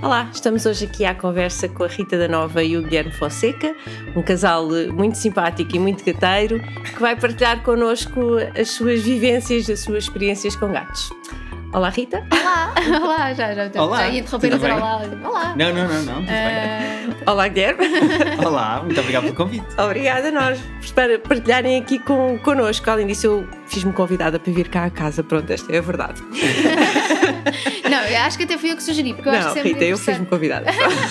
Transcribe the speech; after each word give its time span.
Olá, 0.00 0.28
estamos 0.32 0.64
hoje 0.64 0.84
aqui 0.84 1.04
à 1.04 1.12
conversa 1.12 1.68
com 1.68 1.82
a 1.82 1.88
Rita 1.88 2.16
da 2.16 2.28
Nova 2.28 2.62
e 2.62 2.76
o 2.76 2.82
Guilherme 2.82 3.10
Fonseca, 3.10 3.74
um 4.14 4.22
casal 4.22 4.68
muito 4.92 5.18
simpático 5.18 5.74
e 5.74 5.78
muito 5.78 6.04
gateiro, 6.04 6.60
que 6.60 7.00
vai 7.00 7.16
partilhar 7.16 7.62
connosco 7.62 8.36
as 8.58 8.70
suas 8.70 9.02
vivências, 9.02 9.68
as 9.68 9.80
suas 9.80 10.04
experiências 10.04 10.54
com 10.54 10.70
gatos. 10.70 11.10
Olá, 11.72 11.90
Rita. 11.90 12.24
Olá, 12.32 12.74
olá, 13.02 13.34
já, 13.34 13.52
já, 13.54 13.68
já, 13.68 13.82
Olá, 13.82 13.98
já 13.98 14.08
ia 14.08 14.20
interromper 14.20 14.50
dizer 14.54 14.72
olá. 14.72 15.02
Olá. 15.24 15.54
Não, 15.56 15.74
não, 15.74 15.88
não, 15.88 16.02
não. 16.02 16.14
Tudo 16.14 16.30
Ah, 16.30 17.32
Olá, 17.32 17.48
Guilherme. 17.48 17.84
Olá, 18.42 18.82
muito 18.82 18.98
obrigado 18.98 19.24
pelo 19.24 19.34
convite. 19.34 19.66
Obrigada 19.76 20.28
a 20.28 20.30
nós 20.30 20.58
por 20.60 21.28
partilharem 21.28 21.78
aqui 21.78 21.98
com, 21.98 22.38
connosco. 22.38 22.88
Além 22.88 23.06
disso, 23.06 23.26
eu 23.26 23.48
fiz-me 23.66 23.92
convidada 23.92 24.38
para 24.38 24.50
vir 24.50 24.68
cá 24.68 24.84
à 24.84 24.90
casa. 24.90 25.22
Pronto, 25.22 25.50
esta 25.52 25.70
é 25.70 25.78
a 25.78 25.82
verdade. 25.82 26.22
não, 27.88 28.02
eu 28.04 28.18
acho 28.18 28.36
que 28.38 28.44
até 28.44 28.58
fui 28.58 28.70
eu 28.72 28.76
que 28.76 28.82
sugeri, 28.82 29.14
porque 29.14 29.28
eu 29.28 29.32
acho 29.32 29.46
Não, 29.48 29.54
sempre 29.54 29.72
Rita, 29.72 29.84
eu 29.84 29.98
fiz-me 29.98 30.26
convidada. 30.26 30.66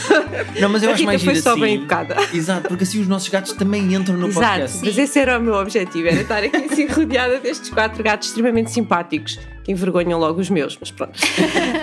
Não, 0.60 0.70
mas 0.70 0.84
eu 0.84 0.90
A 0.90 0.94
acho 0.94 1.02
Rita 1.02 1.06
mais 1.06 1.24
foi 1.24 1.34
giro 1.34 1.44
só 1.44 1.52
assim. 1.52 1.62
bem 1.62 1.76
educada. 1.76 2.16
Exato, 2.34 2.68
porque 2.68 2.84
assim 2.84 3.02
os 3.02 3.08
nossos 3.08 3.30
gatos 3.30 3.54
também 3.54 3.94
entram 3.94 4.16
no 4.18 4.28
Exato, 4.28 4.48
podcast. 4.48 4.86
mas 4.86 4.98
esse 4.98 5.20
era 5.20 5.38
o 5.40 5.42
meu 5.42 5.54
objetivo, 5.56 6.08
era 6.08 6.22
estar 6.22 6.44
aqui 6.44 6.56
assim 6.56 6.88
rodeada 6.88 7.40
destes 7.40 7.70
quatro 7.70 8.04
gatos 8.04 8.30
extremamente 8.30 8.72
simpáticos 8.72 9.40
que 9.64 9.72
envergonham 9.72 10.18
logo 10.18 10.40
os 10.40 10.50
meus, 10.50 10.78
mas 10.80 10.92
pronto. 10.92 11.20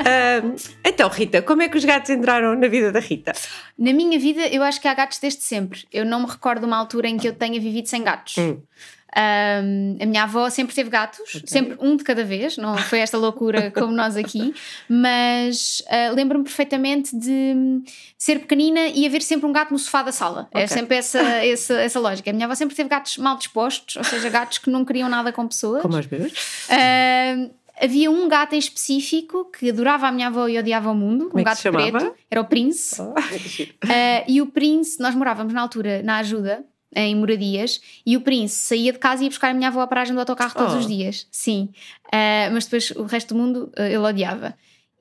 Ah, 0.07 0.43
então, 0.85 1.09
Rita, 1.09 1.43
como 1.43 1.63
é 1.63 1.69
que 1.69 1.77
os 1.77 1.85
gatos 1.85 2.11
entraram 2.11 2.55
na 2.59 2.67
vida 2.67 2.91
da 2.91 3.01
Rita? 3.01 3.33
Na 3.79 3.93
minha 3.93 4.19
vida, 4.19 4.47
eu 4.49 4.63
acho 4.63 4.81
que 4.81 4.89
há 4.89 4.95
gatos 4.95 5.19
desde 5.19 5.43
sempre. 5.43 5.85
Eu 5.93 6.05
não 6.05 6.21
me 6.21 6.27
recordo 6.27 6.61
de 6.61 6.67
uma 6.67 6.77
altura 6.79 7.09
em 7.09 7.19
que 7.19 7.29
eu 7.29 7.35
tenha 7.35 7.61
vivido 7.61 7.87
sem 7.87 8.03
gatos. 8.03 8.39
Hum. 8.39 8.59
Um, 9.17 9.97
a 10.01 10.07
minha 10.07 10.25
avó 10.25 10.51
sempre 10.51 10.75
teve 10.75 10.91
gatos, 10.91 11.43
sempre 11.47 11.77
um 11.81 11.97
de 11.97 12.03
cada 12.03 12.25
vez, 12.25 12.57
não 12.57 12.77
foi 12.77 12.99
esta 12.99 13.17
loucura 13.17 13.71
como 13.75 13.93
nós 13.93 14.17
aqui, 14.17 14.53
mas 14.89 15.83
ah, 15.89 16.11
lembro-me 16.13 16.43
perfeitamente 16.45 17.17
de 17.17 17.83
ser 18.19 18.41
pequenina 18.41 18.89
e 18.89 19.07
haver 19.07 19.23
sempre 19.23 19.47
um 19.47 19.53
gato 19.53 19.73
no 19.73 19.79
sofá 19.79 20.03
da 20.03 20.11
sala. 20.13 20.49
É 20.51 20.65
Ok. 20.65 20.69
sempre 20.69 20.97
essa, 20.97 21.21
essa, 21.47 21.75
essa 21.75 22.01
lógica. 22.01 22.31
A 22.31 22.33
minha 22.33 22.47
avó 22.47 22.55
sempre 22.55 22.75
teve 22.75 22.89
gatos 22.89 23.17
mal 23.19 23.37
dispostos, 23.37 23.95
ou 23.97 24.03
seja, 24.05 24.29
gatos 24.29 24.59
que 24.59 24.69
não 24.69 24.85
queriam 24.85 25.09
nada 25.09 25.33
com 25.33 25.47
pessoas. 25.47 25.83
Como 25.83 25.95
meus? 25.95 26.33
Ah, 26.69 27.49
havia 27.81 28.11
um 28.11 28.27
gato 28.29 28.55
em 28.55 28.59
específico 28.59 29.45
que 29.47 29.71
adorava 29.71 30.09
a 30.09 30.13
minha 30.13 30.27
avó 30.27 30.49
e 30.49 30.59
odiava 30.59 30.91
o 30.91 30.95
mundo, 30.95 31.29
Como 31.29 31.39
é 31.39 31.43
um 31.43 31.45
que 31.45 31.63
gato 31.63 31.77
preto, 31.77 32.15
era 32.31 32.41
o 32.41 32.45
Prince. 32.47 32.97
Oh, 33.01 33.15
Uh, 33.85 34.25
e 34.27 34.41
o 34.43 34.47
Prince, 34.47 34.99
nós 35.01 35.15
morávamos 35.15 35.53
na 35.53 35.61
altura 35.61 36.03
na 36.03 36.17
ajuda, 36.19 36.65
em 36.95 37.15
moradias, 37.17 37.81
e 38.07 38.17
o 38.17 38.21
Prince 38.21 38.55
saía 38.55 38.93
de 38.93 38.99
casa 38.99 39.23
e 39.23 39.27
ia 39.27 39.31
buscar 39.31 39.51
a 39.51 39.55
minha 39.55 39.69
avó 39.69 39.81
à 39.81 39.87
paragem 39.87 40.15
do 40.15 40.21
autocarro 40.21 40.55
todos 40.55 40.75
Oh. 40.75 40.79
os 40.79 40.87
dias. 40.87 41.27
Sim. 41.31 41.69
Uh, 42.07 42.53
mas 42.53 42.65
depois 42.65 42.91
o 42.93 43.05
resto 43.05 43.35
do 43.35 43.41
mundo 43.41 43.73
uh, 43.79 43.83
ele 43.83 43.97
odiava. 43.99 44.55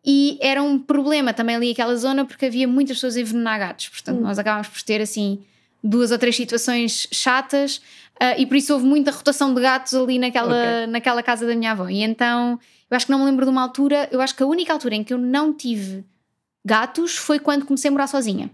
E 0.05 0.38
era 0.41 0.61
um 0.61 0.77
problema 0.77 1.33
também 1.33 1.55
ali 1.55 1.72
aquela 1.72 1.95
zona 1.95 2.25
porque 2.25 2.45
havia 2.47 2.67
muitas 2.67 2.97
pessoas 2.97 3.16
a 3.16 3.22
envenenar 3.22 3.58
gatos. 3.59 3.89
Portanto, 3.89 4.17
Hum. 4.19 4.23
nós 4.23 4.38
acabámos 4.38 4.67
por 4.67 4.81
ter 4.81 5.00
assim 5.02 5.44
duas 5.83 6.11
ou 6.11 6.17
três 6.17 6.35
situações 6.35 7.08
chatas 7.11 7.77
uh, 8.22 8.35
e 8.38 8.45
por 8.45 8.55
isso 8.57 8.73
houve 8.73 8.85
muita 8.85 9.11
rotação 9.11 9.53
de 9.53 9.61
gatos 9.61 9.94
ali 9.94 10.17
naquela, 10.19 10.53
Ok. 10.53 10.88
naquela 10.88 11.23
casa 11.23 11.45
da 11.47 11.55
minha 11.55 11.72
avó. 11.72 11.88
E 11.89 12.02
então 12.03 12.59
eu 12.91 12.95
acho 12.97 13.05
que 13.05 13.11
não 13.11 13.19
me 13.19 13.25
lembro 13.25 13.45
de 13.45 13.52
uma 13.52 13.61
altura, 13.61 14.07
eu 14.11 14.19
acho 14.22 14.35
que 14.35 14.44
a 14.44 14.45
única 14.45 14.72
altura 14.73 14.95
em 14.95 15.03
que 15.03 15.13
eu 15.13 15.17
não 15.17 15.53
tive 15.53 16.03
gatos 16.66 17.16
foi 17.17 17.39
quando 17.39 17.66
comecei 17.66 17.89
a 17.89 17.91
morar 17.91 18.07
sozinha. 18.07 18.50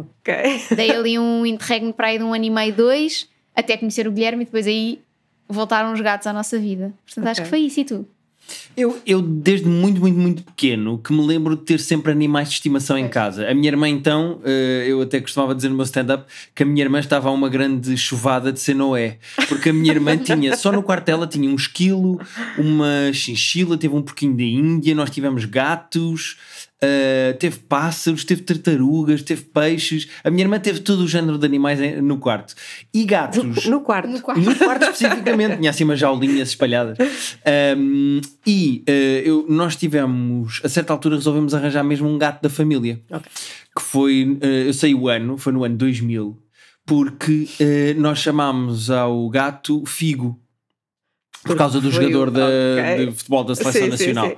Ok. 0.00 0.34
Dei 0.76 0.90
ali 0.90 1.18
um 1.18 1.44
interregno 1.46 1.92
para 1.92 2.08
aí 2.08 2.18
de 2.18 2.24
um 2.24 2.34
ano 2.34 2.44
e 2.44 2.50
meio, 2.50 2.74
dois, 2.74 3.28
até 3.54 3.76
conhecer 3.76 4.06
o 4.06 4.12
Guilherme 4.12 4.42
e 4.42 4.44
depois 4.46 4.66
aí 4.66 5.00
voltaram 5.48 5.92
os 5.92 6.00
gatos 6.00 6.26
à 6.26 6.32
nossa 6.32 6.58
vida. 6.58 6.92
Portanto, 7.06 7.26
acho 7.28 7.40
Ok. 7.40 7.44
que 7.44 7.50
foi 7.50 7.60
isso 7.60 7.80
e 7.80 7.84
tu. 7.84 8.06
Eu, 8.76 9.00
eu, 9.06 9.22
desde 9.22 9.66
muito, 9.66 10.00
muito, 10.00 10.18
muito 10.18 10.42
pequeno, 10.42 10.98
que 10.98 11.12
me 11.12 11.24
lembro 11.24 11.56
de 11.56 11.62
ter 11.62 11.80
sempre 11.80 12.12
animais 12.12 12.48
de 12.48 12.54
estimação 12.54 12.98
em 12.98 13.08
casa. 13.08 13.48
A 13.48 13.54
minha 13.54 13.68
irmã, 13.68 13.88
então, 13.88 14.40
eh, 14.44 14.84
eu 14.86 15.00
até 15.00 15.20
costumava 15.20 15.54
dizer 15.54 15.68
no 15.68 15.76
meu 15.76 15.84
stand-up 15.84 16.24
que 16.54 16.62
a 16.62 16.66
minha 16.66 16.84
irmã 16.84 16.98
estava 16.98 17.28
a 17.28 17.32
uma 17.32 17.48
grande 17.48 17.96
chuvada 17.96 18.52
de 18.52 18.60
ser 18.60 18.74
Noé. 18.74 19.18
Porque 19.48 19.70
a 19.70 19.72
minha 19.72 19.92
irmã 19.92 20.16
tinha, 20.18 20.56
só 20.56 20.72
no 20.72 20.82
quarto 20.82 21.06
dela, 21.06 21.26
tinha 21.26 21.48
um 21.48 21.54
esquilo, 21.54 22.20
uma 22.58 23.12
chinchila, 23.12 23.78
teve 23.78 23.94
um 23.94 24.02
porquinho 24.02 24.36
da 24.36 24.42
Índia, 24.42 24.94
nós 24.94 25.08
tivemos 25.08 25.44
gatos. 25.44 26.36
Eh, 26.82 27.34
teve 27.38 27.58
pássaros, 27.60 28.24
teve 28.24 28.42
tartarugas, 28.42 29.22
teve 29.22 29.42
peixes. 29.42 30.08
A 30.22 30.30
minha 30.30 30.44
irmã 30.44 30.58
teve 30.58 30.80
todo 30.80 31.00
o 31.00 31.08
género 31.08 31.38
de 31.38 31.46
animais 31.46 31.80
em- 31.80 32.00
no 32.02 32.18
quarto. 32.18 32.54
E 32.92 33.04
gatos. 33.04 33.64
No 33.66 33.80
quarto. 33.80 34.08
No 34.08 34.20
quarto. 34.20 34.40
No 34.40 34.54
quarto 34.54 34.82
especificamente, 34.84 35.56
tinha 35.58 35.70
assim 35.70 35.84
umas 35.84 35.98
jaulinhas 35.98 36.48
espalhadas. 36.48 36.98
Um, 37.76 38.20
e 38.46 38.84
uh, 38.88 38.92
eu- 39.26 39.46
nós 39.48 39.76
tivemos, 39.76 40.60
a 40.64 40.68
certa 40.68 40.92
altura, 40.92 41.16
resolvemos 41.16 41.54
arranjar 41.54 41.82
mesmo 41.84 42.08
um 42.08 42.18
gato 42.18 42.42
da 42.42 42.50
família. 42.50 43.00
Ok. 43.10 43.30
Que 43.76 43.82
foi, 43.82 44.38
uh, 44.42 44.46
eu 44.46 44.72
sei 44.74 44.94
o 44.94 45.08
ano, 45.08 45.36
foi 45.38 45.52
no 45.52 45.64
ano 45.64 45.76
2000, 45.76 46.38
porque 46.86 47.48
uh, 47.60 48.00
nós 48.00 48.18
chamámos 48.18 48.90
ao 48.90 49.28
gato 49.30 49.84
Figo. 49.86 50.38
Por 51.44 51.56
causa 51.56 51.80
do 51.80 51.90
jogador 51.90 52.28
o- 52.28 52.30
da, 52.30 52.44
ok. 52.44 53.06
de 53.06 53.12
futebol 53.12 53.44
da 53.44 53.54
seleção 53.54 53.72
Sim, 53.72 53.84
sim, 53.84 53.90
nacional. 54.12 54.28
sim. 54.30 54.36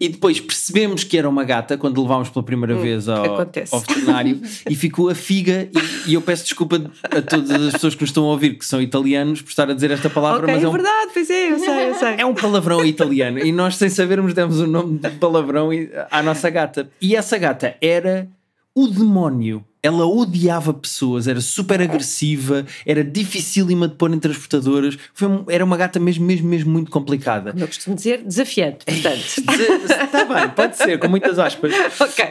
E 0.00 0.08
depois 0.08 0.40
percebemos 0.40 1.04
que 1.04 1.16
era 1.18 1.28
uma 1.28 1.44
gata 1.44 1.76
quando 1.76 2.00
levámos 2.02 2.28
pela 2.30 2.42
primeira 2.44 2.74
vez 2.76 3.08
ao, 3.08 3.24
ao 3.40 3.80
veterinário 3.80 4.40
e 4.68 4.74
ficou 4.74 5.08
a 5.10 5.14
figa. 5.14 5.68
E, 6.06 6.10
e 6.10 6.14
eu 6.14 6.22
peço 6.22 6.44
desculpa 6.44 6.80
a 7.04 7.20
todas 7.22 7.50
as 7.50 7.72
pessoas 7.74 7.94
que 7.94 8.00
nos 8.02 8.10
estão 8.10 8.24
a 8.24 8.28
ouvir 8.28 8.54
que 8.58 8.64
são 8.64 8.80
italianos 8.80 9.42
por 9.42 9.50
estar 9.50 9.70
a 9.70 9.74
dizer 9.74 9.90
esta 9.90 10.08
palavra, 10.10 10.42
Ok, 10.42 10.54
mas 10.54 10.62
é 10.62 10.66
é 10.66 10.68
um, 10.68 10.72
verdade, 10.72 11.10
pois 11.12 11.30
é, 11.30 11.52
eu 11.52 11.58
sei, 11.58 11.90
eu 11.90 11.94
sei. 11.94 12.14
é 12.18 12.26
um 12.26 12.34
palavrão 12.34 12.84
italiano 12.84 13.38
e 13.38 13.52
nós, 13.52 13.76
sem 13.76 13.88
sabermos, 13.88 14.32
demos 14.34 14.58
o 14.60 14.66
nome 14.66 14.98
de 14.98 15.10
palavrão 15.10 15.68
à 16.10 16.22
nossa 16.22 16.48
gata. 16.50 16.88
E 17.00 17.14
essa 17.14 17.36
gata 17.38 17.74
era 17.80 18.28
o 18.76 18.86
demónio. 18.86 19.64
Ela 19.82 20.04
odiava 20.04 20.74
pessoas, 20.74 21.28
era 21.28 21.40
super 21.40 21.80
agressiva, 21.80 22.66
era 22.84 23.04
dificílima 23.04 23.88
de 23.88 23.94
pôr 23.94 24.12
em 24.12 24.18
transportadoras. 24.18 24.98
Foi 25.14 25.28
era 25.48 25.64
uma 25.64 25.76
gata 25.76 25.98
mesmo, 26.00 26.26
mesmo, 26.26 26.48
mesmo 26.48 26.72
muito 26.72 26.90
complicada. 26.90 27.52
Como 27.52 27.62
eu 27.62 27.68
costumo 27.68 27.96
dizer, 27.96 28.22
desafiante, 28.22 28.84
portanto. 28.84 29.22
Está 30.04 30.24
bem, 30.24 30.48
pode 30.50 30.76
ser, 30.76 30.98
com 30.98 31.08
muitas 31.08 31.38
aspas. 31.38 31.72
ok. 32.00 32.24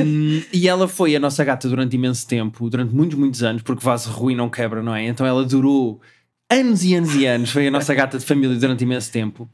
Um, 0.00 0.42
e 0.52 0.66
ela 0.66 0.88
foi 0.88 1.14
a 1.14 1.20
nossa 1.20 1.44
gata 1.44 1.68
durante 1.68 1.94
imenso 1.94 2.26
tempo, 2.26 2.68
durante 2.70 2.94
muitos, 2.94 3.18
muitos 3.18 3.42
anos, 3.42 3.62
porque 3.62 3.84
vaso 3.84 4.10
ruim 4.10 4.34
não 4.34 4.48
quebra, 4.48 4.82
não 4.82 4.94
é? 4.94 5.06
Então 5.06 5.26
ela 5.26 5.44
durou 5.44 6.00
anos 6.50 6.84
e 6.84 6.94
anos 6.94 7.14
e 7.14 7.26
anos, 7.26 7.50
foi 7.50 7.66
a 7.66 7.70
nossa 7.70 7.92
gata 7.94 8.18
de 8.18 8.24
família 8.24 8.56
durante 8.56 8.82
imenso 8.84 9.10
tempo. 9.10 9.48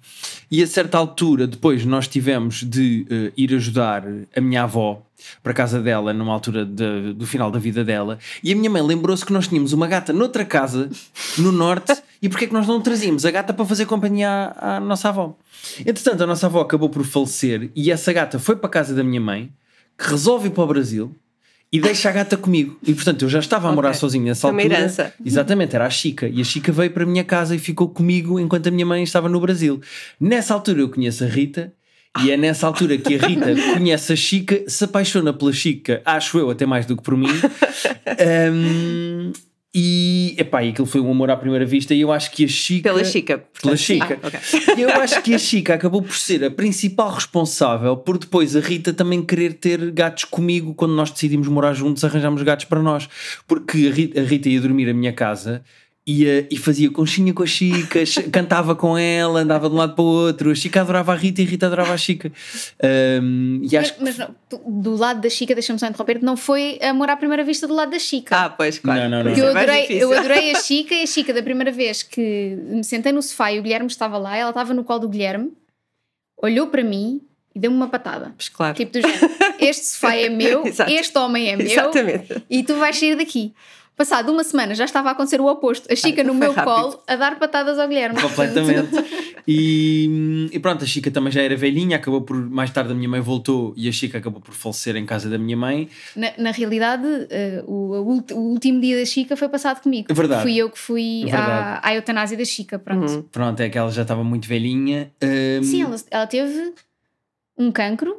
E 0.50 0.62
a 0.62 0.66
certa 0.66 0.98
altura, 0.98 1.46
depois, 1.46 1.84
nós 1.84 2.06
tivemos 2.08 2.62
de 2.62 3.06
eh, 3.08 3.32
ir 3.36 3.54
ajudar 3.54 4.04
a 4.36 4.40
minha 4.40 4.64
avó 4.64 5.02
para 5.42 5.52
a 5.52 5.54
casa 5.54 5.80
dela, 5.80 6.12
numa 6.12 6.32
altura 6.32 6.64
de- 6.64 7.12
do 7.14 7.26
final 7.26 7.50
da 7.50 7.58
vida 7.58 7.84
dela. 7.84 8.18
E 8.42 8.52
a 8.52 8.56
minha 8.56 8.68
mãe 8.70 8.82
lembrou-se 8.82 9.24
que 9.24 9.32
nós 9.32 9.46
tínhamos 9.48 9.72
uma 9.72 9.86
gata 9.86 10.12
noutra 10.12 10.44
casa, 10.44 10.90
no 11.38 11.52
norte, 11.52 11.94
e 12.20 12.28
porque 12.28 12.44
é 12.46 12.48
que 12.48 12.54
nós 12.54 12.66
não 12.66 12.80
trazíamos 12.80 13.24
a 13.24 13.30
gata 13.30 13.54
para 13.54 13.64
fazer 13.64 13.86
companhia 13.86 14.28
à, 14.56 14.76
à 14.76 14.80
nossa 14.80 15.08
avó? 15.08 15.36
Entretanto, 15.80 16.22
a 16.22 16.26
nossa 16.26 16.46
avó 16.46 16.60
acabou 16.60 16.88
por 16.90 17.04
falecer 17.04 17.70
e 17.74 17.90
essa 17.90 18.12
gata 18.12 18.38
foi 18.38 18.56
para 18.56 18.66
a 18.66 18.70
casa 18.70 18.94
da 18.94 19.04
minha 19.04 19.20
mãe, 19.20 19.50
que 19.96 20.08
resolve 20.10 20.48
ir 20.48 20.50
para 20.50 20.64
o 20.64 20.66
Brasil 20.66 21.14
e 21.72 21.80
deixa 21.80 22.08
a 22.08 22.12
gata 22.12 22.36
comigo. 22.36 22.78
E 22.86 22.92
portanto, 22.94 23.22
eu 23.24 23.28
já 23.28 23.38
estava 23.38 23.68
a 23.68 23.72
morar 23.72 23.90
Ok. 23.90 24.00
sozinho 24.00 24.24
nessa 24.24 24.42
Foi 24.42 24.50
uma 24.50 24.60
altura. 24.62 24.78
herança. 24.80 25.14
Exatamente, 25.24 25.74
era 25.76 25.86
a 25.86 25.90
Chica. 25.90 26.28
E 26.28 26.40
a 26.40 26.44
Chica 26.44 26.72
veio 26.72 26.90
para 26.90 27.04
a 27.04 27.06
minha 27.06 27.24
casa 27.24 27.54
e 27.54 27.58
ficou 27.58 27.88
comigo 27.88 28.40
enquanto 28.40 28.66
a 28.66 28.70
minha 28.70 28.86
mãe 28.86 29.02
estava 29.02 29.28
no 29.28 29.40
Brasil. 29.40 29.80
Nessa 30.20 30.54
altura 30.54 30.80
eu 30.80 30.88
conheço 30.88 31.24
a 31.24 31.26
Rita. 31.26 31.72
E 32.24 32.30
é 32.32 32.36
nessa 32.36 32.66
altura 32.66 32.98
que 32.98 33.14
a 33.14 33.18
Rita 33.24 33.54
conhece 33.74 34.12
a 34.12 34.16
Chica, 34.16 34.64
se 34.66 34.82
apaixona 34.82 35.32
pela 35.32 35.52
Chica, 35.52 36.02
acho 36.04 36.40
eu, 36.40 36.50
até 36.50 36.66
mais 36.66 36.84
do 36.84 36.96
que 36.96 37.02
por 37.04 37.16
mim. 37.16 37.28
Um, 38.52 39.32
e, 39.72 40.34
epá, 40.36 40.64
e 40.64 40.70
aquilo 40.70 40.86
foi 40.86 41.00
um 41.00 41.10
amor 41.10 41.30
à 41.30 41.36
primeira 41.36 41.64
vista. 41.64 41.94
E 41.94 42.00
eu 42.00 42.10
acho 42.10 42.32
que 42.32 42.44
a 42.44 42.48
Chica. 42.48 42.90
Pela 42.90 43.04
Chica. 43.04 43.38
portanto. 43.38 43.62
Pela 43.62 43.76
Chica. 43.76 44.18
Ah, 44.20 44.26
ok. 44.26 44.40
E 44.76 44.82
eu 44.82 44.90
acho 45.00 45.22
que 45.22 45.32
a 45.32 45.38
Chica 45.38 45.74
acabou 45.74 46.02
por 46.02 46.16
ser 46.16 46.44
a 46.44 46.50
principal 46.50 47.12
responsável 47.12 47.96
por 47.96 48.18
depois 48.18 48.56
a 48.56 48.60
Rita 48.60 48.92
também 48.92 49.22
querer 49.22 49.54
ter 49.54 49.90
gatos 49.92 50.24
comigo 50.24 50.74
quando 50.74 50.94
nós 50.94 51.10
decidimos 51.10 51.46
morar 51.46 51.72
juntos, 51.72 52.04
arranjamos 52.04 52.42
gatos 52.42 52.64
para 52.64 52.82
nós. 52.82 53.08
Porque 53.46 53.86
a 53.86 53.94
Rita, 53.94 54.20
a 54.20 54.24
Rita 54.24 54.48
ia 54.48 54.60
dormir 54.60 54.88
à 54.88 54.94
minha 54.94 55.12
casa. 55.12 55.62
Ia, 56.06 56.48
e 56.50 56.56
fazia 56.56 56.90
conchinha 56.90 57.32
com 57.32 57.42
a 57.42 57.46
Chica, 57.46 58.04
ch- 58.06 58.28
cantava 58.32 58.74
com 58.74 58.96
ela, 58.96 59.40
andava 59.40 59.68
de 59.68 59.74
um 59.74 59.78
lado 59.78 59.94
para 59.94 60.02
o 60.02 60.06
outro. 60.06 60.50
A 60.50 60.54
Chica 60.54 60.80
adorava 60.80 61.12
a 61.12 61.14
Rita 61.14 61.42
e 61.42 61.44
a 61.44 61.48
Rita 61.48 61.66
adorava 61.66 61.92
a 61.92 61.96
Chica. 61.98 62.32
Um, 63.22 63.60
e 63.70 63.76
acho 63.76 63.94
Mas, 64.00 64.16
mas 64.18 64.28
não, 64.28 64.34
do 64.80 64.96
lado 64.96 65.20
da 65.20 65.28
Chica, 65.28 65.54
deixa-me 65.54 65.78
só 65.78 65.86
interromper, 65.86 66.20
não 66.22 66.36
foi 66.36 66.78
amor 66.82 67.10
à 67.10 67.16
primeira 67.16 67.44
vista 67.44 67.66
do 67.68 67.74
lado 67.74 67.90
da 67.90 67.98
Chica. 67.98 68.34
Ah, 68.34 68.50
pois, 68.50 68.78
claro. 68.78 69.02
Não, 69.02 69.08
não, 69.10 69.18
não. 69.18 69.24
Porque 69.24 69.40
eu 69.40 69.46
é 69.46 69.50
adorei, 69.50 69.80
difícil. 69.82 70.00
eu 70.12 70.18
adorei 70.18 70.50
a 70.52 70.58
Chica 70.60 70.94
e 70.94 71.02
a 71.02 71.06
Chica, 71.06 71.32
da 71.34 71.42
primeira 71.42 71.70
vez 71.70 72.02
que 72.02 72.56
me 72.58 72.82
sentei 72.82 73.12
no 73.12 73.22
sofá 73.22 73.52
e 73.52 73.58
o 73.60 73.62
Guilherme 73.62 73.86
estava 73.88 74.16
lá, 74.18 74.36
ela 74.36 74.50
estava 74.50 74.72
no 74.74 74.82
colo 74.82 75.00
do 75.00 75.08
Guilherme, 75.08 75.52
olhou 76.42 76.68
para 76.68 76.82
mim 76.82 77.20
e 77.54 77.58
deu-me 77.60 77.76
uma 77.76 77.88
patada. 77.88 78.32
Pois, 78.36 78.48
claro. 78.48 78.74
Tipo 78.74 78.92
do 78.92 79.00
género, 79.02 79.30
este 79.60 79.84
sofá 79.84 80.14
é 80.16 80.28
meu, 80.30 80.64
este 80.88 81.18
homem 81.18 81.50
é 81.50 81.56
meu 81.56 81.66
Exatamente. 81.66 82.42
e 82.48 82.62
tu 82.64 82.74
vais 82.76 82.96
sair 82.98 83.16
daqui. 83.16 83.52
Passado 84.00 84.32
uma 84.32 84.42
semana 84.42 84.74
já 84.74 84.86
estava 84.86 85.10
a 85.10 85.12
acontecer 85.12 85.42
o 85.42 85.46
oposto. 85.46 85.86
A 85.92 85.94
Chica 85.94 86.22
Ah, 86.22 86.24
no 86.24 86.32
meu 86.32 86.52
rápido. 86.52 86.74
colo 86.74 87.02
a 87.06 87.16
dar 87.16 87.38
patadas 87.38 87.78
ao 87.78 87.86
Guilherme. 87.86 88.18
Completamente. 88.18 88.88
E, 89.46 90.48
e 90.52 90.58
pronto, 90.58 90.84
a 90.84 90.86
Chica 90.86 91.10
também 91.10 91.30
já 91.30 91.42
era 91.42 91.54
velhinha, 91.54 91.96
acabou 91.96 92.22
por. 92.22 92.34
Mais 92.36 92.70
tarde 92.70 92.92
a 92.92 92.94
minha 92.94 93.08
mãe 93.10 93.20
voltou 93.20 93.74
e 93.76 93.88
a 93.88 93.92
Chica 93.92 94.16
acabou 94.16 94.40
por 94.40 94.54
falecer 94.54 94.96
em 94.96 95.04
casa 95.04 95.28
da 95.28 95.36
minha 95.36 95.54
mãe. 95.56 95.86
Na, 96.16 96.32
na 96.38 96.50
realidade, 96.50 97.04
uh, 97.06 97.70
o, 97.70 98.24
o 98.32 98.38
último 98.52 98.80
dia 98.80 98.98
da 98.98 99.04
Chica 99.04 99.36
foi 99.36 99.50
passado 99.50 99.82
comigo. 99.82 100.06
É 100.10 100.14
verdade. 100.14 100.42
Fui 100.42 100.56
eu 100.56 100.70
que 100.70 100.78
fui 100.78 101.22
Verdade. 101.24 101.50
à, 101.82 101.88
à 101.88 101.94
eutanásia 101.94 102.38
da 102.38 102.44
Chica, 102.46 102.78
pronto. 102.78 103.10
Uhum. 103.12 103.22
Pronto, 103.30 103.60
é 103.60 103.68
que 103.68 103.76
ela 103.76 103.90
já 103.90 104.00
estava 104.02 104.24
muito 104.24 104.48
velhinha. 104.48 105.10
Hum, 105.22 105.62
Sim, 105.62 105.82
ela, 105.82 105.96
ela 106.10 106.26
teve 106.26 106.72
um 107.58 107.70
cancro, 107.70 108.16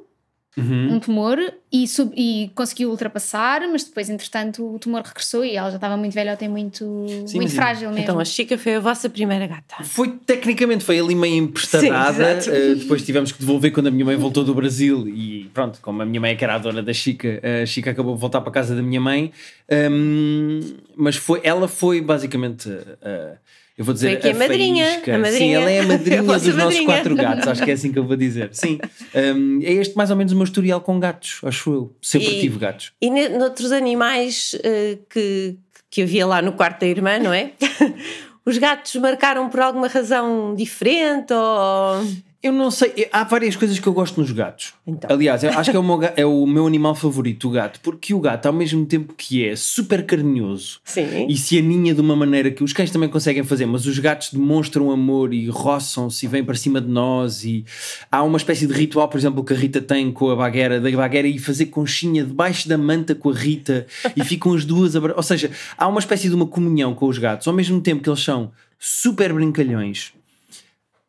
uhum. 0.58 0.94
um 0.96 1.00
tumor 1.00 1.38
e, 1.72 1.88
sub- 1.88 2.14
e 2.16 2.52
conseguiu 2.56 2.90
ultrapassar, 2.90 3.62
mas 3.72 3.84
depois, 3.84 4.10
entretanto, 4.10 4.76
o 4.76 4.78
tumor 4.80 5.02
regressou 5.04 5.46
e 5.46 5.56
ela 5.56 5.70
já 5.70 5.76
estava 5.78 5.96
muito 5.98 6.14
velha, 6.14 6.36
tem 6.36 6.50
muito, 6.50 7.06
Sim, 7.26 7.38
muito 7.38 7.54
frágil 7.54 7.90
mesmo. 7.90 8.04
Então 8.04 8.20
a 8.20 8.26
Chica 8.26 8.58
foi 8.58 8.76
a 8.76 8.80
vossa 8.80 9.10
primeira 9.10 9.48
gata. 9.48 9.84
Foi 9.84 10.10
tecnicamente 10.26 10.84
foi 10.84 11.00
ali 11.00 11.16
meio 11.16 11.36
emprestada. 11.44 12.42
Sim, 12.42 12.52
eh, 12.52 12.76
depois 12.76 13.04
tivemos 13.06 13.32
que 13.32 13.40
devolver 13.40 13.72
quando 13.72 13.88
a 13.88 13.92
minha 13.92 14.06
mãe 14.06 14.16
voltou 14.16 14.44
do 14.44 14.54
Brasil 14.54 15.08
e 15.08 15.50
pronto, 15.54 15.80
como 15.82 16.02
a 16.02 16.06
minha 16.06 16.20
mãe 16.20 16.32
é 16.32 16.36
que 16.36 16.44
era 16.44 16.56
a 16.56 16.58
dona 16.58 16.84
da 16.84 16.94
Chica, 16.94 17.42
a 17.62 17.66
Chica 17.66 17.92
acabou 17.92 18.16
de 18.16 18.22
voltar 18.22 18.42
para 18.42 18.50
a 18.50 18.54
casa 18.54 18.76
da 18.76 18.82
minha 18.82 19.00
mãe. 19.02 19.32
Hum, 19.90 20.60
mas 20.96 21.16
foi, 21.16 21.40
ela 21.44 21.68
foi 21.68 22.02
basicamente. 22.02 22.70
eh, 23.02 23.38
eu 23.78 23.86
vou 23.86 23.94
dizer 23.94 24.18
aqui 24.18 24.30
a 24.30 24.36
madrinha, 24.36 24.86
faísca. 24.86 25.12
a 25.12 25.16
Sim, 25.16 25.22
madrinha. 25.22 25.58
ela 25.60 25.72
é 25.72 25.80
a 25.80 25.84
madrinha 25.88 26.20
A 26.20 26.22
dos 26.24 26.28
vossa 26.34 26.48
nossos 26.48 26.58
madrinha. 26.64 26.86
quatro 26.86 27.16
gatos, 27.16 27.48
acho 27.48 27.64
que 27.64 27.72
é 27.72 27.74
assim 27.74 27.92
que 27.92 28.00
eu 28.00 28.04
vou 28.06 28.16
dizer. 28.18 28.50
Sim, 28.54 28.80
Hum, 29.16 29.60
é 29.64 29.72
este 29.74 29.96
mais 29.96 30.10
ou 30.12 30.16
menos 30.16 30.32
o 30.34 30.36
meu 30.36 30.44
historial 30.46 30.82
com 30.82 31.00
gatos, 31.00 31.40
acho 31.44 31.72
eu. 31.74 31.96
Sempre 32.02 32.30
E- 32.38 32.42
tive 32.42 32.60
gatos. 32.60 32.92
E 33.02 33.10
noutros 33.30 33.72
animais 33.72 34.56
eh, 34.64 34.98
que, 35.10 35.56
que 35.90 36.02
havia 36.04 36.26
lá 36.28 36.42
no 36.42 36.54
quarto 36.54 36.82
da 36.82 36.88
irmã, 36.88 37.18
não 37.20 37.34
é? 37.34 37.52
Os 38.46 38.58
gatos 38.58 38.96
marcaram 38.96 39.50
por 39.50 39.60
alguma 39.60 39.88
razão 39.88 40.56
diferente 40.56 41.32
ou. 41.32 42.04
Eu 42.44 42.52
não 42.52 42.72
sei, 42.72 43.08
há 43.12 43.24
várias 43.24 43.56
coisas 43.56 43.78
que 43.78 43.86
eu 43.86 43.94
gosto 43.94 44.20
nos 44.20 44.32
gatos. 44.32 44.74
Então. 44.88 45.12
Aliás, 45.12 45.44
eu 45.44 45.52
acho 45.52 45.70
que 45.70 45.78
é 45.78 45.80
o, 45.80 45.84
meu, 45.84 46.00
é 46.16 46.26
o 46.26 46.48
meu 46.48 46.66
animal 46.66 46.96
favorito, 46.96 47.48
o 47.48 47.52
gato, 47.52 47.80
porque 47.82 48.16
o 48.16 48.20
gato, 48.20 48.48
ao 48.48 48.54
mesmo 48.54 48.84
tempo 48.84 49.14
que 49.16 49.46
é 49.46 49.56
super 49.56 50.04
carinhoso 50.04 50.80
Sim. 50.84 51.28
e 51.30 51.38
se 51.38 51.60
aninha 51.60 51.94
de 51.94 52.02
uma 52.02 52.16
maneira 52.16 52.50
que 52.50 52.64
os 52.64 52.74
cães 52.74 52.90
também 52.90 53.08
conseguem 53.10 53.44
fazer, 53.44 53.68
mas 53.68 53.86
os 53.86 54.00
gatos 54.00 54.32
demonstram 54.34 54.90
amor 54.90 55.36
e 55.36 55.48
roçam-se 55.50 56.26
e 56.26 56.30
vêm 56.30 56.44
para 56.44 56.56
cima 56.56 56.82
de 56.82 56.88
nós. 56.88 57.44
E 57.46 57.64
há 58.12 58.24
uma 58.24 58.38
espécie 58.38 58.66
de 58.66 58.74
ritual, 58.74 59.08
por 59.08 59.20
exemplo, 59.20 59.44
que 59.44 59.54
a 59.54 59.56
Rita 59.56 59.80
tem 59.80 60.12
com 60.12 60.32
a 60.32 60.36
bagueira, 60.36 60.82
da 60.82 60.90
bagueira 60.90 61.28
e 61.28 61.38
fazer 61.38 61.68
conchinha 61.68 62.24
debaixo 62.26 62.68
da 62.68 62.76
manta 62.76 63.14
com 63.14 63.30
a 63.30 63.34
Rita 63.36 63.86
e 64.16 64.24
ficam 64.24 64.56
as 64.56 64.66
duas. 64.66 64.96
abra- 64.96 65.14
Ou 65.16 65.22
seja, 65.22 65.52
há 65.78 65.88
uma 65.88 66.00
espécie 66.00 66.28
de 66.28 66.34
uma 66.34 66.48
comunhão 66.48 66.96
com 66.96 67.06
os 67.08 67.20
gatos, 67.20 67.48
ao 67.48 67.54
mesmo 67.54 67.80
tempo 67.82 68.02
que 68.02 68.10
eles 68.10 68.24
são 68.24 68.52
super 68.80 69.32
brincalhões, 69.32 70.12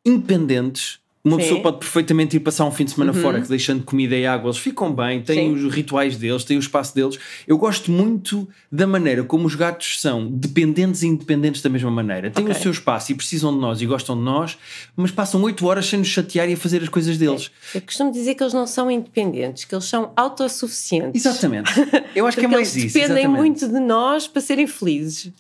independentes. 0.05 1.01
Uma 1.25 1.37
Sim. 1.37 1.43
pessoa 1.43 1.63
pode 1.63 1.79
perfeitamente 1.79 2.37
ir 2.37 2.41
passar 2.41 2.65
um 2.65 2.73
fim 2.73 2.85
de 2.85 2.91
semana 2.91 3.13
fora, 3.15 3.41
que 3.41 3.47
deixando 3.49 3.85
comida 3.85 4.17
e 4.17 4.27
água, 4.27 4.49
eles 4.49 4.59
ficam 4.59 4.93
bem, 4.93 5.23
têm 5.23 5.57
Sim. 5.57 5.67
os 5.67 5.73
rituais 5.73 6.17
deles, 6.17 6.43
têm 6.43 6.57
o 6.57 6.61
espaço 6.61 6.93
deles. 6.93 7.17
Eu 7.47 7.57
gosto 7.57 7.93
muito 7.93 8.49
da 8.73 8.89
maneira 8.89 9.23
como 9.23 9.47
os 9.47 9.55
gatos 9.55 10.01
são 10.01 10.27
dependentes 10.29 11.05
e 11.05 11.07
independentes 11.07 11.63
da 11.63 11.71
mesma 11.71 11.93
maneira. 11.93 12.29
Têm 12.29 12.43
Ok. 12.45 12.57
o 12.57 12.61
seu 12.61 12.73
espaço 12.73 13.13
e 13.13 13.15
precisam 13.15 13.55
de 13.55 13.61
nós 13.61 13.81
e 13.81 13.87
gostam 13.87 14.17
de 14.17 14.23
nós, 14.23 14.59
mas 14.97 15.13
passam 15.13 15.41
8 15.43 15.65
horas 15.65 15.87
sem 15.87 16.01
nos 16.01 16.09
chatear 16.09 16.49
e 16.51 16.55
a 16.55 16.57
fazer 16.57 16.83
as 16.83 16.89
coisas 16.89 17.17
deles. 17.17 17.53
Eu 17.73 17.83
costumo 17.83 18.11
dizer 18.11 18.35
que 18.35 18.43
eles 18.43 18.53
não 18.53 18.67
são 18.67 18.91
independentes, 18.91 19.65
que 19.65 19.73
eles 19.77 19.85
são 19.85 20.13
autossuficientes. 20.17 21.25
Exatamente. 21.25 21.71
Eu 22.17 22.27
acho 22.27 22.37
que 22.37 22.47
é 22.47 22.49
mais 22.49 22.75
eles 22.75 22.87
isso. 22.87 22.95
dependem 22.95 23.19
exatamente. 23.25 23.39
muito 23.39 23.69
de 23.69 23.79
nós 23.79 24.27
para 24.27 24.43
serem 24.43 24.67
felizes. 24.67 25.33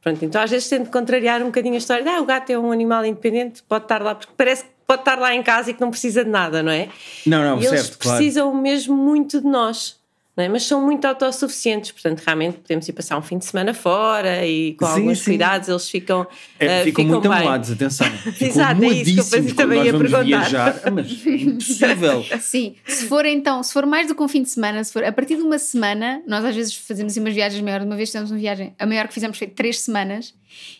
Pronto, 0.00 0.24
então 0.24 0.40
às 0.40 0.50
vezes 0.52 0.68
tento 0.68 0.88
contrariar 0.88 1.42
um 1.42 1.46
bocadinho 1.46 1.74
a 1.74 1.78
história 1.78 2.04
de 2.04 2.08
ah, 2.08 2.20
o 2.20 2.24
gato 2.24 2.48
é 2.50 2.56
um 2.56 2.70
animal 2.70 3.04
independente, 3.04 3.60
pode 3.64 3.86
estar 3.86 4.00
lá, 4.00 4.14
porque 4.14 4.32
parece 4.36 4.62
que 4.62 4.70
pode 4.86 5.02
estar 5.02 5.18
lá 5.18 5.34
em 5.34 5.42
casa 5.42 5.70
e 5.70 5.74
que 5.74 5.80
não 5.80 5.90
precisa 5.90 6.24
de 6.24 6.30
nada, 6.30 6.62
não 6.62 6.72
é? 6.72 6.88
Não, 7.26 7.42
não, 7.42 7.62
e 7.62 7.66
eles 7.66 7.80
certo, 7.80 7.98
claro. 7.98 8.18
precisam 8.18 8.54
mesmo 8.54 8.96
muito 8.96 9.40
de 9.40 9.46
nós. 9.46 9.96
Não 10.36 10.44
é? 10.44 10.50
Mas 10.50 10.64
são 10.64 10.82
muito 10.84 11.02
autossuficientes, 11.06 11.92
portanto, 11.92 12.20
realmente 12.20 12.58
podemos 12.58 12.86
ir 12.86 12.92
passar 12.92 13.16
um 13.16 13.22
fim 13.22 13.38
de 13.38 13.46
semana 13.46 13.72
fora 13.72 14.44
e 14.46 14.74
com 14.74 14.84
Sim, 14.84 14.92
alguns 14.92 15.20
sim. 15.20 15.24
cuidados 15.30 15.66
eles 15.66 15.88
ficam, 15.88 16.26
É, 16.60 16.80
ah, 16.82 16.84
ficam 16.84 17.06
muito 17.06 17.22
bem. 17.26 17.38
amolados, 17.38 17.70
atenção. 17.70 18.06
Ficam 18.34 18.48
Exato, 18.48 18.84
é 18.84 18.88
isso 18.88 19.14
que 19.14 19.18
eu 19.18 19.24
pensei 19.24 19.54
também 19.54 19.84
ia 19.84 19.92
perguntar. 19.94 20.22
viajar. 20.24 20.80
Ah, 20.84 20.90
Mas 20.90 21.26
é 21.26 21.30
impossível. 21.30 22.22
Sim, 22.38 22.74
se 22.86 23.06
for 23.06 23.24
então, 23.24 23.62
se 23.62 23.72
for 23.72 23.86
mais 23.86 24.08
do 24.08 24.14
que 24.14 24.22
um 24.22 24.28
fim 24.28 24.42
de 24.42 24.50
semana, 24.50 24.84
se 24.84 24.92
for 24.92 25.02
a 25.04 25.10
partir 25.10 25.36
de 25.36 25.42
uma 25.42 25.58
semana, 25.58 26.20
nós 26.26 26.44
às 26.44 26.54
vezes 26.54 26.74
fazemos 26.74 27.16
umas 27.16 27.32
viagens 27.34 27.62
maiores. 27.62 27.86
Uma 27.86 27.96
vez 27.96 28.10
fizemos 28.10 28.30
uma 28.30 28.38
viagem, 28.38 28.74
a 28.78 28.84
maior 28.84 29.08
que 29.08 29.14
fizemos 29.14 29.38
foi 29.38 29.46
três 29.46 29.80
semanas, 29.80 30.34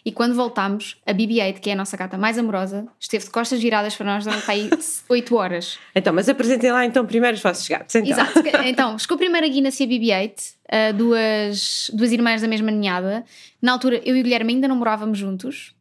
e 0.04 0.12
quando 0.12 0.34
voltámos, 0.34 0.96
a 1.06 1.12
BB-8, 1.12 1.60
que 1.60 1.70
é 1.70 1.72
a 1.72 1.76
nossa 1.76 1.96
gata 1.96 2.16
mais 2.18 2.38
amorosa, 2.38 2.86
esteve 3.00 3.24
de 3.24 3.30
costas 3.30 3.60
viradas 3.60 3.94
para 3.96 4.06
nós 4.06 4.24
durante 4.24 4.50
aí 4.50 4.70
8 5.08 5.34
horas. 5.36 5.78
Então, 5.94 6.12
mas 6.12 6.28
apresentem 6.28 6.70
lá 6.72 6.84
então 6.84 7.04
primeiro 7.06 7.36
os 7.36 7.42
vossos 7.42 7.66
gatos. 7.68 7.94
Então. 7.94 8.10
Exato. 8.10 8.42
Então, 8.66 8.98
chegou 8.98 9.16
primeiro 9.16 9.46
a 9.46 9.50
Guinness 9.50 9.78
e 9.80 9.84
a 9.84 9.86
BB-8, 9.86 10.32
uh, 10.32 10.92
duas, 10.96 11.90
duas 11.92 12.12
irmãs 12.12 12.40
da 12.42 12.48
mesma 12.48 12.70
ninhada. 12.70 13.24
Na 13.62 13.72
altura, 13.72 14.00
eu 14.04 14.16
e 14.16 14.20
o 14.20 14.22
Guilherme 14.22 14.54
ainda 14.54 14.68
não 14.68 14.76
morávamos 14.76 15.18
juntos. 15.18 15.74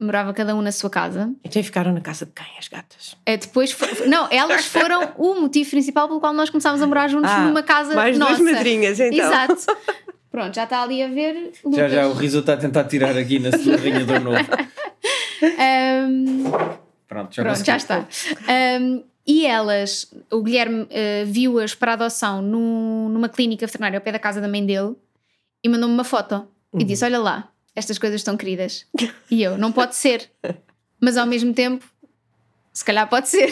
Morava 0.00 0.32
cada 0.34 0.52
um 0.56 0.60
na 0.60 0.72
sua 0.72 0.90
casa. 0.90 1.32
Então 1.44 1.62
ficaram 1.62 1.92
na 1.92 2.00
casa 2.00 2.26
de 2.26 2.32
quem, 2.32 2.44
as 2.58 2.66
gatas? 2.66 3.12
Uh, 3.28 3.38
depois, 3.40 3.70
fo- 3.70 3.86
não, 4.08 4.26
elas 4.32 4.64
foram 4.64 5.12
o 5.16 5.40
motivo 5.40 5.70
principal 5.70 6.08
pelo 6.08 6.18
qual 6.18 6.32
nós 6.32 6.50
começámos 6.50 6.82
a 6.82 6.86
morar 6.88 7.06
juntos 7.06 7.30
Ah, 7.30 7.42
numa 7.46 7.62
casa 7.62 7.94
mais 7.94 8.18
nossa. 8.18 8.36
duas 8.38 8.52
madrinhas, 8.52 8.98
então. 8.98 9.24
Exato. 9.26 9.64
Pronto, 10.32 10.54
já 10.54 10.64
está 10.64 10.82
ali 10.82 11.02
a 11.02 11.08
ver. 11.08 11.52
Já 11.62 11.68
Lucas. 11.68 11.92
já 11.92 12.08
o 12.08 12.12
riso 12.14 12.38
está 12.40 12.54
a 12.54 12.56
tentar 12.56 12.84
tirar 12.84 13.16
aqui 13.16 13.38
na 13.38 13.52
sua 13.56 13.74
arranhador 13.78 14.18
novo. 14.20 14.38
Um, 15.42 16.44
Pronto, 17.06 17.34
já, 17.34 17.42
Pronto, 17.42 17.64
já 17.64 17.76
está. 17.76 18.08
Um, 18.80 19.04
e 19.26 19.44
elas, 19.46 20.10
o 20.30 20.42
Guilherme 20.42 20.82
uh, 20.84 20.86
viu-as 21.26 21.74
para 21.74 21.92
adoção 21.92 22.40
num- 22.42 23.08
numa 23.10 23.28
clínica 23.28 23.66
veterinária 23.66 23.98
ao 23.98 24.02
pé 24.02 24.10
da 24.12 24.18
casa 24.18 24.40
da 24.40 24.48
mãe 24.48 24.64
dele 24.64 24.94
e 25.62 25.68
mandou-me 25.68 25.94
uma 25.94 26.04
foto 26.04 26.46
e 26.76 26.82
disse: 26.82 27.04
Olha 27.04 27.18
lá, 27.18 27.48
estas 27.76 27.98
coisas 27.98 28.20
estão 28.20 28.36
queridas. 28.36 28.86
E 29.30 29.42
eu, 29.42 29.58
não 29.58 29.70
pode 29.70 29.94
ser, 29.94 30.30
mas 31.00 31.16
ao 31.18 31.26
mesmo 31.26 31.52
tempo, 31.52 31.84
se 32.72 32.84
calhar 32.84 33.06
pode 33.08 33.28
ser. 33.28 33.50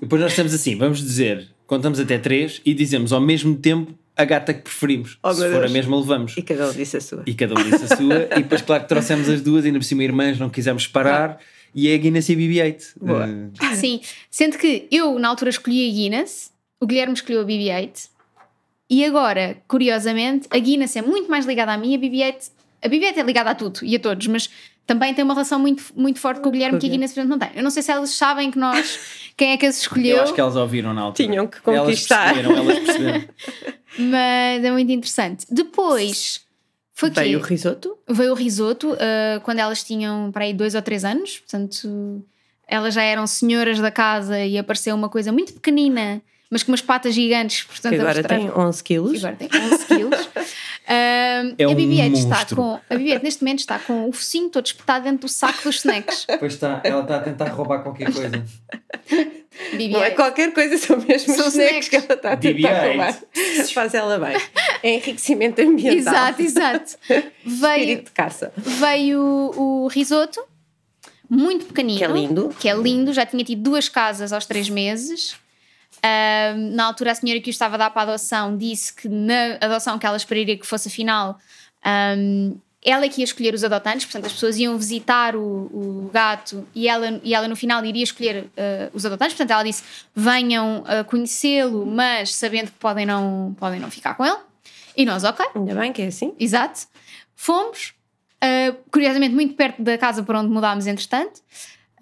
Depois 0.00 0.20
nós 0.20 0.32
estamos 0.32 0.52
assim, 0.52 0.76
vamos 0.76 0.98
dizer, 0.98 1.48
contamos 1.66 2.00
até 2.00 2.18
três 2.18 2.60
e 2.64 2.74
dizemos 2.74 3.12
ao 3.12 3.20
mesmo 3.20 3.56
tempo 3.56 3.94
a 4.16 4.24
gata 4.24 4.52
que 4.52 4.60
preferimos. 4.62 5.18
Oh, 5.22 5.32
Se 5.32 5.40
for 5.42 5.60
Deus. 5.60 5.70
a 5.70 5.72
mesma, 5.72 5.96
levamos. 5.98 6.36
E 6.36 6.42
cada 6.42 6.68
um 6.68 6.72
disse 6.72 6.96
a 6.96 7.00
sua. 7.00 7.22
E 7.26 7.34
cada 7.34 7.54
um 7.58 7.62
disse 7.62 7.92
a 7.92 7.96
sua. 7.96 8.14
e 8.36 8.42
depois, 8.42 8.62
claro 8.62 8.82
que 8.82 8.88
trouxemos 8.88 9.28
as 9.28 9.40
duas, 9.40 9.64
ainda 9.64 9.78
por 9.78 9.84
cima 9.84 10.04
irmãs, 10.04 10.38
não 10.38 10.50
quisemos 10.50 10.86
parar. 10.86 11.38
E 11.74 11.88
é 11.88 11.94
a 11.94 11.98
Guinness 11.98 12.28
e 12.28 12.32
a 12.34 12.36
BB-8. 12.36 12.82
Boa. 13.00 13.26
Eh, 13.62 13.74
Sim, 13.76 14.00
sendo 14.30 14.58
que 14.58 14.86
eu 14.90 15.18
na 15.18 15.28
altura 15.28 15.48
escolhi 15.50 15.88
a 15.88 15.92
Guinness, 15.92 16.52
o 16.78 16.86
Guilherme 16.86 17.14
escolheu 17.14 17.40
a 17.40 17.44
BB-8 17.44 18.08
e 18.90 19.04
agora, 19.06 19.56
curiosamente, 19.66 20.46
a 20.50 20.58
Guinness 20.58 20.94
é 20.96 21.02
muito 21.02 21.30
mais 21.30 21.46
ligada 21.46 21.72
a 21.72 21.78
mim, 21.78 21.94
a 21.94 21.98
BB-8 21.98 22.50
a 22.84 22.88
BB-8 22.88 23.16
é 23.18 23.22
ligada 23.22 23.50
a 23.50 23.54
tudo 23.54 23.78
e 23.84 23.94
a 23.94 23.98
todos, 24.00 24.26
mas 24.26 24.50
também 24.86 25.14
tem 25.14 25.24
uma 25.24 25.34
relação 25.34 25.58
muito, 25.58 25.84
muito 25.94 26.18
forte 26.18 26.40
com 26.40 26.48
o 26.48 26.52
Guilherme 26.52 26.78
que 26.78 26.86
a 26.86 26.88
Guinness 26.90 27.12
portanto, 27.12 27.30
não 27.30 27.38
tem. 27.38 27.50
Eu 27.54 27.62
não 27.62 27.70
sei 27.70 27.82
se 27.82 27.90
elas 27.92 28.10
sabem 28.10 28.50
que 28.50 28.58
nós, 28.58 28.98
quem 29.36 29.52
é 29.52 29.56
que 29.56 29.66
as 29.66 29.78
escolheu, 29.80 30.16
eu 30.16 30.22
acho 30.24 30.34
que 30.34 30.40
elas 30.40 30.56
ouviram 30.56 30.92
na 30.92 31.02
altura. 31.02 31.28
Tinham 31.28 31.46
que 31.46 31.58
Elas 31.66 31.80
conquistar. 31.84 32.34
perceberam, 32.34 32.56
elas 32.56 32.78
perceberam. 32.80 33.24
mas 33.98 34.64
é 34.64 34.70
muito 34.70 34.90
interessante. 34.92 35.46
Depois 35.50 36.40
foi 36.94 37.10
que 37.10 37.20
Veio 37.20 37.38
o 37.38 37.42
risoto. 37.42 37.96
veio 38.08 38.32
o 38.32 38.34
risoto 38.34 38.92
uh, 38.92 39.40
quando 39.42 39.58
elas 39.60 39.82
tinham 39.82 40.30
para 40.32 40.44
aí 40.44 40.52
dois 40.54 40.74
ou 40.74 40.82
três 40.82 41.04
anos, 41.04 41.38
portanto 41.38 42.22
elas 42.66 42.94
já 42.94 43.02
eram 43.02 43.26
senhoras 43.26 43.78
da 43.80 43.90
casa 43.90 44.38
e 44.40 44.56
apareceu 44.56 44.94
uma 44.94 45.08
coisa 45.08 45.30
muito 45.32 45.52
pequenina, 45.54 46.22
mas 46.50 46.62
com 46.62 46.70
umas 46.72 46.80
patas 46.80 47.14
gigantes, 47.14 47.64
portanto 47.64 47.94
Que 47.94 48.00
agora 48.00 48.22
tem 48.22 48.50
11 48.50 48.84
quilos. 48.84 49.12
e 49.14 49.16
agora 49.18 49.36
tem 49.36 49.48
11 49.52 49.86
quilos. 49.86 50.01
Um, 50.88 51.54
É 51.58 51.64
a 51.64 51.68
um 51.68 51.74
BB-8 51.76 52.12
está 52.14 52.28
monstro. 52.36 52.56
com 52.56 52.74
a 52.90 52.94
BB-8 52.96 53.22
neste 53.22 53.42
momento 53.44 53.58
está 53.60 53.78
com 53.78 54.08
o 54.08 54.12
focinho 54.12 54.50
todo 54.50 54.66
espetado 54.66 55.04
dentro 55.04 55.20
do 55.26 55.28
saco 55.28 55.62
dos 55.62 55.76
snacks. 55.76 56.26
Pois 56.38 56.54
está, 56.54 56.80
ela 56.84 57.02
está 57.02 57.16
a 57.16 57.20
tentar 57.20 57.48
roubar 57.50 57.82
qualquer 57.82 58.12
coisa. 58.12 58.30
Não 59.10 60.02
é 60.02 60.10
BB-8 60.10 60.14
qualquer 60.14 60.52
coisa, 60.52 60.76
são 60.78 60.96
mesmo 60.98 61.34
São 61.34 61.46
os 61.48 61.54
snacks 61.54 61.86
snacks. 61.86 61.88
que 61.88 61.96
ela 61.96 62.14
está 62.14 62.32
a 62.32 62.36
tentar 62.36 62.68
BB-8. 62.68 62.88
roubar. 62.88 63.18
Faz 63.74 63.94
ela 63.94 64.18
bem. 64.18 64.36
É 64.82 64.90
enriquecimento 64.94 65.60
ambiental. 65.62 65.98
Exato, 66.14 66.42
exato. 66.42 66.96
Veio, 67.44 67.78
Espírito 67.80 68.04
de 68.06 68.10
caça. 68.12 68.52
veio 68.56 69.20
o, 69.20 69.84
o 69.84 69.86
risoto, 69.88 70.42
muito 71.30 71.66
pequenino. 71.66 71.98
Que 71.98 72.04
é 72.04 72.08
lindo. 72.08 72.48
Que 72.58 72.68
é 72.68 72.74
lindo, 72.74 73.12
já 73.12 73.24
tinha 73.24 73.44
tido 73.44 73.62
duas 73.62 73.88
casas 73.88 74.32
aos 74.32 74.46
três 74.46 74.68
meses. 74.68 75.36
Na 76.74 76.84
altura, 76.84 77.12
a 77.12 77.14
senhora 77.14 77.40
que 77.40 77.48
o 77.48 77.50
estava 77.50 77.76
a 77.76 77.78
dar 77.78 77.90
para 77.90 78.02
a 78.02 78.14
adoção 78.14 78.56
disse 78.56 78.92
que 78.92 79.08
na 79.08 79.58
adoção 79.60 79.98
que 79.98 80.06
ela 80.06 80.16
esperaria 80.16 80.56
que 80.58 80.66
fosse 80.66 80.88
a 80.88 80.90
final, 80.90 81.38
ahm, 81.84 82.54
ela 82.84 83.04
é 83.04 83.08
que 83.08 83.20
ia 83.20 83.24
escolher 83.24 83.54
os 83.54 83.62
adotantes, 83.62 84.04
portanto, 84.06 84.26
as 84.26 84.32
pessoas 84.32 84.58
iam 84.58 84.76
visitar 84.76 85.36
o, 85.36 85.40
o 85.40 86.10
gato 86.12 86.66
e 86.74 86.88
ela, 86.88 87.20
e 87.22 87.32
ela 87.32 87.46
no 87.46 87.54
final 87.54 87.84
iria 87.84 88.02
escolher 88.02 88.50
ah, 88.56 88.90
os 88.92 89.06
adotantes. 89.06 89.36
Portanto, 89.36 89.52
ela 89.52 89.62
disse: 89.62 89.84
venham 90.14 90.82
conhecê-lo, 91.06 91.86
mas 91.86 92.34
sabendo 92.34 92.72
que 92.72 92.78
podem 92.78 93.06
não, 93.06 93.54
podem 93.58 93.78
não 93.78 93.90
ficar 93.90 94.14
com 94.14 94.26
ele. 94.26 94.38
E 94.96 95.04
nós, 95.04 95.24
ok. 95.24 95.46
Ainda 95.54 95.74
bem 95.74 95.92
que 95.92 96.02
é 96.02 96.06
assim. 96.06 96.34
Exato. 96.38 96.86
Fomos, 97.34 97.94
uh, 98.42 98.76
curiosamente, 98.90 99.34
muito 99.34 99.54
perto 99.54 99.82
da 99.82 99.96
casa 99.96 100.22
para 100.22 100.40
onde 100.40 100.50
mudámos, 100.50 100.86
entretanto. 100.86 101.40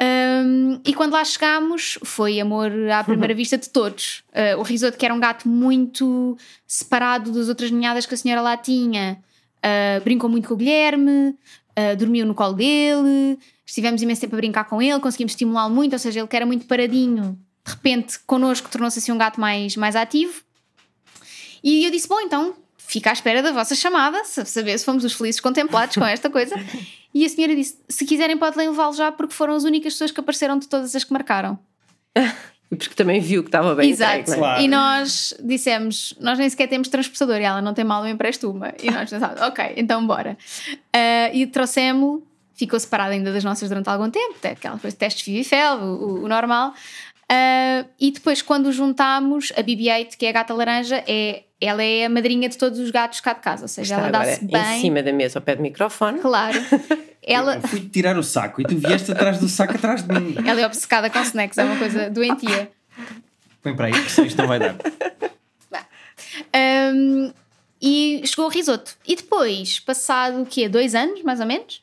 Um, 0.02 0.80
e 0.85 0.95
quando 0.95 1.12
lá 1.12 1.23
chegámos, 1.25 1.99
foi 2.02 2.40
amor 2.40 2.71
à 2.90 3.04
primeira 3.04 3.35
vista 3.35 3.59
de 3.59 3.69
todos. 3.69 4.23
Uh, 4.30 4.59
o 4.59 4.62
risoto, 4.62 4.97
que 4.97 5.04
era 5.04 5.14
um 5.14 5.21
gato 5.21 5.47
muito 5.49 6.37
separado 6.66 7.30
das 7.30 7.49
outras 7.49 7.71
ninhadas 7.71 8.07
que 8.07 8.14
a 8.14 8.16
senhora 8.16 8.40
lá 8.40 8.57
tinha, 8.57 9.19
uh, 9.59 10.02
brincou 10.02 10.30
muito 10.30 10.49
com 10.49 10.54
o 10.54 10.57
Guilherme, 10.57 11.30
uh, 11.30 11.97
dormiu 11.99 12.25
no 12.25 12.35
colo 12.35 12.54
dele, 12.54 13.38
estivemos 13.66 14.00
imenso 14.00 14.23
tempo 14.23 14.35
a 14.35 14.38
brincar 14.38 14.64
com 14.64 14.80
ele, 14.80 14.99
conseguimos 15.00 15.33
estimulá-lo 15.33 15.75
muito, 15.75 15.92
ou 15.92 15.99
seja, 15.99 16.21
ele 16.21 16.28
que 16.28 16.37
era 16.37 16.47
muito 16.47 16.64
paradinho, 16.66 17.38
de 17.64 17.73
repente 17.73 18.19
connosco 18.21 18.71
tornou-se 18.71 18.99
assim 18.99 19.12
um 19.12 19.19
gato 19.19 19.38
mais, 19.38 19.76
mais 19.76 19.95
ativo. 19.95 20.42
E 21.62 21.85
eu 21.85 21.90
disse: 21.90 22.09
Bom, 22.09 22.21
então 22.21 22.54
fica 22.78 23.11
à 23.11 23.12
espera 23.12 23.42
da 23.42 23.52
vossa 23.52 23.75
chamada, 23.75 24.25
saber 24.25 24.78
se 24.78 24.85
fomos 24.85 25.04
os 25.04 25.12
felizes 25.12 25.40
contemplados 25.40 25.95
com 25.95 26.04
esta 26.07 26.30
coisa. 26.30 26.57
E 27.12 27.25
a 27.25 27.29
senhora 27.29 27.55
disse: 27.57 27.79
se 27.88 28.05
quiserem, 28.05 28.37
podem 28.37 28.69
levá-lo 28.69 28.93
já, 28.95 29.11
porque 29.11 29.35
foram 29.35 29.55
as 29.55 29.64
únicas 29.64 29.95
pessoas 29.95 30.11
que 30.11 30.21
apareceram 30.21 30.59
de 30.59 30.69
todas 30.69 30.95
as 30.95 31.02
que 31.05 31.12
marcaram. 31.12 31.59
E 32.71 32.76
porque 32.76 32.95
também 32.95 33.21
viu 33.21 33.43
que 33.43 33.49
estava 33.49 33.75
bem 33.75 33.90
Exato. 33.90 34.19
entregue, 34.21 34.33
é? 34.33 34.38
Claro. 34.38 34.62
E 34.62 34.69
nós 34.69 35.35
dissemos: 35.43 36.14
nós 36.21 36.38
nem 36.38 36.49
sequer 36.49 36.69
temos 36.69 36.88
transportador. 36.88 37.37
E 37.40 37.45
ela 37.45 37.61
não 37.61 37.75
tem 37.75 37.85
mal, 37.85 38.05
eu 38.07 38.12
empresto 38.12 38.50
uma. 38.50 38.73
E 38.83 38.90
nós 38.90 39.11
pensámos: 39.11 39.40
ok, 39.43 39.75
então 39.76 40.07
bora. 40.07 40.38
Ah, 40.93 41.31
e 41.33 41.47
trouxemos-lo, 41.47 42.26
ficou 42.55 42.79
separado 42.79 43.12
ainda 43.12 43.33
das 43.33 43.43
nossas 43.43 43.69
durante 43.69 43.88
algum 43.88 44.09
tempo, 44.11 44.35
até 44.38 44.50
aquela 44.50 44.79
coisa 44.79 44.95
de 44.95 44.99
testes 45.00 45.25
Vivifel, 45.26 45.79
o, 45.79 45.85
o- 46.21 46.25
o 46.25 46.29
normal. 46.29 46.75
Ah, 47.29 47.85
e 47.99 48.11
depois, 48.12 48.40
quando 48.43 48.71
juntámos, 48.73 49.52
a 49.57 49.62
BB-8, 49.62 50.17
que 50.17 50.26
é 50.26 50.31
a 50.31 50.33
gata 50.33 50.52
laranja, 50.55 51.02
é, 51.09 51.45
ela 51.61 51.83
é 51.83 52.07
a 52.07 52.09
madrinha 52.09 52.49
de 52.49 52.57
todos 52.57 52.79
os 52.79 52.90
gatos 52.90 53.21
cá 53.21 53.33
de 53.35 53.40
casa, 53.40 53.62
ou 53.62 53.69
seja, 53.69 53.95
Está 53.95 54.09
ela 54.09 54.19
dá-se 54.25 54.45
bem. 54.45 54.79
em 54.79 54.81
cima 54.81 55.02
da 55.02 55.12
mesa 55.12 55.38
ao 55.38 55.43
pé 55.43 55.55
do 55.57 55.62
microfone. 55.62 56.19
Claro. 56.21 56.59
Ela, 57.23 57.57
Eu 57.57 57.69
fui 57.69 57.81
tirar 57.81 58.17
o 58.17 58.23
saco 58.23 58.62
e 58.62 58.64
tu 58.64 58.79
vieste 58.79 59.12
atrás 59.12 59.38
do 59.38 59.47
saco 59.47 59.75
atrás 59.76 60.02
de 60.02 60.11
mim. 60.19 60.37
ela 60.47 60.59
é 60.62 60.67
obcecada 60.67 61.11
com 61.11 61.21
snacks, 61.21 61.59
é 61.59 61.64
uma 61.64 61.76
coisa 61.76 62.09
doentia. 62.09 62.71
Põe 63.62 63.76
para 63.76 63.88
aí, 63.88 63.93
isto 63.93 64.38
não 64.38 64.49
vai 64.49 64.59
dar. 64.59 64.75
Um, 66.95 67.33
e 67.81 68.23
chegou 68.25 68.47
o 68.47 68.49
risoto. 68.49 68.97
E 69.07 69.17
depois, 69.17 69.79
passado 69.81 70.40
o 70.43 70.47
quê? 70.47 70.69
Dois 70.69 70.95
anos, 70.95 71.23
mais 71.23 71.40
ou 71.40 71.47
menos, 71.47 71.83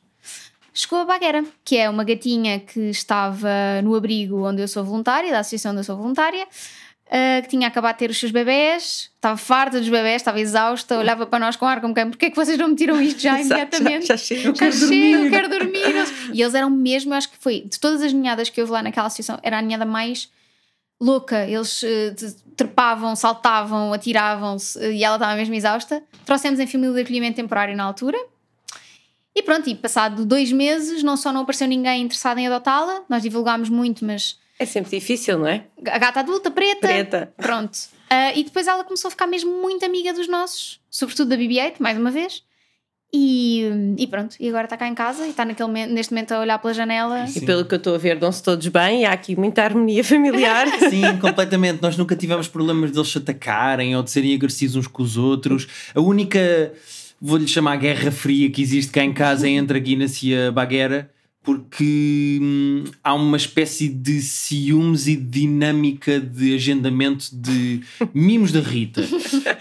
chegou 0.74 1.00
a 1.00 1.05
Baguera, 1.05 1.43
que 1.63 1.77
é 1.77 1.89
uma 1.89 2.03
gatinha 2.03 2.60
que 2.60 2.89
estava 2.89 3.50
no 3.84 3.96
abrigo 3.96 4.43
onde 4.48 4.62
eu 4.62 4.67
sou 4.67 4.84
voluntária, 4.84 5.31
da 5.31 5.39
associação 5.39 5.72
onde 5.72 5.81
eu 5.81 5.84
sou 5.86 5.98
voluntária, 5.98 6.48
uh, 7.07 7.41
que 7.41 7.49
tinha 7.49 7.67
acabado 7.67 7.95
de 7.95 7.99
ter 7.99 8.09
os 8.09 8.19
seus 8.19 8.31
bebés, 8.31 9.09
estava 9.15 9.35
farta 9.37 9.79
dos 9.79 9.89
bebés, 9.89 10.17
estava 10.21 10.39
exausta, 10.39 10.97
olhava 10.97 11.25
para 11.25 11.39
nós 11.39 11.55
com 11.55 11.65
ar 11.65 11.81
como 11.81 11.93
quem, 11.93 12.09
porquê 12.09 12.25
é 12.27 12.29
que 12.29 12.35
vocês 12.35 12.57
não 12.57 12.69
me 12.69 12.75
tiram 12.75 13.01
isto 13.01 13.19
já 13.21 13.39
imediatamente? 13.41 14.07
Já, 14.07 14.15
já 14.15 14.17
chega. 14.17 14.53
já 14.55 14.71
chego, 14.71 15.23
eu 15.25 15.29
quero 15.29 15.49
dormir. 15.49 15.79
E 16.33 16.41
eles 16.41 16.53
eram 16.53 16.69
mesmo, 16.69 17.13
eu 17.13 17.17
acho 17.17 17.29
que 17.29 17.37
foi, 17.39 17.61
de 17.61 17.79
todas 17.79 18.01
as 18.01 18.13
ninhadas 18.13 18.49
que 18.49 18.59
houve 18.61 18.71
lá 18.73 18.81
naquela 18.81 19.07
associação, 19.07 19.39
era 19.41 19.57
a 19.59 19.61
ninhada 19.61 19.85
mais 19.85 20.29
louca. 20.99 21.45
Eles 21.47 21.79
te- 21.79 22.35
trepavam, 22.55 23.15
saltavam, 23.15 23.93
atiravam-se 23.93 24.79
eh, 24.79 24.93
e 24.93 25.03
ela 25.03 25.15
estava 25.15 25.35
mesmo 25.35 25.53
exausta. 25.53 26.01
Trouxemos 26.25 26.59
em 26.59 26.67
família 26.67 26.95
de 26.95 27.01
acolhimento 27.01 27.35
temporário 27.35 27.75
na 27.75 27.83
altura. 27.83 28.17
E 29.35 29.43
pronto, 29.43 29.69
e 29.69 29.75
passado 29.75 30.25
dois 30.25 30.51
meses, 30.51 31.03
não 31.03 31.15
só 31.15 31.31
não 31.31 31.41
apareceu 31.41 31.67
ninguém 31.67 32.01
interessado 32.01 32.39
em 32.39 32.47
adotá-la, 32.47 33.03
nós 33.07 33.21
divulgámos 33.21 33.69
muito, 33.69 34.03
mas 34.03 34.39
É 34.59 34.65
sempre 34.65 34.91
difícil, 34.99 35.37
não 35.39 35.47
é? 35.47 35.65
a 35.87 35.97
gata 35.99 36.19
adulta, 36.21 36.49
preta, 36.49 36.87
Preta. 36.87 37.33
pronto. 37.37 37.77
Ah, 38.09 38.33
e 38.33 38.43
depois 38.43 38.67
ela 38.67 38.83
começou 38.83 39.09
a 39.09 39.11
ficar 39.11 39.27
mesmo 39.27 39.51
muito 39.61 39.85
amiga 39.85 40.13
dos 40.13 40.27
nossos, 40.27 40.79
sobretudo 40.89 41.29
da 41.29 41.35
BB-8, 41.37 41.75
mais 41.79 41.97
uma 41.97 42.09
vez. 42.09 42.41
E, 43.13 43.63
e 43.97 44.05
pronto, 44.07 44.35
e 44.37 44.49
agora 44.49 44.65
está 44.65 44.75
cá 44.75 44.85
em 44.87 44.93
casa 44.93 45.25
e 45.25 45.29
está 45.29 45.45
naquele, 45.45 45.67
momento- 45.67 45.91
neste 45.93 46.11
momento 46.13 46.33
a 46.33 46.39
olhar 46.41 46.59
pela 46.59 46.73
janela. 46.73 47.25
E 47.33 47.39
pelo 47.41 47.63
que 47.63 47.73
eu 47.73 47.77
estou 47.77 47.95
a 47.95 47.97
ver, 47.97 48.17
dão-se 48.19 48.43
todos 48.43 48.67
bem 48.67 49.01
e 49.01 49.05
há 49.05 49.11
aqui 49.13 49.33
muita 49.35 49.63
harmonia 49.63 50.03
familiar. 50.03 50.67
Sim, 50.89 51.17
completamente. 51.21 51.81
Nós 51.81 51.95
nunca 51.95 52.15
tivemos 52.17 52.49
problemas 52.49 52.91
deles 52.91 53.07
se 53.09 53.17
atacarem 53.17 53.95
ou 53.95 54.03
de 54.03 54.11
serem 54.11 54.35
agressivos 54.35 54.75
uns 54.75 54.87
com 54.87 55.01
os 55.03 55.15
outros. 55.15 55.67
A 55.95 56.01
única, 56.01 56.73
vou-lhe 57.21 57.47
chamar 57.47 57.77
guerra 57.77 58.11
fria 58.11 58.51
que 58.51 58.61
existe 58.61 58.91
cá 58.91 59.01
em 59.03 59.13
casa 59.13 59.47
é 59.47 59.51
entre 59.51 59.77
a 59.77 59.81
Guinness 59.81 60.21
e 60.23 60.35
a 60.35 60.51
Baguera, 60.51 61.09
porque 61.48 62.39
hum, 62.42 62.84
há 63.01 63.13
uma 63.13 63.38
espécie 63.38 63.88
de 63.88 64.22
ciúmes 64.22 65.08
e 65.08 65.16
dinâmica 65.16 66.20
de 66.20 66.54
agendamento 66.54 67.30
de 67.34 67.80
mimos 68.13 68.51
da 68.51 68.60
Rita. 68.60 69.01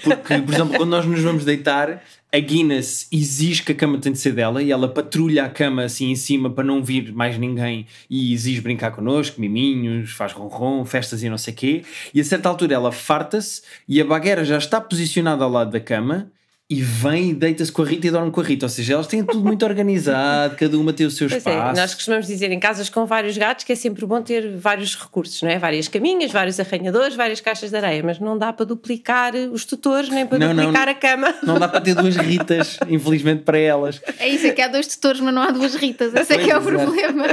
Porque, 0.02 0.36
por 0.40 0.52
exemplo, 0.52 0.76
quando 0.76 0.90
nós 0.90 1.06
nos 1.06 1.20
vamos 1.20 1.44
deitar, 1.44 2.02
a 2.32 2.38
Guinness 2.40 3.06
exige 3.12 3.62
que 3.62 3.70
a 3.70 3.74
cama 3.76 3.98
tem 3.98 4.10
de 4.10 4.18
ser 4.18 4.32
dela 4.32 4.60
e 4.60 4.72
ela 4.72 4.88
patrulha 4.88 5.44
a 5.44 5.48
cama 5.48 5.84
assim 5.84 6.10
em 6.10 6.16
cima 6.16 6.50
para 6.50 6.64
não 6.64 6.82
vir 6.82 7.12
mais 7.12 7.38
ninguém 7.38 7.86
e 8.10 8.34
exige 8.34 8.60
brincar 8.60 8.90
connosco, 8.90 9.40
miminhos, 9.40 10.10
faz 10.10 10.32
ronron, 10.32 10.84
festas 10.84 11.22
e 11.22 11.30
não 11.30 11.38
sei 11.38 11.54
quê. 11.54 11.84
E 12.12 12.20
a 12.20 12.24
certa 12.24 12.48
altura 12.48 12.74
ela 12.74 12.90
farta-se 12.90 13.62
e 13.88 14.00
a 14.00 14.04
bagueira 14.04 14.44
já 14.44 14.58
está 14.58 14.80
posicionada 14.80 15.44
ao 15.44 15.50
lado 15.52 15.70
da 15.70 15.78
cama 15.78 16.32
e 16.68 16.82
vem 16.82 17.30
e 17.30 17.34
deita-se 17.34 17.70
com 17.70 17.82
a 17.82 17.84
Rita 17.86 18.08
e 18.08 18.10
dorme 18.10 18.30
com 18.32 18.40
a 18.40 18.44
Rita. 18.44 18.66
Ou 18.66 18.70
seja, 18.70 18.94
elas 18.94 19.06
têm 19.06 19.22
tudo 19.24 19.44
muito 19.44 19.64
organizado, 19.64 20.56
cada 20.58 20.76
uma 20.76 20.92
tem 20.92 21.06
o 21.06 21.10
seu 21.12 21.28
Pois 21.28 21.46
é, 21.46 21.50
espaço. 21.50 21.80
nós 21.80 21.94
costumamos 21.94 22.26
dizer 22.26 22.50
em 22.50 22.58
casas 22.58 22.88
com 22.88 23.06
vários 23.06 23.38
gatos 23.38 23.64
que 23.64 23.72
é 23.72 23.76
sempre 23.76 24.04
bom 24.04 24.20
ter 24.20 24.56
vários 24.56 24.96
recursos, 24.96 25.40
não 25.42 25.48
é? 25.50 25.58
Várias 25.60 25.86
caminhas, 25.86 26.32
vários 26.32 26.58
arranhadores, 26.58 27.14
várias 27.14 27.40
caixas 27.40 27.70
de 27.70 27.76
areia, 27.76 28.02
mas 28.02 28.18
não 28.18 28.36
dá 28.36 28.52
para 28.52 28.66
duplicar 28.66 29.32
os 29.52 29.64
tutores 29.64 30.08
nem 30.08 30.26
para 30.26 30.38
Não, 30.38 30.48
duplicar 30.54 30.86
não. 30.86 30.92
a 30.92 30.94
cama. 30.96 31.34
Não 31.44 31.58
dá 31.58 31.68
para 31.68 31.80
ter 31.80 31.94
duas 31.94 32.16
Ritas, 32.18 32.78
infelizmente 32.88 33.42
para 33.44 33.58
elas. 33.58 34.00
É 34.18 34.28
isso, 34.28 34.46
é 34.46 34.50
que 34.50 34.60
há 34.60 34.66
dois 34.66 34.88
tutores, 34.88 35.20
mas 35.20 35.32
não 35.32 35.42
há 35.42 35.52
duas 35.52 35.74
Ritas. 35.76 36.12
Esse 36.14 36.32
é 36.34 36.38
que 36.38 36.50
é 36.50 36.58
o 36.58 36.62
problema. 36.62 37.26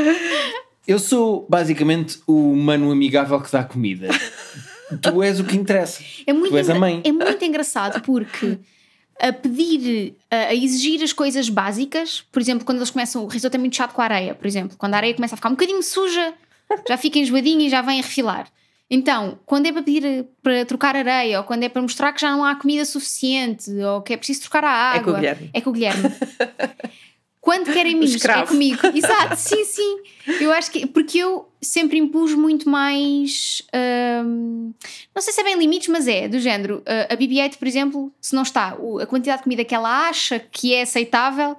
Eu 0.87 0.99
sou 0.99 1.47
basicamente 1.49 2.19
o 2.27 2.51
humano 2.51 2.91
amigável 2.91 3.39
que 3.41 3.51
dá 3.51 3.63
comida. 3.63 4.09
tu 5.01 5.23
és 5.23 5.39
o 5.39 5.43
que 5.43 5.55
interessa. 5.57 6.03
É 6.27 6.33
muito, 6.33 6.49
Tu 6.51 6.57
és 6.57 6.69
a 6.69 6.75
mãe. 6.75 7.01
é 7.03 7.11
muito 7.11 7.43
engraçado 7.43 7.99
porque 8.01 8.59
a 9.23 9.31
pedir, 9.31 10.15
a, 10.29 10.35
a 10.35 10.53
exigir 10.53 11.01
as 11.01 11.13
coisas 11.13 11.47
básicas, 11.47 12.25
por 12.29 12.41
exemplo, 12.41 12.65
quando 12.65 12.79
eles 12.79 12.89
começam, 12.89 13.23
o 13.23 13.27
risoto 13.27 13.55
é 13.55 13.57
muito 13.57 13.73
chato 13.77 13.93
com 13.93 14.01
a 14.01 14.03
areia, 14.03 14.35
por 14.35 14.45
exemplo, 14.45 14.75
quando 14.77 14.93
a 14.95 14.97
areia 14.97 15.13
começa 15.13 15.33
a 15.33 15.37
ficar 15.37 15.47
um 15.47 15.53
bocadinho 15.53 15.81
suja, 15.81 16.33
já 16.85 16.97
fica 16.97 17.17
enjoadinha 17.17 17.65
e 17.65 17.69
já 17.69 17.81
vem 17.81 17.99
a 17.99 18.03
refilar. 18.03 18.47
Então, 18.89 19.39
quando 19.45 19.65
é 19.65 19.71
para 19.71 19.81
pedir 19.81 20.25
para 20.41 20.65
trocar 20.65 20.95
areia, 20.95 21.37
ou 21.37 21.45
quando 21.45 21.63
é 21.63 21.69
para 21.69 21.81
mostrar 21.81 22.11
que 22.11 22.19
já 22.19 22.31
não 22.31 22.43
há 22.43 22.53
comida 22.55 22.83
suficiente, 22.83 23.71
ou 23.71 24.01
que 24.01 24.13
é 24.13 24.17
preciso 24.17 24.41
trocar 24.41 24.65
a 24.65 24.69
água, 24.69 24.99
É 24.99 25.03
com 25.03 25.11
o 25.11 25.15
Guilherme. 25.15 25.49
É 25.53 25.61
com 25.61 25.69
o 25.69 25.73
Guilherme. 25.73 26.03
Quando 27.43 27.73
querem 27.73 27.93
mimos, 27.99 28.23
é 28.23 28.45
comigo. 28.45 28.79
Exato, 28.95 29.35
sim, 29.35 29.65
sim. 29.65 29.99
Eu 30.39 30.53
acho 30.53 30.71
que. 30.71 30.87
Porque 30.87 31.17
eu 31.17 31.45
sempre 31.61 31.97
impus 31.97 32.33
muito 32.33 32.69
mais. 32.69 33.61
hum, 34.25 34.73
não 35.13 35.21
sei 35.21 35.33
se 35.33 35.41
é 35.41 35.43
bem 35.43 35.57
limites, 35.57 35.89
mas 35.89 36.07
é 36.07 36.29
do 36.29 36.39
género. 36.39 36.77
uh, 36.77 37.13
a 37.13 37.17
BB-8, 37.17 37.57
por 37.57 37.67
exemplo, 37.67 38.13
se 38.21 38.33
não 38.33 38.43
está, 38.43 38.77
a 39.01 39.05
quantidade 39.05 39.39
de 39.39 39.43
comida 39.43 39.65
que 39.65 39.75
ela 39.75 40.07
acha 40.07 40.39
que 40.39 40.73
é 40.73 40.83
aceitável 40.83 41.57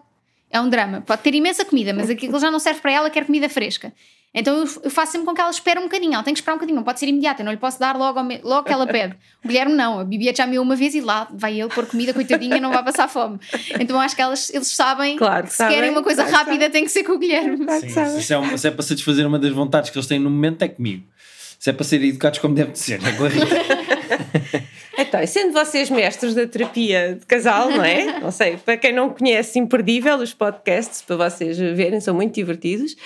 é 0.51 0.59
um 0.59 0.71
drama. 0.71 1.03
Pode 1.03 1.21
ter 1.21 1.35
imensa 1.35 1.67
comida, 1.67 1.93
mas 1.93 2.09
aquilo 2.09 2.41
já 2.41 2.51
não 2.51 2.59
serve 2.59 2.81
para 2.81 2.93
ela, 2.93 3.11
quer 3.11 3.27
comida 3.27 3.51
fresca. 3.51 3.93
Então 4.35 4.59
eu, 4.59 4.69
eu 4.83 4.91
faço 4.91 5.13
sempre 5.13 5.27
com 5.27 5.33
que 5.35 5.41
ela 5.41 5.51
espere 5.51 5.79
um 5.79 5.85
bocadinho. 5.85 6.15
Ela 6.15 6.23
tem 6.25 6.35
que 6.35 6.41
esperar 6.41 6.55
um 6.55 6.57
bocadinho, 6.57 6.77
não 6.77 6.83
pode 6.83 6.99
ser 6.99 7.07
imediata. 7.07 7.43
Eu 7.43 7.45
não 7.45 7.53
lhe 7.53 7.59
posso 7.59 7.79
dar 7.79 7.97
logo, 7.97 8.21
me- 8.25 8.41
logo 8.43 8.65
que 8.67 8.73
ela 8.73 8.87
pede. 8.87 9.15
O 9.45 9.47
Guilherme 9.49 9.75
não. 9.75 10.01
A 10.01 10.05
BB-8 10.07 10.37
já 10.39 10.47
meou 10.47 10.65
uma 10.65 10.75
vez 10.75 10.95
e 10.95 11.01
lá 11.03 11.29
vai 11.33 11.61
ele 11.61 11.69
pôr 11.69 11.85
comida, 11.87 12.15
coitadinha, 12.15 12.59
não 12.59 12.73
vai 12.73 12.83
passar 12.83 13.07
fome. 13.09 13.39
Então 13.79 13.97
eu 13.97 14.01
acho 14.01 14.17
que 14.17 14.23
elas, 14.23 14.53
eles 14.55 14.69
sabem 14.69 15.17
Claro 15.19 15.43
que 15.43 15.49
que 15.49 15.51
se 15.53 15.57
sabem, 15.59 15.75
querem 15.77 15.91
uma 15.91 16.03
coisa 16.03 16.25
claro 16.25 16.47
rápida 16.47 16.71
tem 16.71 16.83
que 16.85 16.91
ser 16.91 17.05
com 17.05 17.13
o 17.13 17.19
Guilherme. 17.19 17.59
Claro 17.65 17.81
Sim, 17.83 18.21
se, 18.23 18.33
é 18.33 18.39
um- 18.39 18.57
se 18.59 18.67
é 18.67 18.71
para 18.71 18.83
satisfazer 18.83 19.27
uma 19.27 19.39
das 19.39 19.53
vontades 19.53 19.91
que 19.91 19.99
eles 19.99 20.07
têm 20.07 20.19
no 20.19 20.31
momento, 20.31 20.63
é 20.63 20.69
comigo. 20.69 21.05
Se 21.59 21.71
é 21.71 21.73
para 21.73 21.85
serem 21.85 22.09
educados 22.09 22.39
como 22.41 22.55
deve 22.55 22.73
de 22.73 22.79
ser, 22.79 23.01
é 23.07 23.13
com 23.13 23.25
a 23.25 23.29
Rita. 23.29 24.65
Então, 24.99 25.21
e 25.21 25.27
sendo 25.27 25.53
vocês 25.53 25.91
mestres 25.91 26.35
da 26.35 26.47
terapia 26.47 27.17
de 27.19 27.27
casal, 27.27 27.71
não 27.71 27.85
é? 27.85 28.19
Não 28.25 28.31
sei, 28.31 28.57
para 28.57 28.77
quem 28.77 28.93
não 28.93 29.11
conhece, 29.11 29.59
imperdível 29.59 30.17
os 30.17 30.33
podcasts, 30.33 31.03
para 31.03 31.17
vocês 31.17 31.59
verem, 31.59 32.01
são 32.01 32.15
muito 32.15 32.35
divertidos. 32.35 32.97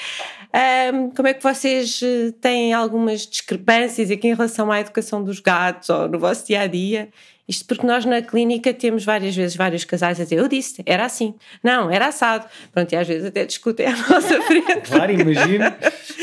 Ahm, 0.53 1.11
como 1.15 1.29
é 1.29 1.35
que 1.35 1.43
vocês 1.43 2.01
eh, 2.03 2.33
têm 2.41 2.73
algumas 2.73 3.27
discrepâncias 3.27 4.11
aqui 4.11 4.29
em 4.29 4.35
relação 4.35 4.71
à 4.71 4.81
educação 4.81 5.23
dos 5.23 5.41
gatos 5.41 5.89
ou 5.89 6.09
no 6.09 6.19
vosso 6.19 6.47
dia 6.47 6.63
a 6.63 6.67
dia? 6.67 7.09
Isto 7.49 7.65
porque 7.65 7.87
nós 7.87 8.05
na 8.05 8.21
clínica 8.21 8.75
temos 8.75 9.05
várias 9.05 9.35
vezes 9.35 9.57
vários 9.57 9.83
casais 9.85 10.21
a 10.21 10.25
dizer: 10.25 10.37
Eu 10.37 10.49
disse, 10.49 10.83
era 10.85 11.07
assim, 11.07 11.35
não, 11.65 11.91
era 11.91 12.09
assado. 12.09 12.47
Pronto, 12.73 12.93
e 12.93 12.97
às 12.97 13.09
vezes 13.09 13.25
até 13.27 13.47
discutem 13.47 13.87
à 13.87 13.97
nossa 14.09 14.43
frente. 14.43 14.83
Claro, 14.91 15.13
imagino. 15.13 15.65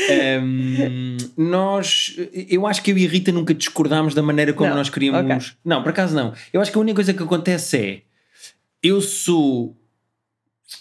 Ehm, 0.08 1.16
nós, 1.36 2.14
eu 2.48 2.64
acho 2.66 2.80
que 2.82 2.92
eu 2.92 2.98
e 2.98 3.04
a 3.04 3.08
Rita 3.08 3.32
nunca 3.32 3.52
discordámos 3.52 4.14
da 4.14 4.22
maneira 4.22 4.52
como 4.52 4.70
Não, 4.70 4.76
nós 4.76 4.88
queríamos. 4.88 5.20
ok. 5.48 5.56
Não, 5.64 5.82
por 5.82 5.88
acaso 5.90 6.14
não. 6.14 6.32
Eu 6.52 6.60
acho 6.60 6.70
que 6.70 6.78
a 6.78 6.80
única 6.80 6.94
coisa 6.94 7.12
que 7.12 7.22
acontece 7.22 7.76
é 7.76 8.00
eu 8.82 9.00
sou. 9.00 9.76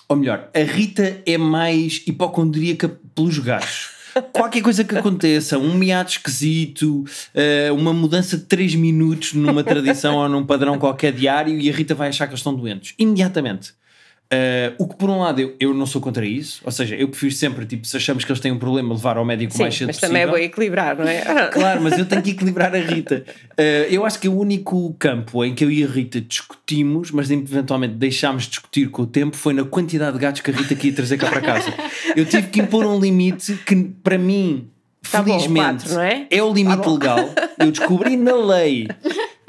Ou 0.07 0.15
melhor, 0.15 0.49
a 0.53 0.59
Rita 0.59 1.21
é 1.25 1.37
mais 1.37 2.03
hipocondríaca 2.05 2.87
pelos 3.15 3.39
gajos. 3.39 3.94
Qualquer 4.31 4.61
coisa 4.61 4.83
que 4.83 4.95
aconteça, 4.97 5.57
um 5.57 5.73
miado 5.73 6.09
esquisito, 6.09 7.03
eh, 7.33 7.69
uma 7.71 7.91
mudança 7.91 8.37
de 8.37 8.43
3 8.43 8.75
minutos 8.75 9.33
numa 9.33 9.63
tradição 9.63 10.15
ou 10.15 10.29
num 10.29 10.45
padrão 10.45 10.77
qualquer 10.77 11.11
diário, 11.11 11.59
e 11.59 11.69
a 11.69 11.73
Rita 11.73 11.93
vai 11.93 12.09
achar 12.09 12.25
que 12.25 12.31
eles 12.31 12.39
estão 12.39 12.55
doentes. 12.55 12.93
Imediatamente. 12.97 13.73
Uh, 14.25 14.73
o 14.79 14.87
que 14.87 14.95
por 14.95 15.07
um 15.07 15.19
lado 15.19 15.39
eu, 15.39 15.55
eu 15.59 15.71
não 15.71 15.85
sou 15.85 16.01
contra 16.01 16.25
isso, 16.25 16.59
ou 16.65 16.71
seja, 16.71 16.95
eu 16.95 17.07
prefiro 17.07 17.31
sempre, 17.31 17.63
tipo, 17.63 17.85
se 17.85 17.95
achamos 17.95 18.25
que 18.25 18.31
eles 18.31 18.39
têm 18.39 18.51
um 18.51 18.57
problema, 18.57 18.93
levar 18.93 19.17
ao 19.17 19.25
médico 19.25 19.53
Sim, 19.53 19.61
mais 19.61 19.75
cedo 19.75 19.87
mas 19.87 19.97
possível. 19.97 20.09
também 20.09 20.23
é 20.23 20.27
bom 20.27 20.37
equilibrar, 20.37 20.97
não 20.97 21.07
é? 21.07 21.23
Claro, 21.53 21.81
mas 21.81 21.97
eu 21.97 22.05
tenho 22.05 22.23
que 22.23 22.31
equilibrar 22.31 22.73
a 22.73 22.79
Rita. 22.79 23.23
Uh, 23.51 23.85
eu 23.89 24.03
acho 24.03 24.19
que 24.19 24.27
o 24.27 24.35
único 24.37 24.95
campo 24.97 25.45
em 25.45 25.53
que 25.53 25.63
eu 25.63 25.69
e 25.69 25.83
a 25.83 25.87
Rita 25.87 26.19
discutimos, 26.19 27.11
mas 27.11 27.29
eventualmente 27.29 27.93
deixámos 27.93 28.43
de 28.43 28.49
discutir 28.49 28.89
com 28.89 29.03
o 29.03 29.07
tempo, 29.07 29.37
foi 29.37 29.53
na 29.53 29.63
quantidade 29.63 30.13
de 30.13 30.19
gatos 30.19 30.41
que 30.41 30.49
a 30.49 30.53
Rita 30.53 30.73
queria 30.73 30.93
trazer 30.93 31.17
cá 31.17 31.29
para 31.29 31.41
casa. 31.41 31.71
Eu 32.15 32.25
tive 32.25 32.47
que 32.47 32.59
impor 32.61 32.83
um 32.85 32.99
limite 32.99 33.53
que, 33.65 33.75
para 34.03 34.17
mim, 34.17 34.67
Tá 35.11 35.21
bom, 35.21 35.33
felizmente, 35.33 35.83
quatro, 35.85 35.93
não 35.93 36.01
é? 36.01 36.27
o 36.41 36.51
limite 36.51 36.89
legal. 36.89 37.29
Eu 37.59 37.71
descobri 37.71 38.17
na 38.17 38.33
lei 38.35 38.87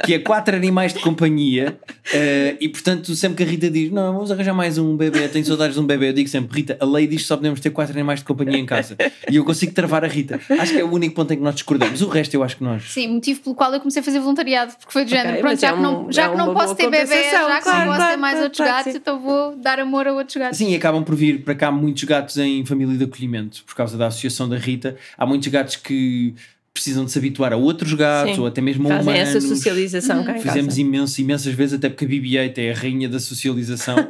que 0.07 0.15
é 0.15 0.19
quatro 0.21 0.55
animais 0.55 0.95
de 0.95 1.01
companhia 1.01 1.77
uh, 1.83 2.57
e 2.61 2.69
portanto 2.69 3.13
sempre 3.17 3.39
que 3.39 3.43
a 3.43 3.47
Rita 3.47 3.69
diz 3.69 3.91
não, 3.91 4.13
vamos 4.13 4.31
arranjar 4.31 4.55
mais 4.55 4.79
um 4.79 4.97
bebê, 4.97 5.27
tenho 5.29 5.45
saudades 5.45 5.75
de 5.75 5.81
um 5.81 5.85
bebê 5.87 6.11
eu 6.11 6.13
digo 6.13 6.29
sempre, 6.29 6.57
Rita, 6.61 6.77
a 6.79 6.85
lei 6.87 7.09
diz 7.09 7.23
que 7.23 7.29
só 7.29 7.37
podemos 7.37 7.59
ter 7.59 7.71
quatro 7.71 7.93
animais 7.93 8.21
de 8.21 8.25
companhia 8.25 8.57
em 8.57 8.65
casa 8.65 8.97
e 9.29 9.35
eu 9.35 9.45
consigo 9.45 9.73
travar 9.73 10.05
a 10.05 10.09
Rita, 10.09 10.41
acho 10.49 10.73
que 10.73 10.79
é 10.79 10.85
o 10.85 10.93
único 10.93 11.15
ponto 11.17 11.33
em 11.33 11.37
que 11.37 11.43
nós 11.43 11.55
discordamos, 11.55 12.03
o 12.03 12.09
resto 12.09 12.35
eu 12.35 12.45
acho 12.45 12.57
que 12.57 12.63
nós 12.63 12.85
Sim, 12.85 13.09
motivo 13.09 13.41
pelo 13.41 13.57
qual 13.57 13.73
eu 13.75 13.81
comecei 13.81 14.01
a 14.01 14.05
fazer 14.05 14.21
voluntariado, 14.21 14.75
porque 14.79 14.93
foi 14.93 15.05
do 15.05 15.11
género, 15.11 15.41
pronto, 15.41 15.51
mas 15.51 15.61
já 15.61 15.69
é 15.69 15.73
que 15.73 15.81
não, 15.81 16.07
um- 16.07 16.13
já 16.13 16.25
é 16.25 16.29
que 16.31 16.37
não 16.37 16.55
posso 16.55 16.75
ter 16.77 16.89
bebê, 16.89 17.07
já 17.07 17.57
que 17.57 17.63
claro, 17.65 17.79
não 17.81 17.87
posso 17.87 17.97
claro, 17.97 18.11
ter 18.13 18.17
mais 18.17 18.33
claro, 18.35 18.45
outros 18.45 18.57
claro 18.59 18.73
gatos, 18.77 18.93
sim. 18.93 18.99
então 18.99 19.21
vou 19.21 19.57
dar 19.57 19.81
amor 19.81 20.07
a 20.07 20.13
outros 20.13 20.37
gatos. 20.37 20.57
Sim, 20.57 20.71
e 20.71 20.77
acabam 20.77 21.03
por 21.03 21.17
vir 21.17 21.43
para 21.43 21.55
cá 21.57 21.73
muitos 21.73 22.05
gatos 22.05 22.37
em 22.37 22.65
família 22.65 22.97
de 22.97 23.05
acolhimento, 23.05 23.65
por 23.65 23.75
causa 23.75 23.99
da 23.99 24.07
associação 24.07 24.49
da 24.49 24.57
Rita. 24.57 24.97
Há 25.19 25.27
muitos 25.27 25.49
gatos 25.49 25.75
que 25.77 26.35
precisam 26.77 27.05
de 27.05 27.11
se 27.11 27.19
habituar 27.19 27.53
a 27.53 27.57
outros 27.57 27.93
gatos 27.93 28.35
Sim. 28.35 28.41
ou 28.41 28.47
até 28.47 28.61
mesmo 28.61 28.87
a 28.87 28.97
Fazem 28.97 29.13
humanos. 29.13 29.29
essa 29.29 29.41
socialização 29.41 30.29
em 30.29 30.41
Fizemos 30.41 30.79
imenso, 30.79 31.21
imensas 31.21 31.53
vezes, 31.53 31.75
até 31.75 31.89
porque 31.89 32.05
a 32.05 32.09
BB-8 32.09 32.59
é 32.59 32.71
a 32.71 32.75
rainha 32.75 33.09
da 33.09 33.19
socialização. 33.19 33.97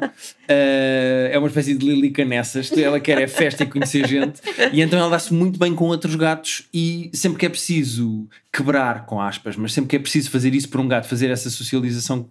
Eh, 0.48 1.30
é 1.32 1.38
uma 1.38 1.48
espécie 1.48 1.74
de 1.74 1.84
Lilica 1.84 2.24
nessas. 2.24 2.70
Ela 2.70 3.00
quer 3.00 3.20
é 3.20 3.26
festa 3.26 3.64
e 3.64 3.66
conhecer 3.66 4.06
gente. 4.06 4.40
E 4.72 4.80
então 4.80 4.96
ela 4.96 5.10
dá-se 5.10 5.34
muito 5.34 5.58
bem 5.58 5.74
com 5.74 5.86
outros 5.86 6.14
gatos. 6.14 6.62
E 6.72 7.10
sempre 7.12 7.40
que 7.40 7.46
é 7.46 7.48
preciso 7.48 8.28
quebrar, 8.52 9.06
com 9.06 9.20
aspas, 9.20 9.56
mas 9.56 9.72
sempre 9.72 9.90
que 9.90 9.96
é 9.96 9.98
preciso 9.98 10.30
fazer 10.30 10.54
isso 10.54 10.68
por 10.68 10.80
um 10.80 10.86
gato, 10.86 11.08
fazer 11.08 11.30
essa 11.30 11.50
socialização 11.50 12.30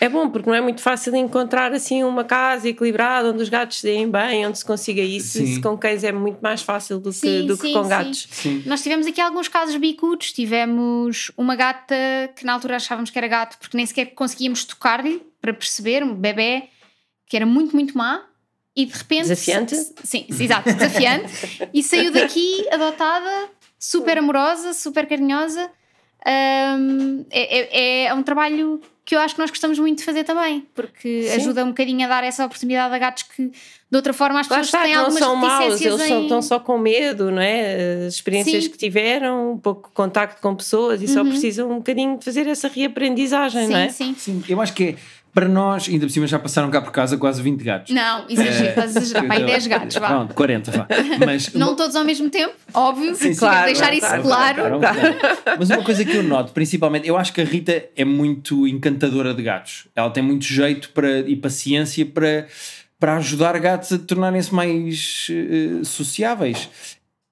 É 0.00 0.08
bom, 0.08 0.28
porque 0.30 0.48
não 0.48 0.56
é 0.56 0.60
muito 0.60 0.80
fácil 0.80 1.14
encontrar 1.14 1.72
assim 1.72 2.02
uma 2.02 2.24
casa 2.24 2.68
equilibrada 2.68 3.28
onde 3.30 3.42
os 3.42 3.48
gatos 3.48 3.78
se 3.78 3.82
deem 3.84 4.10
bem, 4.10 4.46
onde 4.46 4.58
se 4.58 4.64
consiga 4.64 5.00
isso. 5.02 5.38
Sim. 5.38 5.44
Isso 5.44 5.60
com 5.60 5.76
cães 5.78 6.02
é 6.02 6.10
muito 6.10 6.40
mais 6.40 6.62
fácil 6.62 6.98
do 6.98 7.10
que, 7.10 7.16
Sim, 7.16 7.46
do 7.46 7.56
que 7.56 7.68
sim, 7.68 7.72
com 7.72 7.82
sim. 7.84 7.88
gatos. 7.88 8.28
Sim. 8.30 8.62
Nós 8.66 8.82
tivemos 8.82 9.06
aqui 9.06 9.20
alguns 9.20 9.48
casos 9.48 9.76
bicudos. 9.76 10.32
Tivemos 10.32 11.30
uma 11.36 11.54
gata 11.54 11.94
que 12.34 12.44
na 12.44 12.54
altura 12.54 12.76
achávamos 12.76 13.10
que 13.10 13.18
era 13.18 13.28
gato 13.28 13.58
porque 13.58 13.76
nem 13.76 13.86
sequer 13.86 14.06
conseguíamos 14.06 14.64
tocar-lhe 14.64 15.22
para 15.40 15.52
perceber, 15.52 16.02
um 16.02 16.14
bebê 16.14 16.64
que 17.26 17.36
era 17.36 17.46
muito, 17.46 17.74
muito 17.74 17.96
má. 17.96 18.22
E 18.74 18.86
de 18.86 18.92
repente. 18.96 19.28
Desafiante? 19.28 19.76
Sim, 19.76 20.26
sim, 20.30 20.44
exato, 20.44 20.72
desafiante. 20.72 21.68
e 21.74 21.82
saiu 21.82 22.10
daqui 22.10 22.66
adotada, 22.72 23.50
super 23.78 24.16
amorosa, 24.18 24.72
super 24.72 25.06
carinhosa. 25.06 25.70
Ahm, 26.24 27.24
é, 27.30 27.58
é- 27.58 28.04
é 28.06 28.14
um 28.14 28.22
trabalho 28.22 28.80
que 29.12 29.16
eu 29.16 29.20
acho 29.20 29.34
que 29.34 29.40
nós 29.42 29.50
gostamos 29.50 29.78
muito 29.78 29.98
de 29.98 30.04
fazer 30.04 30.24
também, 30.24 30.66
porque 30.74 31.24
Sim. 31.24 31.36
ajuda 31.36 31.62
um 31.64 31.68
bocadinho 31.68 32.02
a 32.06 32.08
dar 32.08 32.24
essa 32.24 32.46
oportunidade 32.46 32.94
a 32.94 32.98
gatos 32.98 33.24
que 33.24 33.42
de 33.44 33.96
outra 33.96 34.14
forma 34.14 34.40
as 34.40 34.48
pessoas 34.48 34.68
está, 34.68 34.84
têm 34.84 34.94
algumas 34.94 35.18
são 35.18 35.36
maus, 35.36 35.80
eles 35.82 36.00
em... 36.00 36.08
são, 36.08 36.22
estão 36.22 36.40
só 36.40 36.58
com 36.58 36.78
medo, 36.78 37.30
não 37.30 37.42
é? 37.42 38.06
As 38.06 38.14
experiências 38.14 38.64
Sim. 38.64 38.70
que 38.70 38.78
tiveram, 38.78 39.52
um 39.52 39.58
pouco 39.58 39.90
de 39.90 39.94
contacto 39.94 40.40
com 40.40 40.54
pessoas 40.56 41.02
e 41.02 41.08
só 41.08 41.20
Uhum. 41.20 41.28
precisam 41.28 41.70
um 41.70 41.76
bocadinho 41.76 42.16
de 42.18 42.24
fazer 42.24 42.46
essa 42.46 42.68
reaprendizagem, 42.68 43.66
Sim, 43.66 43.72
não 43.72 43.78
é? 43.78 43.88
sim. 43.90 44.14
Sim, 44.16 44.42
eu 44.48 44.58
acho 44.62 44.72
que 44.72 44.84
é, 44.84 44.94
para 45.34 45.48
nós, 45.48 45.88
ainda 45.88 46.06
por 46.06 46.12
cima 46.12 46.26
já 46.26 46.38
passaram 46.38 46.70
cá 46.70 46.80
por 46.80 46.92
casa 46.92 47.16
quase 47.16 47.40
20 47.40 47.62
gatos. 47.62 47.94
Não, 47.94 48.26
exagero, 48.28 48.80
a 48.80 48.84
exagerar. 48.84 49.26
Pai, 49.26 49.44
10 49.44 49.66
gatos, 49.66 49.96
vá. 49.96 50.08
Pronto, 50.08 50.34
40, 50.34 50.70
vá. 50.70 50.86
Mas 51.24 51.54
Não 51.54 51.74
todos 51.74 51.96
ao 51.96 52.04
mesmo 52.04 52.28
tempo, 52.28 52.54
óbvio. 52.74 53.14
Sim, 53.14 53.32
sim. 53.32 53.38
Claro, 53.38 53.66
deixar 53.66 53.96
claro, 53.96 53.96
isso 53.96 54.28
claro, 54.28 54.78
claro. 54.78 54.98
Mas 55.58 55.70
uma 55.70 55.82
coisa 55.82 56.04
que 56.04 56.14
eu 56.14 56.22
noto, 56.22 56.52
principalmente, 56.52 57.08
eu 57.08 57.16
acho 57.16 57.32
que 57.32 57.40
a 57.40 57.44
Rita 57.44 57.84
é 57.96 58.04
muito 58.04 58.68
encantadora 58.68 59.32
de 59.32 59.42
gatos. 59.42 59.86
Ela 59.96 60.10
tem 60.10 60.22
muito 60.22 60.44
jeito 60.44 60.90
para, 60.90 61.20
e 61.20 61.34
paciência 61.34 62.04
para, 62.04 62.46
para 63.00 63.16
ajudar 63.16 63.58
gatos 63.58 63.90
a 63.92 63.98
tornarem-se 63.98 64.54
mais 64.54 65.28
eh, 65.30 65.82
sociáveis. 65.82 66.68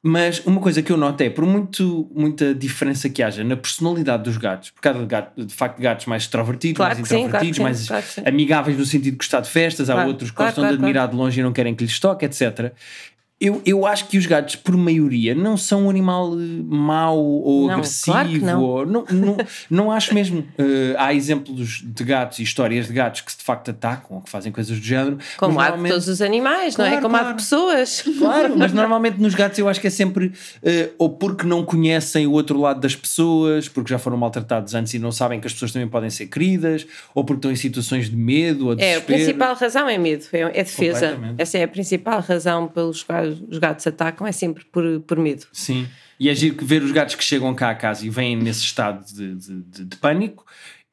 Mas 0.03 0.41
uma 0.47 0.61
coisa 0.61 0.83
que 0.83 0.91
eu 0.91 0.97
noto 0.97 1.23
é, 1.23 1.29
por 1.29 1.45
muito, 1.45 2.11
muita 2.15 2.55
diferença 2.55 3.11
que 3.11 3.23
haja 3.23 3.45
na 3.45 3.55
personalidade 3.55 4.23
dos 4.23 4.39
gatos, 4.39 4.71
por 4.71 4.81
causa 4.81 5.01
de, 5.01 5.07
gato, 5.07 5.45
de 5.45 5.53
facto 5.53 5.79
gatos 5.79 6.07
mais 6.07 6.23
extrovertidos, 6.23 6.79
Claro 6.79 6.95
mais 6.95 7.03
que 7.03 7.09
sim, 7.09 7.29
claro 7.29 7.45
introvertidos, 7.45 7.59
que 7.59 7.85
sim, 7.85 7.93
mais 7.93 8.15
claro 8.15 8.29
amigáveis 8.29 8.79
no 8.79 8.87
sentido 8.87 9.13
de 9.13 9.19
gostar 9.19 9.41
de 9.41 9.51
festas, 9.51 9.91
há 9.91 10.07
outros 10.07 10.31
que 10.31 10.37
gostam 10.39 10.67
de 10.67 10.75
admirar 10.75 11.07
de 11.07 11.17
longe 11.17 11.41
e 11.41 11.43
não 11.43 11.53
querem 11.53 11.75
que 11.75 11.85
lhes 11.85 12.01
toque, 12.01 12.25
etc. 12.25 12.73
Eu, 13.41 13.63
eu 13.65 13.87
acho 13.87 14.07
que 14.09 14.19
os 14.19 14.27
gatos, 14.27 14.55
por 14.57 14.77
maioria, 14.77 15.35
não 15.35 15.57
são 15.57 15.87
um 15.87 15.91
animal 15.91 16.35
eh, 16.35 16.63
mau 16.63 17.19
ou 17.19 17.67
Não, 17.69 17.75
agressivo. 17.77 18.13
claro 18.13 18.29
que 18.29 18.39
não. 18.41 18.63
Ou, 18.63 18.85
não, 18.85 19.05
não, 19.11 19.37
não 19.71 19.91
acho 19.91 20.13
mesmo. 20.15 20.47
Eh, 20.59 20.95
há 20.99 21.15
exemplos 21.15 21.83
de 21.83 22.05
gatos 22.05 22.39
e 22.39 22.43
histórias 22.43 22.87
de 22.87 22.93
gatos 22.93 23.23
que 23.23 23.35
de 23.35 23.43
facto 23.43 23.71
atacam 23.71 24.17
ou 24.19 24.23
que 24.23 24.29
fazem 24.29 24.53
coisas 24.53 24.79
do 24.79 24.85
género. 24.85 25.19
Como 25.39 25.59
há 25.59 25.71
de 25.71 25.89
todos 25.89 26.07
os 26.07 26.21
animais, 26.21 26.77
não 26.77 26.85
é? 26.85 26.89
Claro, 26.91 27.03
Como 27.03 27.17
há 27.17 27.21
claro. 27.21 27.37
de 27.37 27.43
pessoas. 27.43 28.05
Claro, 28.21 28.55
mas 28.59 28.73
normalmente 28.75 29.19
nos 29.19 29.35
gatos 29.35 29.59
eu 29.59 29.67
acho 29.69 29.81
que 29.81 29.87
é 29.87 29.91
sempre 29.91 30.33
eh, 30.63 30.91
ou 30.99 31.09
porque 31.09 31.47
não 31.47 31.65
conhecem 31.65 32.27
o 32.27 32.33
outro 32.33 32.61
lado 32.61 32.79
das 32.81 32.95
pessoas, 32.95 33.67
porque 33.69 33.89
já 33.89 33.99
foram 33.99 34.19
maltratados 34.19 34.75
antes 34.75 34.93
e 34.93 34.99
não 34.99 35.11
sabem 35.11 35.41
que 35.41 35.47
as 35.47 35.55
pessoas 35.55 35.73
também 35.73 35.89
podem 35.89 36.11
ser 36.11 36.27
queridas, 36.27 36.87
ou 37.15 37.25
porque 37.25 37.39
estão 37.39 37.51
em 37.51 37.57
situações 37.57 38.11
de 38.11 38.17
medo 38.17 38.67
ou 38.67 38.75
de 38.75 38.83
É, 38.85 38.97
a 38.97 39.01
principal 39.01 39.55
razão 39.55 39.89
é 39.89 39.97
medo, 39.97 40.27
é, 40.33 40.41
é 40.41 40.63
defesa. 40.63 41.19
Essa 41.39 41.57
é 41.57 41.65
a 41.65 41.69
principal 41.69 42.21
razão 42.21 42.69
pelos 42.69 43.03
quais 43.03 43.30
os 43.49 43.59
gatos 43.59 43.87
atacam, 43.87 44.27
é 44.27 44.33
sempre 44.33 44.65
por, 44.65 45.01
por 45.01 45.19
medo. 45.19 45.47
Sim. 45.53 45.87
E 46.19 46.29
é 46.29 46.35
giro 46.35 46.55
que 46.57 46.65
ver 46.65 46.83
os 46.83 46.93
gatos 46.93 47.15
que 47.15 47.25
chegam 47.25 47.55
cá 47.55 47.71
a 47.71 47.75
casa 47.75 48.05
e 48.07 48.11
vêm 48.11 48.37
nesse 48.37 48.61
estado 48.63 49.05
de, 49.07 49.35
de, 49.35 49.63
de- 49.63 49.85
de 49.87 49.97
pânico 49.97 50.45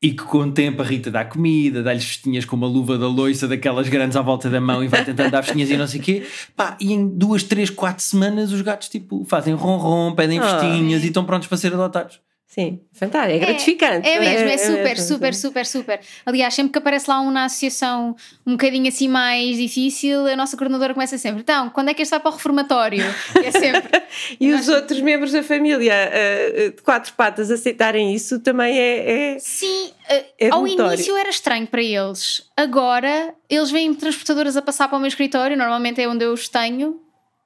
e 0.01 0.11
que 0.11 0.23
com 0.23 0.37
o 0.37 0.51
tempo 0.51 0.81
a 0.81 0.85
Rita 0.85 1.09
dá 1.09 1.25
comida, 1.25 1.81
dá-lhes 1.81 2.05
festinhas 2.05 2.45
com 2.45 2.55
uma 2.55 2.67
luva 2.67 2.97
da 2.99 3.07
loiça, 3.07 3.47
daquelas 3.47 3.89
grandes 3.89 4.15
à 4.15 4.21
volta 4.21 4.47
da 4.49 4.61
mão 4.61 4.83
e 4.83 4.87
vai 4.87 5.03
tentando 5.03 5.31
dar 5.31 5.41
festinhas 5.43 5.69
e 5.71 5.75
não 5.75 5.87
sei 5.87 5.99
o 5.99 6.03
quê. 6.03 6.23
Pá, 6.55 6.77
e 6.79 6.93
em 6.93 7.07
duas, 7.07 7.41
três, 7.43 7.69
quatro 7.71 8.03
semanas 8.03 8.51
os 8.51 8.61
gatos 8.61 8.89
tipo 8.89 9.25
fazem 9.25 9.53
ronron, 9.55 10.13
pedem 10.13 10.39
festinhas 10.39 11.03
e 11.03 11.07
estão 11.07 11.25
prontos 11.25 11.47
para 11.47 11.57
ser 11.57 11.73
adotados. 11.73 12.19
Sim, 12.49 12.79
fantástico, 12.93 13.35
é 13.35 13.39
gratificante. 13.39 14.07
É 14.07 14.15
não 14.15 14.21
mesmo, 14.21 14.47
é 14.47 14.57
super, 14.57 14.83
mesmo. 14.83 15.03
super, 15.05 15.35
super, 15.35 15.65
super. 15.65 15.99
Aliás, 16.25 16.53
sempre 16.53 16.71
que 16.71 16.77
aparece 16.79 17.09
lá 17.09 17.19
um 17.19 17.29
na 17.29 17.43
associação 17.43 18.15
um 18.45 18.53
bocadinho 18.53 18.87
assim 18.87 19.09
mais 19.09 19.57
difícil, 19.57 20.25
a 20.25 20.35
nossa 20.35 20.55
coordenadora 20.55 20.93
começa 20.93 21.17
sempre: 21.17 21.41
então, 21.41 21.69
quando 21.69 21.89
é 21.89 21.93
que 21.93 22.01
este 22.01 22.11
vai 22.11 22.21
para 22.21 22.31
o 22.31 22.33
reformatório? 22.33 23.03
É 23.43 23.51
sempre. 23.51 24.01
E 24.39 24.53
os 24.53 24.69
outros 24.69 25.01
membros 25.01 25.33
da 25.33 25.43
família 25.43 25.91
eh, 25.93 26.69
de 26.73 26.81
quatro 26.81 27.11
patas 27.13 27.51
aceitarem 27.51 28.13
isso 28.15 28.39
também 28.39 28.79
é. 28.79 29.33
é- 29.35 29.39
Sim, 29.39 29.91
eh, 30.09 30.25
É 30.39 30.49
ao 30.49 30.61
notório. 30.65 30.93
início 30.93 31.17
era 31.17 31.29
estranho 31.29 31.67
para 31.67 31.83
eles. 31.83 32.49
Agora, 32.55 33.35
eles 33.49 33.69
vêm 33.69 33.93
transportadoras 33.93 34.55
a 34.55 34.61
passar 34.61 34.87
para 34.87 34.97
o 34.97 35.01
meu 35.01 35.09
escritório, 35.09 35.57
normalmente 35.57 36.01
é 36.01 36.07
onde 36.07 36.23
eu 36.23 36.31
os 36.31 36.47
tenho, 36.47 37.01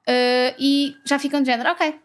eh, 0.08 0.54
e 0.60 0.94
já 1.06 1.18
ficam 1.18 1.42
de 1.42 1.48
género: 1.48 1.72
ok, 1.72 1.96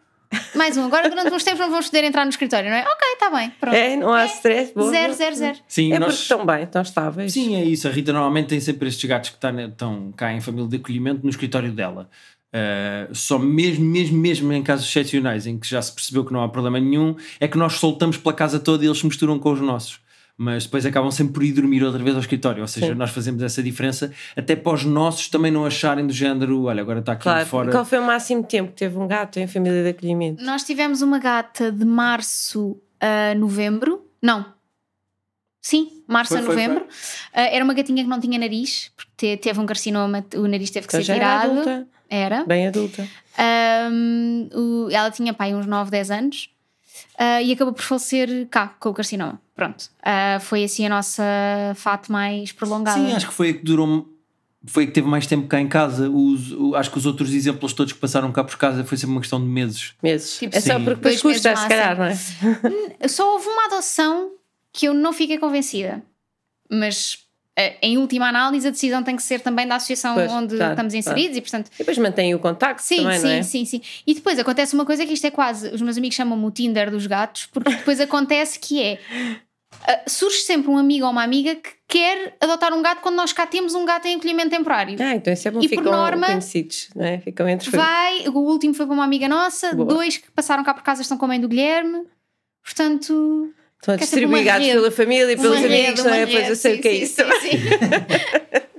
mais 0.54 0.76
um. 0.76 0.84
Agora, 0.86 1.08
durante 1.08 1.32
uns 1.32 1.44
tempos, 1.44 1.60
não 1.60 1.70
vamos 1.70 1.86
poder 1.86 2.04
entrar 2.04 2.24
no 2.24 2.30
escritório, 2.30 2.68
não 2.70 2.76
é? 2.76 2.82
Ok, 2.82 3.08
está 3.14 3.30
bem, 3.30 3.50
pronto. 3.60 3.74
é, 3.74 3.96
não 3.96 4.12
há 4.12 4.26
stress. 4.26 4.72
boa, 4.74 4.90
Zero, 4.90 5.04
boa. 5.06 5.14
zero, 5.16 5.36
zero. 5.36 5.58
Sim, 5.68 5.92
É 5.92 5.98
nós- 5.98 6.08
porque 6.14 6.22
estão 6.22 6.46
bem, 6.46 6.62
estão 6.64 6.82
estáveis. 6.82 7.32
Sim, 7.32 7.54
é 7.56 7.64
isso. 7.64 7.86
A 7.86 7.90
Rita 7.90 8.12
normalmente 8.12 8.48
tem 8.48 8.60
sempre 8.60 8.88
estes 8.88 9.04
gatos 9.08 9.30
que 9.30 9.36
tá 9.36 9.50
estão 9.52 10.12
cá 10.16 10.32
em 10.32 10.40
família 10.40 10.68
de 10.68 10.76
acolhimento 10.76 11.20
no 11.22 11.30
escritório 11.30 11.70
dela. 11.72 12.08
Uh, 12.54 13.14
só 13.14 13.38
mesmo, 13.38 13.84
mesmo, 13.84 14.16
mesmo 14.18 14.52
em 14.52 14.62
casos 14.62 14.88
excepcionais 14.88 15.46
em 15.46 15.58
que 15.58 15.68
já 15.68 15.82
se 15.82 15.92
percebeu 15.92 16.24
que 16.24 16.32
não 16.32 16.42
há 16.42 16.48
problema 16.48 16.80
nenhum, 16.80 17.14
é 17.38 17.46
que 17.46 17.58
nós 17.58 17.74
soltamos 17.74 18.16
pela 18.16 18.32
casa 18.34 18.58
toda 18.58 18.82
e 18.82 18.86
eles 18.86 18.98
se 18.98 19.04
misturam 19.06 19.38
com 19.38 19.52
os 19.52 19.60
nossos. 19.60 20.00
Mas 20.38 20.64
depois 20.64 20.84
acabam 20.84 21.10
sempre 21.10 21.32
por 21.32 21.42
ir 21.42 21.52
dormir 21.52 21.82
outra 21.82 22.02
vez 22.02 22.14
ao 22.14 22.20
escritório. 22.20 22.60
Ou 22.60 22.68
seja, 22.68 22.88
Sim. 22.88 22.94
nós 22.94 23.10
fazemos 23.10 23.42
essa 23.42 23.62
diferença 23.62 24.12
até 24.36 24.54
para 24.54 24.74
os 24.74 24.84
nossos 24.84 25.28
também 25.28 25.50
não 25.50 25.64
acharem 25.64 26.06
do 26.06 26.12
género: 26.12 26.64
olha, 26.64 26.82
agora 26.82 26.98
está 27.00 27.12
aqui 27.12 27.22
Claro. 27.22 27.46
fora. 27.46 27.70
Qual 27.72 27.84
foi 27.86 27.98
o 27.98 28.04
máximo 28.04 28.42
tempo 28.44 28.70
que 28.72 28.76
teve 28.76 28.98
um 28.98 29.06
gato 29.06 29.38
em 29.38 29.46
família 29.46 29.82
de 29.82 29.88
acolhimento? 29.88 30.44
Nós 30.44 30.62
tivemos 30.62 31.00
uma 31.00 31.18
gata 31.18 31.72
de 31.72 31.84
março 31.86 32.78
a 33.00 33.34
novembro. 33.34 34.04
Não. 34.22 34.44
Sim, 35.62 36.02
março 36.06 36.32
Foi, 36.34 36.40
a 36.42 36.44
foi, 36.44 36.54
novembro. 36.54 36.86
Ah, 37.32 37.40
era 37.42 37.64
uma 37.64 37.74
gatinha 37.74 38.02
que 38.04 38.08
não 38.08 38.20
tinha 38.20 38.38
nariz, 38.38 38.92
porque 38.94 39.10
te- 39.16 39.36
teve 39.42 39.58
um 39.58 39.66
carcinoma, 39.66 40.24
o 40.36 40.46
nariz 40.46 40.70
teve 40.70 40.86
que 40.86 40.92
Então 40.94 41.00
ser 41.00 41.06
já 41.06 41.14
era 41.16 41.24
tirado. 41.40 41.50
adulta, 41.52 41.88
Era. 42.08 42.44
bem 42.44 42.68
adulta. 42.68 43.08
Ahm, 43.36 44.48
o- 44.54 44.88
ela 44.90 45.10
tinha 45.10 45.34
pai 45.34 45.54
uns 45.54 45.66
9, 45.66 45.90
10 45.90 46.10
anos 46.10 46.50
ah, 47.18 47.42
e 47.42 47.52
acabou 47.52 47.72
por 47.74 47.82
falecer 47.82 48.46
cá 48.48 48.68
com 48.80 48.88
o 48.90 48.94
carcinoma. 48.94 49.40
Pronto. 49.54 49.86
Ah, 50.02 50.38
foi 50.40 50.64
assim 50.64 50.84
a 50.86 50.88
nossa 50.88 51.22
fato 51.76 52.12
mais 52.12 52.52
prolongada. 52.52 52.98
Sim, 53.00 53.12
acho 53.12 53.28
que 53.28 53.34
foi 53.34 53.50
a 53.50 53.52
que 53.54 53.60
durou. 53.64 54.08
Foi 54.68 54.82
a 54.82 54.86
que 54.88 54.92
teve 54.92 55.06
mais 55.06 55.26
tempo 55.26 55.46
cá 55.46 55.60
em 55.60 55.68
casa. 55.68 56.10
Os, 56.10 56.50
o- 56.52 56.74
acho 56.74 56.90
que 56.90 56.98
os 56.98 57.06
outros 57.06 57.32
exemplos 57.32 57.72
todos 57.72 57.92
que 57.92 57.98
passaram 58.00 58.32
cá 58.32 58.42
por 58.42 58.56
casa 58.56 58.84
foi 58.84 58.98
sempre 58.98 59.12
uma 59.12 59.20
questão 59.20 59.38
de 59.40 59.46
meses. 59.46 59.94
Meses. 60.02 60.38
Tipo, 60.38 60.56
é 60.56 60.60
só 60.60 60.74
porque 60.74 60.94
depois 60.96 61.22
custa, 61.22 61.54
se 61.54 61.68
calhar, 61.68 61.96
não 61.96 62.04
é? 62.06 63.08
Só 63.08 63.32
houve 63.34 63.46
uma 63.48 63.66
adoção 63.66 64.32
que 64.72 64.86
eu 64.86 64.92
não 64.94 65.12
fiquei 65.12 65.38
convencida. 65.38 66.02
Mas 66.70 67.18
em 67.80 67.96
última 67.98 68.28
análise, 68.28 68.68
a 68.68 68.70
decisão 68.70 69.02
tem 69.02 69.16
que 69.16 69.22
ser 69.22 69.40
também 69.40 69.66
da 69.66 69.76
associação 69.76 70.14
Pois, 70.14 70.30
onde 70.30 70.56
claro, 70.56 70.72
estamos 70.72 70.92
inseridos 70.94 71.36
e, 71.38 71.40
portanto, 71.40 71.70
E 71.74 71.78
depois 71.78 71.96
mantém 71.98 72.34
o 72.34 72.38
contacto 72.38 72.82
Sim, 72.82 73.02
também, 73.04 73.18
sim, 73.20 73.28
é? 73.30 73.42
sim, 73.42 73.64
sim. 73.64 73.80
E 74.06 74.14
depois 74.14 74.38
acontece 74.38 74.74
uma 74.74 74.84
coisa 74.84 75.06
que 75.06 75.12
isto 75.14 75.26
é 75.26 75.30
quase, 75.30 75.68
os 75.70 75.80
meus 75.80 75.96
amigos 75.96 76.14
chamam-me 76.16 76.44
o 76.44 76.50
Tinder 76.50 76.90
dos 76.90 77.06
gatos, 77.06 77.46
porque 77.46 77.70
depois 77.70 78.00
acontece 78.00 78.58
que 78.58 78.82
é. 78.82 78.98
ah, 79.88 80.00
surge 80.06 80.38
sempre 80.42 80.70
um 80.70 80.76
amigo 80.76 81.06
ou 81.06 81.12
uma 81.12 81.22
amiga 81.22 81.54
que 81.54 81.70
quer 81.88 82.36
adotar 82.40 82.74
um 82.74 82.82
gato 82.82 83.00
quando 83.00 83.14
nós 83.14 83.32
cá 83.32 83.46
temos 83.46 83.74
um 83.74 83.84
gato 83.84 84.06
em 84.06 84.16
acolhimento 84.16 84.50
temporário. 84.50 84.96
Ah, 85.00 85.14
então 85.14 85.32
isso 85.32 85.48
é 85.48 85.50
bom, 85.50 85.60
E 85.60 85.68
por 85.68 85.78
ficam 85.78 85.92
norma- 85.92 86.26
conhecidos, 86.26 86.88
não 86.94 87.04
é? 87.06 87.18
Ficam 87.20 87.48
entre 87.48 87.70
Vai, 87.70 88.28
o 88.28 88.38
último 88.38 88.74
foi 88.74 88.84
para 88.86 88.94
uma 88.94 89.04
amiga 89.04 89.28
nossa, 89.28 89.72
Boa. 89.74 89.88
dois 89.88 90.16
que 90.18 90.30
passaram 90.32 90.62
cá 90.64 90.74
por 90.74 90.82
casa 90.82 91.00
estão 91.02 91.16
com 91.16 91.24
a 91.24 91.28
mãe 91.28 91.40
do 91.40 91.48
Guilherme, 91.48 92.02
portanto. 92.64 93.52
Estão 93.80 93.94
é 93.94 93.98
rede. 94.68 94.72
pela 94.72 94.90
família 94.90 95.32
e 95.32 95.36
pelos 95.36 95.64
amigos, 95.64 96.04
não 96.04 96.14
é? 96.14 96.26
Pois 96.26 96.48
eu 96.48 96.56
sei 96.56 96.76
o 96.76 96.80
que 96.80 96.88
é 96.88 96.92
isso. 96.92 97.14
sim, 97.16 97.30
sim. 97.40 97.58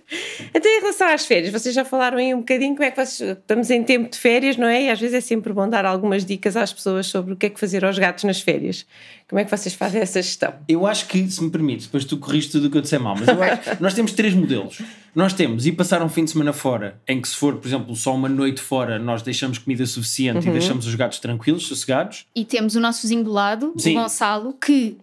Então, 0.58 0.72
em 0.72 0.80
relação 0.80 1.08
às 1.10 1.24
férias, 1.24 1.52
vocês 1.52 1.76
já 1.76 1.86
falaram 1.86 2.18
aí 2.18 2.34
um 2.34 2.40
bocadinho 2.40 2.74
como 2.74 2.84
é 2.84 2.90
que 2.90 3.06
vocês. 3.06 3.38
Estamos 3.38 3.70
em 3.70 3.84
tempo 3.84 4.10
de 4.10 4.18
férias, 4.18 4.58
não 4.58 4.66
é? 4.68 4.86
E 4.86 4.90
às 4.90 5.00
vezes 5.00 5.14
é 5.14 5.22
sempre 5.22 5.54
bom 5.54 5.70
dar 5.70 5.86
algumas 5.86 6.26
dicas 6.26 6.58
às 6.58 6.74
pessoas 6.74 7.06
sobre 7.06 7.34
o 7.34 7.36
que 7.38 7.46
é 7.46 7.50
que 7.50 7.60
fazer 7.60 7.86
aos 7.86 8.00
gatos 8.00 8.24
nas 8.24 8.42
férias. 8.42 8.84
Como 9.30 9.40
é 9.40 9.46
que 9.46 9.52
vocês 9.56 9.76
fazem 9.76 10.02
essa 10.02 10.20
gestão? 10.20 10.56
Eu 10.68 10.88
acho 10.88 11.06
que, 11.08 11.30
se 11.30 11.44
me 11.44 11.52
permite, 11.52 11.84
depois 11.86 12.06
tu 12.06 12.18
corriste 12.18 12.54
tudo 12.54 12.68
o 12.68 12.72
que 12.72 12.78
eu 12.78 12.82
disser 12.82 13.00
mal, 13.00 13.16
mas 13.16 13.28
eu 13.28 13.44
acho 13.44 13.62
que 13.76 13.84
nós 13.84 13.94
temos 13.94 14.14
três 14.14 14.34
modelos. 14.34 14.82
Nós 15.14 15.32
temos 15.32 15.68
ir 15.68 15.74
passar 15.74 16.02
um 16.02 16.10
fim 16.10 16.24
de 16.26 16.32
semana 16.32 16.52
fora, 16.54 17.00
em 17.08 17.22
que 17.22 17.28
se 17.28 17.36
for, 17.36 17.56
por 17.58 17.68
exemplo, 17.68 17.96
só 17.96 18.16
uma 18.16 18.28
noite 18.30 18.60
fora, 18.60 18.98
nós 18.98 19.22
deixamos 19.22 19.60
comida 19.60 19.86
suficiente 19.86 20.44
Uhum. 20.46 20.50
e 20.50 20.54
deixamos 20.54 20.88
os 20.88 20.96
gatos 20.96 21.20
tranquilos, 21.20 21.68
sossegados. 21.68 22.26
E 22.36 22.44
temos 22.44 22.76
o 22.76 22.80
nosso 22.80 23.04
vizinho 23.04 23.24
do 23.24 23.32
lado, 23.32 23.74
Sim. 23.78 23.96
o 23.96 24.02
Gonçalo, 24.02 24.54
que 24.54 24.98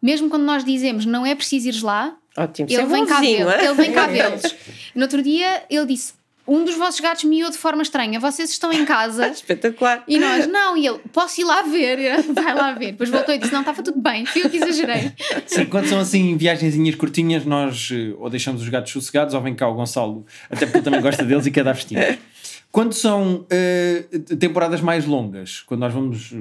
mesmo 0.00 0.28
quando 0.30 0.44
nós 0.44 0.64
dizemos 0.64 1.04
não 1.04 1.26
é 1.26 1.34
preciso 1.34 1.66
ires 1.68 1.82
lá, 1.82 2.14
Ótimo. 2.42 2.66
Ele 2.68 2.72
Isso 2.74 2.82
é 2.82 2.86
vem 2.86 3.02
bom 3.04 3.06
cá 3.08 3.20
vê-los. 3.20 3.52
é? 3.54 3.64
Ele 3.64 3.74
vem 3.74 3.92
cá 3.92 4.06
vê-los. 4.06 4.54
No 4.94 5.02
outro 5.02 5.22
dia 5.22 5.62
ele 5.68 5.86
disse: 5.86 6.12
Um 6.46 6.64
dos 6.64 6.74
vossos 6.76 6.98
gatos 7.00 7.24
miou 7.24 7.50
de 7.50 7.58
forma 7.58 7.82
estranha, 7.82 8.18
vocês 8.18 8.50
estão 8.50 8.72
em 8.72 8.84
casa. 8.84 9.28
Espetacular. 9.30 10.02
E 10.08 10.18
nós, 10.18 10.46
não, 10.46 10.76
e 10.76 10.86
ele, 10.86 10.98
posso 11.12 11.40
ir 11.40 11.44
lá 11.44 11.62
ver? 11.62 12.22
Vai 12.32 12.54
lá 12.54 12.72
ver. 12.72 12.92
Depois 12.92 13.10
voltou 13.10 13.34
e 13.34 13.38
disse: 13.38 13.52
Não, 13.52 13.60
estava 13.60 13.82
tudo 13.82 14.00
bem, 14.00 14.24
fui 14.26 14.42
eu 14.44 14.50
que 14.50 14.56
exagerei. 14.56 15.12
Sim, 15.46 15.66
quando 15.66 15.86
são 15.86 15.98
assim 16.00 16.36
viagenzinhas 16.36 16.94
curtinhas, 16.94 17.44
nós 17.44 17.90
eh, 17.92 18.14
ou 18.18 18.30
deixamos 18.30 18.62
os 18.62 18.68
gatos 18.68 18.92
sossegados 18.92 19.34
ou 19.34 19.40
vem 19.40 19.54
cá 19.54 19.68
o 19.68 19.74
Gonçalo, 19.74 20.24
até 20.48 20.66
porque 20.66 20.78
ele 20.78 20.84
também 20.84 21.00
gosta 21.02 21.24
deles 21.24 21.46
e 21.46 21.50
quer 21.50 21.64
dar 21.64 21.74
festinhas. 21.74 22.18
Quando 22.72 22.92
são 22.94 23.44
eh, 23.50 24.04
temporadas 24.38 24.80
mais 24.80 25.04
longas, 25.04 25.60
quando 25.66 25.80
nós 25.80 25.92
vamos 25.92 26.32
eh, 26.32 26.36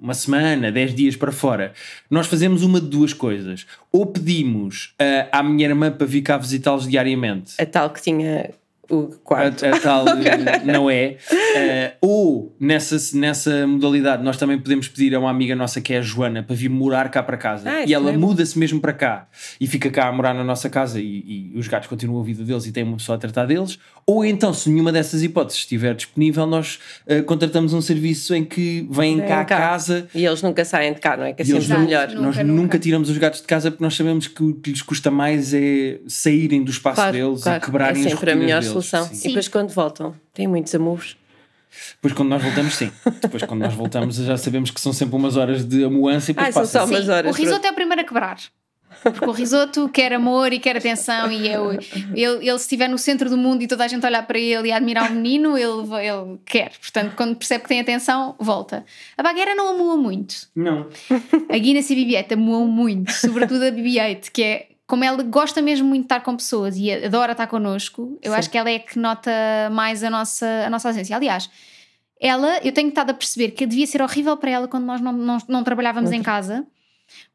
uma 0.00 0.14
semana, 0.14 0.72
10 0.72 0.94
dias 0.94 1.16
para 1.16 1.30
fora, 1.30 1.72
nós 2.10 2.26
fazemos 2.26 2.62
uma 2.62 2.80
de 2.80 2.86
duas 2.86 3.12
coisas. 3.12 3.66
Ou 3.92 4.06
pedimos 4.06 4.94
eh, 4.98 5.28
à 5.30 5.42
minha 5.42 5.66
irmã 5.66 5.90
para 5.90 6.06
vir 6.06 6.22
cá 6.22 6.36
visitá-los 6.38 6.88
diariamente. 6.88 7.54
A 7.58 7.66
tal 7.66 7.90
que 7.90 8.00
tinha 8.00 8.50
o 8.90 9.10
A, 9.12 9.16
quarto. 9.22 9.64
a 9.64 9.78
tal 9.78 10.08
eh, 10.08 10.60
não 10.64 10.90
é. 10.90 11.16
Eh, 11.54 11.92
ou 12.00 12.54
nessa, 12.58 12.96
nessa 13.16 13.66
modalidade, 13.66 14.22
nós 14.22 14.36
também 14.36 14.58
podemos 14.58 14.88
pedir 14.88 15.14
a 15.14 15.20
uma 15.20 15.30
amiga 15.30 15.54
nossa 15.54 15.80
que 15.80 15.94
é 15.94 15.98
a 15.98 16.02
Joana 16.02 16.42
para 16.42 16.56
vir 16.56 16.68
morar 16.68 17.08
cá 17.10 17.22
para 17.22 17.36
casa. 17.36 17.70
Ah, 17.70 17.80
e 17.80 17.84
isso 17.84 17.94
ela 17.94 18.10
é 18.10 18.16
muda-se 18.16 18.58
mesmo 18.58 18.80
para 18.80 18.92
cá 18.92 19.28
e 19.60 19.66
fica 19.66 19.90
cá 19.90 20.08
a 20.08 20.12
morar 20.12 20.34
na 20.34 20.44
nossa 20.44 20.68
casa 20.68 21.00
e, 21.00 21.52
e 21.54 21.58
os 21.58 21.68
gatos 21.68 21.88
continuam 21.88 22.20
a 22.20 22.24
vida 22.24 22.44
deles 22.44 22.66
e 22.66 22.72
tem 22.72 22.82
uma 22.82 22.96
pessoa 22.96 23.16
a 23.16 23.18
tratar 23.18 23.46
deles. 23.46 23.78
Ou 24.10 24.24
então, 24.24 24.52
se 24.52 24.68
nenhuma 24.68 24.90
dessas 24.90 25.22
hipóteses 25.22 25.60
estiver 25.60 25.94
disponível, 25.94 26.44
nós 26.46 26.80
eh, 27.06 27.22
contratamos 27.22 27.72
um 27.72 27.80
serviço 27.80 28.34
em 28.34 28.44
que 28.44 28.86
vêm 28.90 29.20
cá 29.20 29.40
a 29.40 29.44
casa. 29.44 30.08
E 30.14 30.24
eles 30.26 30.42
nunca 30.42 30.64
saem 30.64 30.92
de 30.94 31.00
cá, 31.00 31.16
não 31.16 31.24
é? 31.24 31.32
Que 31.32 31.42
é 31.42 31.44
sempre 31.44 31.62
Exato. 31.62 31.80
melhor. 31.80 32.08
Nunca, 32.08 32.20
nós 32.22 32.36
nunca. 32.38 32.44
nunca 32.62 32.78
tiramos 32.78 33.08
os 33.08 33.16
gatos 33.18 33.40
de 33.40 33.46
casa 33.46 33.70
porque 33.70 33.84
nós 33.84 33.94
sabemos 33.94 34.26
que 34.26 34.42
o 34.42 34.54
que 34.54 34.70
lhes 34.70 34.82
custa 34.82 35.10
mais 35.10 35.54
é 35.54 36.00
saírem 36.08 36.64
do 36.64 36.70
espaço 36.70 36.96
Claro, 36.96 37.12
deles 37.12 37.42
claro. 37.42 37.58
e 37.58 37.64
quebrarem 37.64 38.02
é 38.02 38.06
as 38.06 38.12
sempre 38.12 38.30
a 38.32 38.34
melhor 38.36 38.60
deles. 38.60 38.72
solução. 38.72 39.04
Sim. 39.06 39.20
E 39.26 39.28
depois 39.28 39.48
quando 39.48 39.68
voltam, 39.70 40.14
têm 40.34 40.48
muitos 40.48 40.74
amores. 40.74 41.16
Depois 41.94 42.12
quando 42.14 42.30
nós 42.30 42.42
voltamos, 42.42 42.74
sim. 42.74 42.90
Depois 43.22 43.42
quando 43.44 43.60
nós 43.60 43.74
voltamos 43.74 44.16
já 44.16 44.36
sabemos 44.36 44.72
que 44.72 44.80
são 44.80 44.92
sempre 44.92 45.14
umas 45.14 45.36
horas 45.36 45.64
de 45.64 45.84
amuança 45.84 46.32
e 46.32 46.34
depois 46.34 46.48
Ah, 46.48 46.52
são 46.52 46.62
passa. 46.62 46.78
só 46.80 46.84
umas 46.84 47.04
Sim, 47.04 47.10
horas. 47.12 47.32
o 47.32 47.38
risoto 47.38 47.64
é 47.64 47.70
o 47.70 47.74
primeiro 47.74 48.02
a 48.02 48.04
quebrar. 48.04 48.38
Porque 49.02 49.24
o 49.24 49.32
risoto 49.32 49.88
quer 49.88 50.12
amor 50.12 50.52
e 50.52 50.58
quer 50.58 50.76
atenção, 50.76 51.30
e 51.30 51.48
eu, 51.48 51.72
ele, 51.72 52.48
ele, 52.48 52.58
se 52.58 52.64
estiver 52.64 52.88
no 52.88 52.98
centro 52.98 53.30
do 53.30 53.36
mundo 53.36 53.62
e 53.62 53.66
toda 53.66 53.84
a 53.84 53.88
gente 53.88 54.04
olhar 54.04 54.26
para 54.26 54.38
ele 54.38 54.68
e 54.68 54.72
admirar 54.72 55.10
o 55.10 55.14
menino, 55.14 55.56
ele, 55.56 55.82
ele 56.04 56.38
quer. 56.44 56.72
Portanto, 56.80 57.14
quando 57.16 57.36
percebe 57.36 57.62
que 57.62 57.68
tem 57.68 57.80
atenção, 57.80 58.34
volta. 58.38 58.84
A 59.16 59.22
bagueira 59.22 59.54
não 59.54 59.68
amua 59.68 59.96
muito. 59.96 60.48
Não. 60.54 60.88
A 61.48 61.58
Guinness 61.58 61.90
e 61.90 61.94
a 61.94 62.22
BB-8 62.22 62.32
amuam 62.32 62.66
muito, 62.66 63.12
sobretudo 63.12 63.64
a 63.64 63.70
BB-8, 63.70 64.30
que 64.32 64.42
é 64.42 64.66
como 64.86 65.04
ela 65.04 65.22
gosta 65.22 65.62
mesmo 65.62 65.86
muito 65.86 66.02
de 66.02 66.06
estar 66.06 66.20
com 66.20 66.36
pessoas 66.36 66.76
e 66.76 66.90
adora 66.90 67.30
estar 67.30 67.46
connosco, 67.46 68.18
eu 68.20 68.32
Sim. 68.32 68.38
acho 68.38 68.50
que 68.50 68.58
ela 68.58 68.68
é 68.68 68.80
que 68.80 68.98
nota 68.98 69.30
mais 69.70 70.02
a 70.02 70.10
nossa, 70.10 70.64
a 70.66 70.68
nossa 70.68 70.88
ausência. 70.88 71.14
Aliás, 71.14 71.48
ela, 72.20 72.58
eu 72.64 72.72
tenho 72.72 72.88
estado 72.88 73.10
a 73.10 73.14
perceber 73.14 73.52
que 73.52 73.64
devia 73.66 73.86
ser 73.86 74.02
horrível 74.02 74.36
para 74.36 74.50
ela 74.50 74.68
quando 74.68 74.84
nós 74.84 75.00
não, 75.00 75.12
não, 75.12 75.38
não 75.48 75.62
trabalhávamos 75.62 76.10
em 76.10 76.22
casa, 76.22 76.66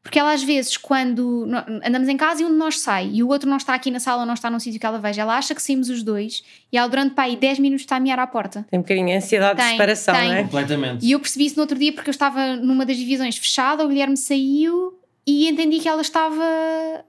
porque 0.02 0.18
ela 0.18 0.32
às 0.32 0.42
vezes, 0.42 0.76
quando 0.76 1.48
andamos 1.84 2.08
em 2.08 2.16
casa 2.16 2.42
e 2.42 2.44
um 2.44 2.50
de 2.50 2.56
nós 2.56 2.78
sai 2.80 3.10
e 3.12 3.22
o 3.22 3.28
outro 3.28 3.48
não 3.48 3.56
está 3.56 3.74
aqui 3.74 3.90
na 3.90 3.98
sala 4.00 4.20
ou 4.22 4.26
não 4.26 4.34
está 4.34 4.48
num 4.48 4.58
sítio 4.60 4.78
que 4.78 4.86
ela 4.86 4.98
veja, 4.98 5.22
ela 5.22 5.36
acha 5.36 5.54
que 5.54 5.60
saímos 5.62 5.88
os 5.90 6.02
dois 6.02 6.44
e 6.72 6.76
ela 6.78 6.88
durante 6.88 7.14
pá, 7.14 7.22
aí 7.24 7.36
10 7.36 7.58
minutos 7.58 7.82
está 7.82 7.96
a 7.96 8.00
miar 8.00 8.18
à 8.18 8.26
porta. 8.26 8.64
Tem 8.70 8.78
um 8.78 8.82
bocadinho 8.82 9.06
de 9.06 9.12
ansiedade 9.14 9.56
de 9.58 9.62
Tem, 9.62 9.72
separação, 9.72 10.14
tem. 10.14 10.28
não 10.28 10.34
é? 10.36 10.42
Completamente. 10.44 11.04
E 11.04 11.12
eu 11.12 11.18
percebi 11.20 11.46
isso 11.46 11.56
no 11.56 11.62
outro 11.62 11.78
dia 11.78 11.92
porque 11.92 12.08
eu 12.08 12.12
estava 12.12 12.56
numa 12.56 12.86
das 12.86 12.96
divisões 12.96 13.36
fechada, 13.36 13.84
o 13.84 13.88
Guilherme 13.88 14.16
saiu 14.16 14.98
e 15.28 15.48
entendi 15.48 15.80
que 15.80 15.88
ela 15.88 16.02
estava 16.02 16.44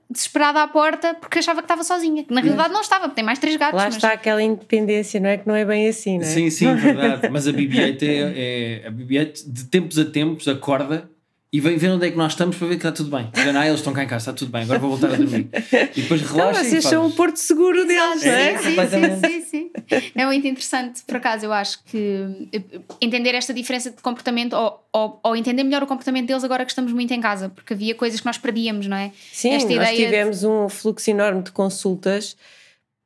desesperada 0.09 0.63
à 0.63 0.67
porta 0.67 1.13
porque 1.13 1.37
achava 1.37 1.61
que 1.61 1.65
estava 1.65 1.83
sozinha. 1.83 2.23
Que 2.23 2.33
na 2.33 2.41
realidade 2.41 2.73
não 2.73 2.81
estava, 2.81 3.03
porque 3.03 3.15
tem 3.15 3.23
mais 3.23 3.37
três 3.37 3.55
gatos. 3.57 3.77
Lá 3.77 3.85
mas- 3.85 3.95
está 3.95 4.11
aquela 4.13 4.41
independência, 4.41 5.19
não 5.19 5.29
é? 5.29 5.37
Que 5.37 5.47
não 5.47 5.55
é 5.55 5.63
bem 5.63 5.87
assim, 5.87 6.17
não 6.17 6.23
é? 6.25 6.27
Sim, 6.27 6.49
sim, 6.49 6.73
verdade. 6.75 7.29
Mas 7.29 7.47
a 7.47 7.51
BB-8 7.53 8.01
é, 8.01 8.81
é- 8.83 8.87
a 8.87 8.91
BB-8 8.91 9.43
de 9.45 9.65
tempos 9.65 9.99
a 9.99 10.05
tempos 10.05 10.47
acorda 10.47 11.07
e 11.51 11.61
vem 11.61 11.77
ver 11.77 11.89
onde 11.91 12.05
é 12.05 12.11
que 12.11 12.17
nós 12.17 12.33
estamos 12.33 12.57
para 12.57 12.67
ver 12.67 12.73
que 12.75 12.85
está 12.85 12.91
tudo 12.91 13.09
bem. 13.15 13.29
Diz, 13.33 13.55
Ah, 13.55 13.65
eles 13.65 13.79
estão 13.79 13.93
cá 13.93 14.03
em 14.03 14.07
casa, 14.07 14.31
está 14.31 14.33
tudo 14.33 14.51
bem, 14.51 14.63
agora 14.63 14.79
vou 14.79 14.89
voltar 14.89 15.13
a 15.13 15.15
dormir. 15.17 15.47
E 15.95 16.01
depois 16.01 16.21
Então, 16.21 16.35
relaxa 16.35 16.63
vocês 16.65 16.83
são 16.83 17.07
o 17.07 17.11
porto 17.11 17.37
seguro 17.37 17.85
deles, 17.87 18.23
não 18.23 18.31
é? 18.31 18.57
Sim, 18.57 18.75
sim, 18.75 19.41
sim, 19.41 19.41
sim. 19.45 19.71
É 20.13 20.25
muito 20.25 20.45
interessante, 20.45 21.01
por 21.07 21.15
acaso, 21.17 21.45
eu 21.45 21.53
acho 21.53 21.81
que 21.85 22.47
eh, 22.51 22.61
entender 22.99 23.33
esta 23.33 23.53
diferença 23.53 23.89
de 23.91 24.01
comportamento 24.01 24.53
ou, 24.53 24.83
ou, 24.91 25.19
ou 25.23 25.35
entender 25.35 25.63
melhor 25.63 25.83
o 25.83 25.87
comportamento 25.87 26.27
deles 26.27 26.43
agora 26.43 26.65
que 26.65 26.71
estamos 26.71 26.91
muito 26.91 27.13
em 27.13 27.21
casa, 27.21 27.47
porque 27.49 27.73
havia 27.73 27.95
coisas 27.95 28.19
que 28.19 28.25
nós 28.25 28.37
perdíamos, 28.37 28.85
não 28.87 28.97
é? 28.97 29.11
Sim, 29.31 29.51
Esta 29.53 29.69
nós 29.73 29.75
ideia 29.89 29.97
de- 29.97 30.03
tivemos 30.05 30.43
um 30.43 30.67
fluxo 30.67 31.09
enorme 31.09 31.43
de 31.43 31.51
consultas 31.51 32.35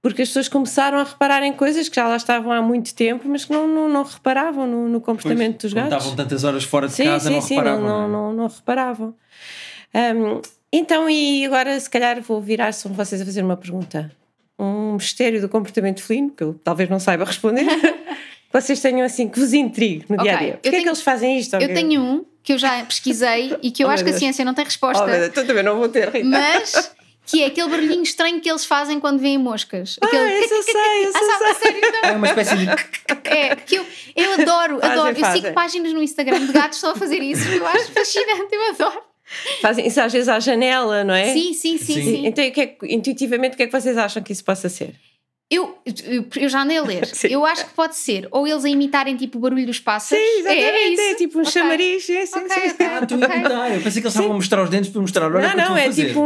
porque 0.01 0.21
as 0.23 0.29
pessoas 0.29 0.47
começaram 0.47 0.97
a 0.97 1.03
reparar 1.03 1.43
em 1.43 1.53
coisas 1.53 1.87
que 1.87 1.95
já 1.95 2.07
lá 2.07 2.15
estavam 2.15 2.51
há 2.51 2.61
muito 2.61 2.93
tempo, 2.95 3.27
mas 3.27 3.45
que 3.45 3.51
não, 3.51 3.67
não, 3.67 3.87
não 3.87 4.03
reparavam 4.03 4.65
no, 4.65 4.89
no 4.89 4.99
comportamento 4.99 5.61
dos 5.61 5.73
Como 5.73 5.83
gatos. 5.89 5.97
Estavam 6.07 6.15
tantas 6.23 6.43
horas 6.43 6.63
fora 6.63 6.87
de 6.87 6.93
sim, 6.93 7.03
casa, 7.05 7.29
sim, 7.29 7.35
não 7.35 7.41
sim, 7.41 7.55
reparavam. 7.55 7.83
não, 7.87 8.01
não, 8.07 8.09
não, 8.09 8.33
não 8.33 8.47
reparavam. 8.47 9.13
Hum, 9.93 10.41
então, 10.73 11.09
e 11.09 11.45
agora 11.45 11.79
se 11.79 11.89
calhar 11.89 12.19
vou 12.21 12.41
virar 12.41 12.71
são 12.71 12.91
vocês 12.93 13.21
a 13.21 13.25
fazer 13.25 13.43
uma 13.43 13.57
pergunta. 13.57 14.11
Um 14.57 14.93
mistério 14.93 15.41
do 15.41 15.49
comportamento 15.49 16.01
felino, 16.01 16.29
que 16.31 16.43
eu 16.43 16.53
talvez 16.63 16.89
não 16.89 16.99
saiba 16.99 17.25
responder. 17.25 17.65
que 17.65 18.53
vocês 18.53 18.79
tenham 18.79 19.05
assim, 19.05 19.27
que 19.27 19.39
vos 19.39 19.53
intrigue 19.53 20.05
no 20.09 20.17
dia 20.17 20.35
a 20.35 20.39
dia. 20.39 20.59
Porquê 20.61 20.77
é 20.77 20.81
que 20.81 20.87
eles 20.87 21.01
fazem 21.01 21.37
isto? 21.37 21.55
Eu 21.55 21.73
tenho 21.73 22.01
um 22.01 22.25
que 22.43 22.53
eu 22.53 22.57
já 22.57 22.83
pesquisei 22.85 23.55
e 23.61 23.69
que 23.69 23.83
eu 23.83 23.87
Oh, 23.87 23.91
acho 23.91 24.03
que 24.03 24.09
a 24.09 24.13
ciência 24.17 24.43
não 24.45 24.53
tem 24.53 24.65
resposta. 24.65 25.03
Oh, 25.03 25.07
meu 25.07 25.15
Deus, 25.15 25.29
então 25.29 25.45
também 25.45 25.63
não 25.63 25.77
vou 25.77 25.89
ter, 25.89 26.09
Rita. 26.09 26.27
mas 26.27 26.91
que 27.25 27.43
é 27.43 27.45
aquele 27.47 27.69
barulhinho 27.69 28.03
estranho 28.03 28.41
que 28.41 28.49
eles 28.49 28.65
fazem 28.65 28.99
quando 28.99 29.19
veem 29.19 29.37
moscas. 29.37 29.97
Aquele... 30.01 30.21
Ah, 30.21 30.39
esse 30.39 30.53
eu 30.53 30.63
sei, 30.63 31.03
esse 31.03 31.17
Ah, 31.17 31.21
eu 31.21 31.37
sabe, 31.39 31.59
sério, 31.59 31.81
não. 31.81 32.09
É 32.09 32.11
uma 32.13 32.27
espécie 32.27 32.55
de. 32.57 32.65
É, 33.25 33.55
que 33.55 33.75
eu, 33.75 33.85
eu 34.15 34.33
adoro, 34.33 34.79
Fazem, 34.79 34.91
adoro. 34.97 35.17
Eu 35.17 35.21
fazem. 35.21 35.41
sigo 35.41 35.53
páginas 35.53 35.93
no 35.93 36.01
Instagram 36.01 36.45
de 36.45 36.51
gatos 36.51 36.79
só 36.79 36.91
a 36.91 36.95
fazer 36.95 37.21
isso, 37.21 37.47
eu 37.47 37.65
acho 37.67 37.91
fascinante, 37.91 38.47
eu 38.53 38.69
adoro. 38.69 39.01
Fazem 39.61 39.87
isso 39.87 40.01
às 40.01 40.11
vezes 40.11 40.27
à 40.27 40.39
janela, 40.39 41.03
não 41.05 41.13
é? 41.13 41.31
Sim, 41.31 41.53
sim, 41.53 41.77
sim, 41.77 41.93
Sim. 41.93 42.01
sim. 42.03 42.27
Então, 42.27 42.45
o 42.45 42.51
que 42.51 42.61
é 42.61 42.77
intuitivamente, 42.83 43.53
o 43.53 43.57
que 43.57 43.63
é 43.63 43.67
que 43.67 43.71
vocês 43.71 43.97
acham 43.97 44.21
que 44.21 44.33
isso 44.33 44.43
possa 44.43 44.67
ser? 44.67 44.93
Eu, 45.51 45.77
eu, 46.37 46.47
já 46.49 46.61
andei 46.63 46.77
a 46.77 46.81
ler. 46.81 47.05
Sim. 47.13 47.27
Eu 47.27 47.45
acho 47.45 47.65
que 47.65 47.73
pode 47.73 47.97
ser 47.97 48.25
ou 48.31 48.47
eles 48.47 48.63
a 48.63 48.69
imitarem 48.69 49.17
tipo 49.17 49.37
o 49.37 49.41
barulho 49.41 49.65
dos 49.65 49.79
pássaros. 49.81 50.23
Sim, 50.23 50.39
exatamente. 50.39 50.63
É, 50.63 50.69
é 50.69 50.87
É, 50.87 50.89
isso. 51.09 51.17
tipo 51.17 51.37
um 51.37 51.41
Ok. 51.41 51.51
chamariz. 51.51 52.05
Sim, 52.05 52.25
sim, 52.25 52.39
Ok, 52.39 52.49
sim. 52.49 52.69
ok. 52.69 52.85
Ah, 52.87 53.05
tu 53.05 53.13
imitar. 53.15 53.71
Eu 53.73 53.81
pensei 53.81 54.01
que 54.01 54.07
eles 54.07 54.13
estavam 54.13 54.31
a 54.31 54.35
mostrar 54.35 54.63
os 54.63 54.69
dentes 54.69 54.89
para 54.89 55.01
mostrar. 55.01 55.25
Olha 55.25 55.39
o 55.39 55.41
Não, 55.57 55.69
não, 55.71 55.77
é 55.77 55.85
fazer. 55.87 56.07
tipo 56.07 56.21
um, 56.21 56.23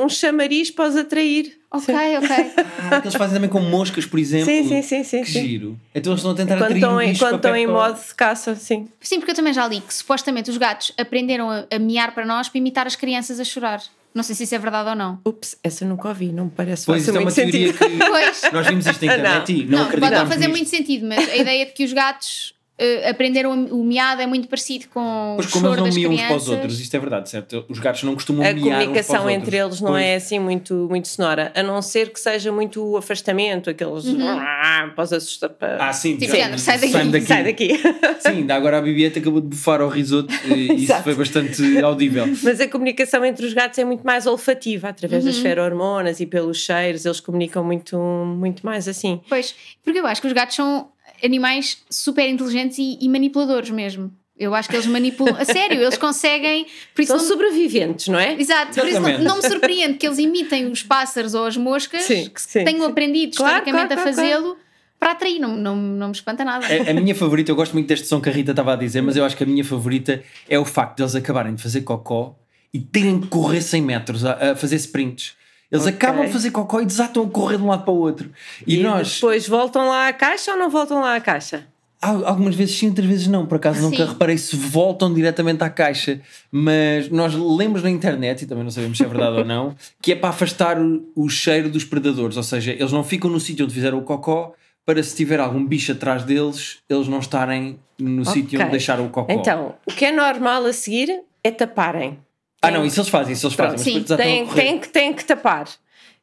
um, 0.00 0.04
um 0.04 0.08
chamariz 0.08 0.70
para 0.72 0.88
os 0.88 0.96
atrair. 0.96 1.56
Ok, 1.70 1.94
ok. 2.18 2.52
Ah, 2.90 3.00
que 3.00 3.06
eles 3.06 3.16
fazem 3.16 3.34
também 3.36 3.48
com 3.48 3.60
moscas, 3.60 4.04
por 4.04 4.18
exemplo. 4.18 4.44
Sim, 4.46 4.68
sim, 4.68 4.82
sim, 4.82 5.04
sim. 5.04 5.22
Que 5.22 5.30
sim. 5.30 5.40
giro. 5.48 5.78
Então 5.94 6.12
eles 6.12 6.20
estão 6.20 6.32
a 6.32 6.34
tentar 6.34 6.54
Quando 6.56 6.62
atrair 6.64 6.76
estão 6.76 6.96
um 6.96 7.00
em, 7.00 7.08
bicho 7.08 7.20
quando 7.20 7.30
para 7.40 7.50
estão 7.50 7.56
em 7.56 7.66
modo 7.66 7.98
de 8.08 8.14
caça, 8.14 8.54
sim. 8.56 8.88
Sim, 9.00 9.18
porque 9.20 9.30
eu 9.30 9.34
também 9.36 9.52
já 9.54 9.66
li 9.66 9.80
que 9.80 9.94
supostamente 9.94 10.50
os 10.50 10.56
gatos 10.58 10.92
aprenderam 10.98 11.48
a, 11.50 11.64
a 11.70 11.78
miar 11.78 12.12
para 12.14 12.26
nós 12.26 12.48
para 12.48 12.58
imitar 12.58 12.86
as 12.86 12.94
crianças 12.96 13.40
a 13.40 13.44
chorar. 13.44 13.80
Não 14.14 14.22
sei 14.22 14.34
se 14.36 14.44
isso 14.44 14.54
é 14.54 14.58
verdade 14.58 14.90
ou 14.90 14.94
não. 14.94 15.18
Ups, 15.26 15.56
essa 15.62 15.84
eu 15.84 15.88
nunca 15.88 16.08
ouvi, 16.08 16.30
não 16.30 16.44
me 16.44 16.50
parece 16.52 16.86
Pois, 16.86 17.04
fazer 17.04 17.16
é 17.18 17.20
uma 17.20 17.24
muito 17.24 17.34
teoria 17.34 17.72
sentido. 17.72 17.78
que 17.98 17.98
Pois. 18.06 18.42
nós 18.52 18.66
vimos 18.68 18.86
isto 18.86 19.04
na 19.04 19.12
internet 19.14 19.52
e 19.52 19.64
não, 19.64 19.64
Não, 19.64 19.68
pode 19.70 19.76
não 19.78 19.84
acreditamos 19.86 20.28
fazer 20.34 20.46
nisto. 20.46 20.50
muito 20.50 20.70
sentido, 20.70 21.06
mas 21.06 21.28
a 21.28 21.36
ideia 21.36 21.66
de 21.66 21.72
que 21.72 21.84
os 21.84 21.92
gatos 21.92 22.53
Uh, 22.76 23.08
aprenderam 23.08 23.52
o 23.66 23.84
miado 23.84 24.20
é 24.20 24.26
muito 24.26 24.48
parecido 24.48 24.86
com 24.92 25.34
Pois 25.36 25.48
o 25.48 25.52
como 25.52 25.68
eles 25.68 25.78
não 25.78 25.86
miam 25.92 26.10
uns 26.12 26.20
para 26.22 26.34
os 26.36 26.48
outros, 26.48 26.80
isto 26.80 26.96
é 26.96 26.98
verdade, 26.98 27.30
certo? 27.30 27.64
Os 27.68 27.78
gatos 27.78 28.02
não 28.02 28.14
costumam 28.14 28.42
A 28.44 28.52
miar 28.52 28.56
uns 28.56 28.60
para 28.62 28.68
os 28.68 28.74
comunicação 28.84 29.20
outros. 29.26 29.36
entre 29.36 29.56
eles 29.56 29.80
não 29.80 29.90
Pois. 29.92 30.04
é 30.04 30.14
assim 30.16 30.38
muito, 30.40 30.74
muito 30.90 31.06
sonora, 31.06 31.52
a 31.54 31.62
não 31.62 31.80
ser 31.80 32.12
que 32.12 32.18
seja 32.18 32.50
muito 32.50 32.96
afastamento, 32.96 33.70
aqueles 33.70 34.04
ah, 34.20 34.90
para 34.92 35.04
os 35.04 35.12
assustar. 35.12 35.50
Para... 35.50 35.86
Ah, 35.88 35.92
sim, 35.92 36.16
Tipo, 36.16 36.32
já- 36.32 36.38
género, 36.42 36.58
sai 36.58 36.78
daqui, 36.78 37.20
Sai 37.26 37.44
daqui. 37.44 37.68
Sim, 38.18 38.28
ainda 38.30 38.54
agora 38.56 38.78
a 38.78 38.82
Bibieta 38.82 39.20
acabou 39.20 39.40
de 39.40 39.46
bufar 39.46 39.80
ao 39.80 39.88
risoto 39.88 40.34
e 40.46 40.82
isso 40.84 40.94
foi 41.04 41.14
bastante 41.14 41.78
audível. 41.78 42.26
Mas 42.42 42.60
a 42.60 42.66
comunicação 42.66 43.24
entre 43.24 43.46
os 43.46 43.52
gatos 43.52 43.78
é 43.78 43.84
muito 43.84 44.04
mais 44.04 44.26
olfativa, 44.26 44.88
através 44.88 45.24
das 45.24 45.38
ferormonas 45.38 46.18
e 46.18 46.26
pelos 46.26 46.58
cheiros, 46.58 47.06
eles 47.06 47.20
comunicam 47.20 47.62
muito, 47.62 47.96
muito 47.96 48.66
mais 48.66 48.88
assim. 48.88 49.20
Pois, 49.28 49.54
porque 49.84 50.00
eu 50.00 50.06
acho 50.08 50.20
que 50.20 50.26
os 50.26 50.32
gatos 50.32 50.56
são 50.56 50.88
animais 51.22 51.78
super 51.90 52.28
inteligentes 52.28 52.78
e, 52.78 52.98
e 53.00 53.08
manipuladores 53.08 53.70
mesmo. 53.70 54.12
Eu 54.36 54.52
acho 54.52 54.68
que 54.68 54.74
eles 54.74 54.86
manipulam. 54.86 55.36
A 55.38 55.44
sério, 55.44 55.80
eles 55.80 55.96
conseguem. 55.96 56.66
Por 56.94 57.02
isso 57.02 57.12
São 57.12 57.18
não- 57.22 57.28
sobreviventes, 57.28 58.08
não 58.08 58.18
é? 58.18 58.34
Exato, 58.40 58.74
por 58.80 58.88
isso 58.88 59.00
não, 59.00 59.18
não 59.20 59.36
me 59.36 59.42
surpreende 59.42 59.94
que 59.96 60.06
eles 60.06 60.18
imitem 60.18 60.66
os 60.66 60.82
pássaros 60.82 61.34
ou 61.34 61.46
as 61.46 61.56
moscas 61.56 62.02
Sim, 62.02 62.28
que 62.28 62.40
sim, 62.42 62.64
tenham 62.64 62.80
sim. 62.84 62.90
aprendido 62.90 63.36
Claro, 63.36 63.58
historicamente 63.58 63.94
claro, 63.94 64.00
a 64.00 64.12
claro, 64.12 64.16
fazê-lo 64.16 64.56
para 64.98 65.12
atrair. 65.12 65.38
Não, 65.38 65.56
não, 65.56 65.76
não 65.76 66.08
me 66.08 66.14
espanta 66.14 66.44
nada. 66.44 66.66
A, 66.66 66.90
a 66.90 66.94
minha 66.94 67.14
favorita, 67.14 67.52
eu 67.52 67.54
gosto 67.56 67.74
muito 67.74 67.86
deste 67.86 68.08
som 68.08 68.20
que 68.20 68.28
a 68.28 68.32
Rita 68.32 68.50
estava 68.50 68.72
a 68.72 68.76
dizer, 68.76 69.02
mas 69.02 69.16
eu 69.16 69.24
acho 69.24 69.36
que 69.36 69.44
a 69.44 69.46
minha 69.46 69.64
favorita 69.64 70.20
é 70.48 70.58
o 70.58 70.64
facto 70.64 70.96
de 70.96 71.02
eles 71.04 71.14
acabarem 71.14 71.54
de 71.54 71.62
fazer 71.62 71.82
cocó 71.82 72.34
e 72.72 72.80
terem 72.80 73.20
que 73.20 73.28
correr 73.28 73.60
100 73.62 73.82
metros 73.82 74.24
a, 74.24 74.50
a 74.50 74.56
fazer 74.56 74.74
sprints. 74.76 75.34
Eles 75.74 75.86
Ok. 75.86 75.96
acabam 75.96 76.24
de 76.26 76.32
fazer 76.32 76.50
cocó 76.52 76.80
e 76.80 76.86
desatam 76.86 77.24
a 77.24 77.28
correr 77.28 77.56
de 77.56 77.62
um 77.64 77.66
lado 77.68 77.84
para 77.84 77.92
o 77.92 77.98
outro. 77.98 78.30
E, 78.66 78.76
E 78.76 78.82
nós, 78.82 79.16
depois 79.16 79.48
voltam 79.48 79.88
lá 79.88 80.08
à 80.08 80.12
caixa 80.12 80.52
ou 80.52 80.56
não 80.58 80.70
voltam 80.70 81.00
lá 81.00 81.16
à 81.16 81.20
caixa? 81.20 81.66
Al- 82.00 82.24
Algumas 82.26 82.54
vezes 82.54 82.78
sim, 82.78 82.88
outras 82.88 83.06
vezes 83.06 83.26
não. 83.26 83.44
Por 83.46 83.56
acaso 83.56 83.82
nunca 83.82 83.96
Sim. 83.96 84.04
reparei 84.12 84.38
se 84.38 84.54
voltam 84.56 85.12
diretamente 85.12 85.64
à 85.64 85.68
caixa. 85.70 86.20
Mas 86.52 87.08
nós 87.10 87.34
lemos 87.34 87.82
na 87.82 87.90
internet, 87.90 88.42
e 88.42 88.46
também 88.46 88.62
não 88.62 88.70
sabemos 88.70 88.96
se 88.98 89.04
é 89.04 89.08
verdade 89.08 89.38
ou 89.38 89.44
não, 89.44 89.74
que 90.00 90.12
é 90.12 90.14
para 90.16 90.28
afastar 90.30 90.78
o, 90.80 91.02
o 91.16 91.28
cheiro 91.28 91.68
dos 91.68 91.84
predadores. 91.84 92.36
Ou 92.36 92.42
seja, 92.42 92.70
eles 92.72 92.92
não 92.92 93.02
ficam 93.02 93.28
no 93.30 93.40
sítio 93.40 93.64
onde 93.64 93.74
fizeram 93.74 93.98
o 93.98 94.02
cocó 94.02 94.52
para 94.86 95.02
se 95.02 95.16
tiver 95.16 95.40
algum 95.40 95.64
bicho 95.66 95.92
atrás 95.92 96.24
deles, 96.24 96.78
eles 96.90 97.08
não 97.08 97.18
estarem 97.18 97.78
no 97.98 98.24
sítio 98.24 98.60
onde 98.60 98.70
deixaram 98.70 99.06
o 99.06 99.08
cocó. 99.08 99.32
Então, 99.32 99.74
o 99.88 99.90
que 99.92 100.04
é 100.04 100.12
normal 100.12 100.66
a 100.66 100.72
seguir 100.74 101.08
é 101.42 101.50
taparem. 101.50 102.18
Ah, 102.66 102.70
não, 102.70 102.84
isso 102.86 103.00
eles 103.00 103.08
fazem, 103.10 103.32
isso 103.32 103.46
eles 103.46 103.54
fazem. 103.56 103.74
Pronto, 103.76 104.06
mas 104.06 104.08
sim, 104.08 104.16
Têm, 104.16 104.46
correr. 104.46 104.60
têm, 104.62 104.78
que, 104.78 104.88
têm 104.88 105.12
que 105.12 105.24
tapar. 105.24 105.66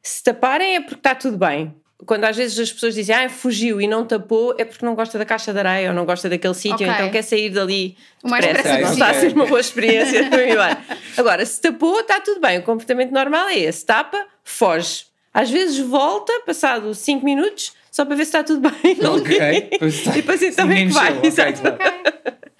Se 0.02 0.22
taparem 0.22 0.76
é 0.76 0.80
porque 0.80 0.96
está 0.96 1.14
tudo 1.14 1.36
bem. 1.36 1.74
Quando 2.04 2.24
às 2.24 2.36
vezes 2.36 2.58
as 2.58 2.72
pessoas 2.72 2.94
dizem 2.96 3.14
ah, 3.14 3.28
fugiu 3.28 3.80
e 3.80 3.86
não 3.86 4.04
tapou, 4.04 4.56
é 4.58 4.64
porque 4.64 4.84
não 4.84 4.96
gosta 4.96 5.16
da 5.16 5.24
caixa 5.24 5.52
de 5.52 5.58
areia 5.60 5.90
ou 5.90 5.94
não 5.94 6.04
gosta 6.04 6.28
daquele 6.28 6.52
sítio, 6.54 6.74
Ok. 6.74 6.88
então 6.88 7.10
quer 7.10 7.22
sair 7.22 7.48
dali 7.50 7.96
O 8.24 8.28
mais 8.28 8.44
depressa. 8.44 8.68
depressa 8.70 8.86
Não 8.86 8.92
está 8.94 9.10
a 9.10 9.14
ser 9.14 9.32
uma 9.32 9.46
boa 9.46 9.60
experiência. 9.60 10.28
Agora, 11.16 11.46
se 11.46 11.60
tapou, 11.60 12.00
está 12.00 12.20
tudo 12.20 12.40
bem. 12.40 12.58
O 12.58 12.62
comportamento 12.62 13.12
normal 13.12 13.48
é 13.50 13.58
esse: 13.60 13.86
tapa, 13.86 14.26
foge. 14.42 15.04
Às 15.32 15.48
vezes 15.48 15.78
volta, 15.78 16.32
passado 16.44 16.92
5 16.92 17.24
minutos, 17.24 17.72
só 17.90 18.04
para 18.04 18.16
ver 18.16 18.24
se 18.24 18.30
está 18.30 18.42
tudo 18.42 18.68
bem. 18.68 18.96
Ok. 19.06 19.70
E 20.08 20.10
depois 20.10 20.42
então 20.42 20.68
é 20.70 20.74
que 20.74 20.86
vai. 20.86 21.04
mexeu, 21.14 21.18
ok, 21.18 21.28
exato. 21.28 21.60
claro. 21.60 21.78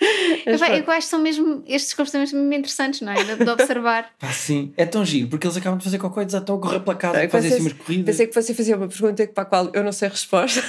Eu, 0.44 0.54
eu 0.54 0.58
acho 0.92 0.98
que 0.98 1.02
são 1.04 1.20
mesmo 1.20 1.62
estes 1.66 1.94
comportamentos 1.94 2.32
mesmo 2.32 2.52
interessantes, 2.52 3.00
não 3.02 3.12
é? 3.12 3.22
De, 3.22 3.36
de 3.44 3.48
observar. 3.50 4.10
Pá, 4.18 4.32
sim, 4.32 4.72
é 4.76 4.84
tão 4.84 5.04
giro, 5.04 5.28
porque 5.28 5.46
eles 5.46 5.56
acabam 5.56 5.78
de 5.78 5.84
fazer 5.84 5.98
cocó 5.98 6.20
e 6.22 6.24
desatam 6.24 6.56
a 6.56 6.60
correr 6.60 6.80
pela 6.80 6.96
casa, 6.96 7.28
fazer 7.28 7.48
assim 7.48 7.60
umas 7.60 7.72
corridas. 7.74 8.06
Pensei 8.06 8.26
que 8.26 8.34
você 8.34 8.52
fazia 8.54 8.76
uma 8.76 8.88
pergunta 8.88 9.26
para 9.28 9.42
a 9.42 9.46
qual 9.46 9.70
eu 9.72 9.84
não 9.84 9.92
sei 9.92 10.08
a 10.08 10.10
resposta 10.10 10.60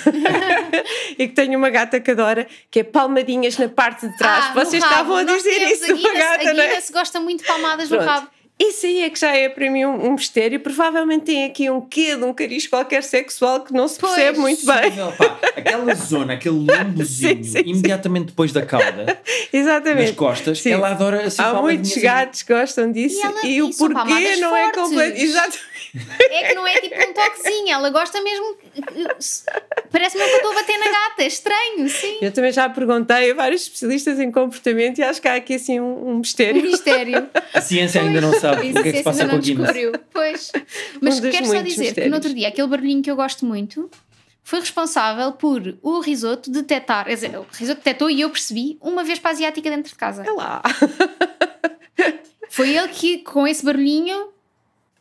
e 1.17 1.27
que 1.27 1.33
tenho 1.33 1.57
uma 1.57 1.69
gata 1.69 1.99
que 1.99 2.11
adora, 2.11 2.47
que 2.69 2.79
é 2.81 2.83
palmadinhas 2.83 3.57
na 3.57 3.69
parte 3.69 4.07
de 4.07 4.17
trás. 4.17 4.45
Ah, 4.45 4.49
no 4.49 4.65
Vocês 4.65 4.83
rabo. 4.83 4.93
estavam 4.95 5.15
a 5.17 5.23
dizer 5.23 5.61
isso 5.71 5.83
a 5.83 5.87
de 5.87 5.93
uma 5.93 6.01
Guinness- 6.09 6.23
gata, 6.29 6.49
A 6.49 6.53
não 6.53 6.63
é? 6.63 6.67
Guinness 6.67 6.89
gosta 6.91 7.19
muito 7.19 7.41
de 7.41 7.47
palmadas 7.47 7.89
no 7.89 7.97
Pronto. 7.97 8.09
rabo. 8.09 8.27
Isso 8.59 8.85
aí 8.85 9.01
é 9.01 9.09
que 9.09 9.19
já 9.19 9.35
é 9.35 9.49
para 9.49 9.69
mim 9.69 9.83
um, 9.83 10.07
um 10.07 10.11
mistério. 10.13 10.59
Provavelmente 10.59 11.25
tem 11.25 11.43
aqui 11.45 11.69
um 11.69 11.81
quê 11.81 12.15
de 12.15 12.23
um 12.23 12.33
cariz 12.33 12.67
qualquer 12.67 13.03
sexual 13.03 13.61
que 13.61 13.73
não 13.73 13.87
se 13.87 13.99
Pois. 13.99 14.13
percebe 14.13 14.37
muito 14.39 14.65
bem. 14.65 14.81
Possível, 14.83 15.11
pá. 15.17 15.39
aquela 15.57 15.95
zona, 15.95 16.33
aquele 16.33 16.55
lombozinho, 16.71 17.37
Sim, 17.37 17.43
sim, 17.43 17.63
sim. 17.63 17.69
imediatamente 17.69 18.27
depois 18.27 18.51
da 18.53 18.65
cauda, 18.65 19.03
nas 19.05 19.17
Exatamente. 19.51 20.13
costas, 20.13 20.61
Sim. 20.61 20.71
ela 20.71 20.89
adora 20.91 21.25
assim 21.25 21.41
Há 21.41 21.53
muitos 21.55 21.95
gatos 21.97 22.43
que 22.43 22.53
gostam 22.53 22.91
disso 22.91 23.17
E 23.17 23.21
ela- 23.25 23.45
e, 23.45 23.61
o 23.61 23.69
porquê 23.75 24.35
não 24.37 24.55
é 24.55 24.63
fortes. 24.71 24.81
completo. 24.81 25.17
Exato. 25.21 25.57
É 26.19 26.47
que 26.47 26.55
não 26.55 26.65
é 26.65 26.79
tipo 26.79 26.95
um 26.95 27.13
toquezinho, 27.13 27.69
ela 27.71 27.89
gosta 27.89 28.21
mesmo. 28.21 28.55
Parece-me 29.91 30.23
que 30.23 30.29
eu 30.31 30.35
estou 30.37 30.51
a 30.51 30.55
bater 30.55 30.77
na 30.79 30.85
gata, 30.85 31.23
é 31.23 31.27
estranho, 31.27 31.87
sim. 31.89 32.17
Eu 32.21 32.31
também 32.31 32.51
já 32.51 32.67
perguntei 32.69 33.31
a 33.31 33.33
vários 33.35 33.61
especialistas 33.63 34.19
em 34.19 34.31
comportamento 34.31 34.97
e 34.99 35.03
acho 35.03 35.21
que 35.21 35.27
há 35.27 35.35
aqui 35.35 35.55
assim 35.55 35.79
um, 35.79 35.85
um 35.85 36.09
Um 36.13 36.17
mistério. 36.19 36.61
mistério. 36.63 37.29
A 37.53 37.61
ciência 37.61 38.01
ainda 38.01 38.19
não 38.21 38.33
sabe 38.39 38.69
Isso 38.69 38.79
o 38.79 38.83
que 38.83 38.89
é 38.89 38.91
que 38.91 38.97
se 38.99 39.03
passa 39.03 39.25
com 39.25 39.31
a 39.31 39.33
não 39.33 39.39
Guinness. 39.39 39.73
descobriu. 39.73 39.91
Pois. 40.11 40.51
Mas 41.01 41.19
Um 41.19 41.29
quero 41.29 41.45
só 41.45 41.61
dizer 41.61 41.73
que 41.75 41.79
mistérios. 41.81 42.09
no 42.09 42.15
outro 42.15 42.33
dia, 42.33 42.47
aquele 42.47 42.67
barulhinho 42.67 43.01
que 43.03 43.11
eu 43.11 43.15
gosto 43.15 43.45
muito 43.45 43.89
foi 44.43 44.59
responsável 44.59 45.31
por 45.33 45.77
o 45.81 45.99
risoto 45.99 46.49
detectar. 46.51 47.05
Quer 47.05 47.13
dizer, 47.15 47.37
o 47.37 47.45
risoto 47.53 47.77
detectou 47.79 48.09
e 48.09 48.21
eu 48.21 48.29
percebi 48.29 48.77
uma 48.81 49.03
vez 49.03 49.19
para 49.19 49.31
a 49.31 49.33
asiática 49.33 49.69
dentro 49.69 49.91
de 49.91 49.95
casa. 49.97 50.23
É 50.27 50.31
lá. 50.31 50.61
Foi 52.49 52.69
ele 52.75 52.87
que, 52.89 53.19
com 53.19 53.47
esse 53.47 53.63
barulhinho, 53.63 54.27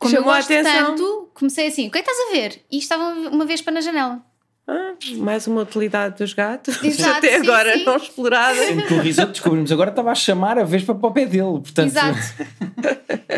como 0.03 0.15
Chamou 0.15 0.29
eu 0.29 0.33
a 0.33 0.37
gosto 0.37 0.53
atenção. 0.53 0.85
tanto, 0.95 1.29
comecei 1.33 1.67
assim: 1.67 1.87
o 1.87 1.91
que 1.91 1.97
é 1.97 2.01
que 2.01 2.09
estás 2.11 2.29
a 2.29 2.31
ver? 2.33 2.61
E 2.71 2.77
estava 2.77 3.03
uma 3.29 3.45
vez 3.45 3.61
para 3.61 3.73
na 3.73 3.81
janela. 3.81 4.21
Ah, 4.65 4.93
mais 5.17 5.45
uma 5.45 5.61
utilidade 5.63 6.17
dos 6.17 6.33
gatos. 6.33 6.81
Exato, 6.83 7.17
Até 7.17 7.31
sim, 7.39 7.41
agora 7.47 7.73
sim. 7.77 7.83
não 7.83 7.97
explorada. 7.97 8.55
Sendo 8.65 8.83
que 8.83 8.93
o 8.93 8.99
risoto 9.01 9.31
descobrimos 9.33 9.71
agora 9.71 9.89
estava 9.89 10.11
a 10.11 10.15
chamar 10.15 10.57
a 10.57 10.63
vespa 10.63 10.95
para 10.95 11.09
o 11.09 11.11
pé 11.11 11.25
dele. 11.25 11.59
Portanto, 11.61 11.87
Exato. 11.87 12.17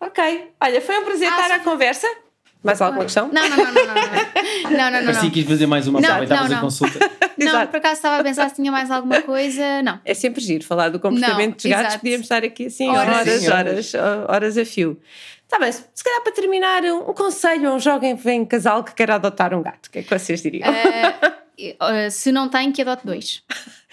Ok. 0.00 0.50
Olha, 0.60 0.80
foi 0.80 0.98
um 0.98 1.04
prazer 1.04 1.28
Ah, 1.28 1.30
estar 1.30 1.46
sim. 1.46 1.52
à 1.54 1.58
conversa. 1.60 2.06
Mais 2.62 2.80
alguma 2.80 3.04
questão? 3.04 3.28
Não, 3.32 3.46
não, 3.48 3.56
não, 3.56 3.64
não, 3.64 3.72
não. 3.72 3.94
Não, 3.94 4.70
não, 4.70 4.78
não. 4.78 4.90
não, 4.90 5.04
parecia 5.04 5.12
não. 5.24 5.30
que 5.30 5.40
quis 5.40 5.46
fazer 5.48 5.66
mais 5.66 5.86
uma 5.86 6.00
Não, 6.00 6.08
não, 6.20 6.26
fazer 6.26 6.54
não. 6.54 6.60
consulta. 6.62 6.98
Não, 7.38 7.46
Exato. 7.48 7.68
por 7.70 7.76
acaso 7.76 7.94
estava 7.94 8.18
a 8.20 8.22
pensar 8.22 8.48
se 8.48 8.54
tinha 8.56 8.70
mais 8.72 8.90
alguma 8.90 9.20
coisa. 9.22 9.82
Não. 9.82 10.00
É 10.04 10.14
sempre 10.14 10.40
giro 10.42 10.64
falar 10.64 10.88
do 10.88 10.98
comportamento 11.00 11.50
Não, 11.50 11.56
dos 11.56 11.64
gatos. 11.66 11.86
exato. 11.86 11.98
Podíamos 12.00 12.24
estar 12.24 12.44
aqui 12.44 12.66
assim 12.66 12.88
Horas. 12.88 13.14
horas, 13.16 13.40
Sim, 13.40 13.50
horas, 13.50 13.92
horas, 14.28 14.58
a 14.58 14.64
fio. 14.64 14.98
Está 15.54 15.64
bem, 15.64 15.70
se 15.70 15.84
se 15.94 16.02
calhar 16.02 16.20
para 16.20 16.32
terminar, 16.32 16.82
um, 16.82 17.10
um 17.10 17.14
conselho 17.14 17.70
a 17.70 17.74
um 17.74 17.78
jovem 17.78 18.16
vem 18.16 18.44
casal 18.44 18.82
que 18.82 18.92
quer 18.92 19.08
adotar 19.12 19.54
um 19.54 19.62
gato. 19.62 19.86
O 19.86 19.90
que 19.90 20.00
é 20.00 20.02
que 20.02 20.18
vocês 20.18 20.42
diriam? 20.42 20.68
Uh, 20.68 22.10
se 22.10 22.32
não 22.32 22.48
tem, 22.48 22.72
que 22.72 22.82
adote 22.82 23.06
dois. 23.06 23.40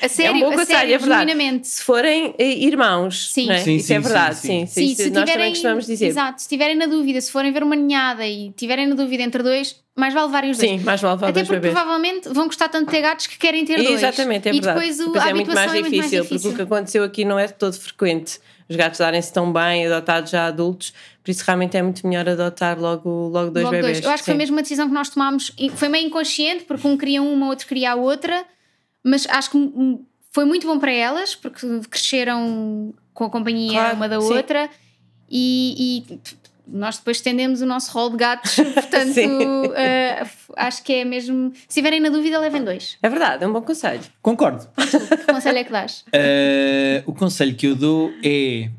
A 0.02 0.10
sério, 0.10 0.32
é 0.32 0.36
um 0.38 0.40
bom 0.40 0.48
a 0.48 0.50
conselho, 0.54 0.80
sério, 0.80 0.96
é 0.96 0.98
verdade. 0.98 1.68
Se 1.68 1.84
forem 1.84 2.34
eh, 2.40 2.66
irmãos, 2.66 3.32
Sim. 3.32 3.52
é? 3.52 3.60
Sim, 3.60 3.76
isso 3.76 3.88
sim, 3.90 3.94
é 3.94 4.00
verdade, 4.00 4.36
sim, 4.38 4.48
sim. 4.48 4.66
sim. 4.66 4.96
sim, 4.96 5.04
isso 5.04 5.14
nós 5.14 5.30
também 5.30 5.50
costumamos 5.52 5.86
dizer. 5.86 6.08
Exato, 6.08 6.42
se 6.42 6.46
estiverem 6.46 6.76
na 6.76 6.88
dúvida, 6.88 7.22
se 7.22 7.32
forem 7.32 7.52
ver 7.52 7.62
uma 7.62 7.76
ninhada 7.76 8.26
e 8.26 8.52
tiverem 8.54 8.88
na 8.88 8.96
dúvida 8.96 9.22
entre 9.22 9.44
dois, 9.44 9.80
mais 9.96 10.12
vale 10.16 10.26
levarem 10.26 10.50
os 10.50 10.58
dois. 10.58 10.72
Sim, 10.72 10.80
mais 10.80 11.00
vale 11.00 11.14
levar 11.14 11.28
Até 11.28 11.34
dois 11.34 11.48
porque 11.48 11.60
bebês. 11.60 11.74
provavelmente 11.76 12.30
vão 12.30 12.48
gostar 12.48 12.70
tanto 12.70 12.86
de 12.88 12.92
ter 12.92 13.02
gatos 13.02 13.28
que 13.28 13.38
querem 13.38 13.64
ter 13.64 13.78
dois. 13.78 13.92
Exatamente, 13.92 14.50
é 14.50 14.52
e 14.52 14.60
verdade. 14.60 14.80
depois, 14.80 15.00
o, 15.00 15.06
Depois 15.06 15.24
a 15.24 15.30
é 15.30 15.34
muito 15.36 15.54
mais 15.54 15.72
difícil, 15.72 15.78
é 15.78 15.82
muito 15.82 15.98
mais 15.98 16.10
porque 16.10 16.18
o 16.18 16.24
difícil. 16.24 16.56
que 16.56 16.62
aconteceu 16.64 17.04
aqui 17.04 17.24
não 17.24 17.38
é 17.38 17.48
todo 17.48 17.74
frequente. 17.74 18.40
Os 18.72 18.78
gatos 18.78 19.00
darem-se 19.00 19.32
tão 19.34 19.52
bem, 19.52 19.86
adotados 19.86 20.32
já 20.32 20.48
adultos, 20.48 20.94
por 21.22 21.30
isso 21.30 21.44
realmente 21.46 21.76
é 21.76 21.82
muito 21.84 22.08
melhor 22.08 22.28
adotar 22.30 22.80
logo, 22.80 23.28
logo 23.28 23.52
dois 23.52 23.66
Logo 23.66 23.76
bebês. 23.76 23.98
dois. 23.98 24.06
Eu 24.06 24.12
acho 24.12 24.24
que 24.24 24.30
foi 24.32 24.38
mesmo 24.38 24.56
uma 24.56 24.62
decisão 24.62 24.88
que 24.88 24.94
nós 24.94 25.10
tomámos. 25.10 25.52
Foi 25.76 25.90
meio 25.90 26.08
inconsciente, 26.08 26.64
porque 26.64 26.88
um 26.88 26.98
queria 26.98 27.22
uma, 27.22 27.48
outro 27.48 27.68
queria 27.68 27.92
a 27.92 27.96
outra, 27.96 28.46
mas 29.04 29.28
acho 29.30 29.52
que 29.52 29.58
foi 30.32 30.46
muito 30.46 30.66
bom 30.66 30.80
para 30.80 30.92
elas, 30.92 31.36
porque 31.36 31.68
cresceram 31.90 32.94
com 33.14 33.26
a 33.26 33.30
companhia 33.30 33.74
Claro, 33.74 33.96
uma 33.98 34.08
da 34.08 34.22
sim. 34.22 34.34
outra 34.34 34.70
e, 35.30 36.04
e 36.10 36.20
nós 36.68 36.98
depois 36.98 37.18
estendemos 37.18 37.62
o 37.62 37.66
nosso 37.66 37.92
rol 37.92 38.10
de 38.10 38.18
gatos, 38.18 38.56
portanto 38.74 39.20
eh, 39.76 40.26
acho 40.56 40.84
que 40.84 40.94
é 40.94 41.06
mesmo. 41.06 41.52
Se 41.54 41.62
estiverem 41.70 42.00
na 42.00 42.10
dúvida, 42.10 42.40
levem 42.40 42.64
dois. 42.64 42.98
É 43.02 43.10
verdade, 43.10 43.44
é 43.44 43.48
um 43.48 43.54
bom 43.54 43.62
conselho. 43.62 44.02
Concordo. 44.22 44.68
Que 44.76 45.34
conselho 45.34 45.58
é 45.58 45.64
que 45.64 45.72
dás? 45.72 46.06
Uh, 46.08 47.04
o 47.10 47.14
conselho 47.14 47.56
que 47.56 47.68
eu 47.68 47.76
dou 47.76 48.12
é 48.24 48.70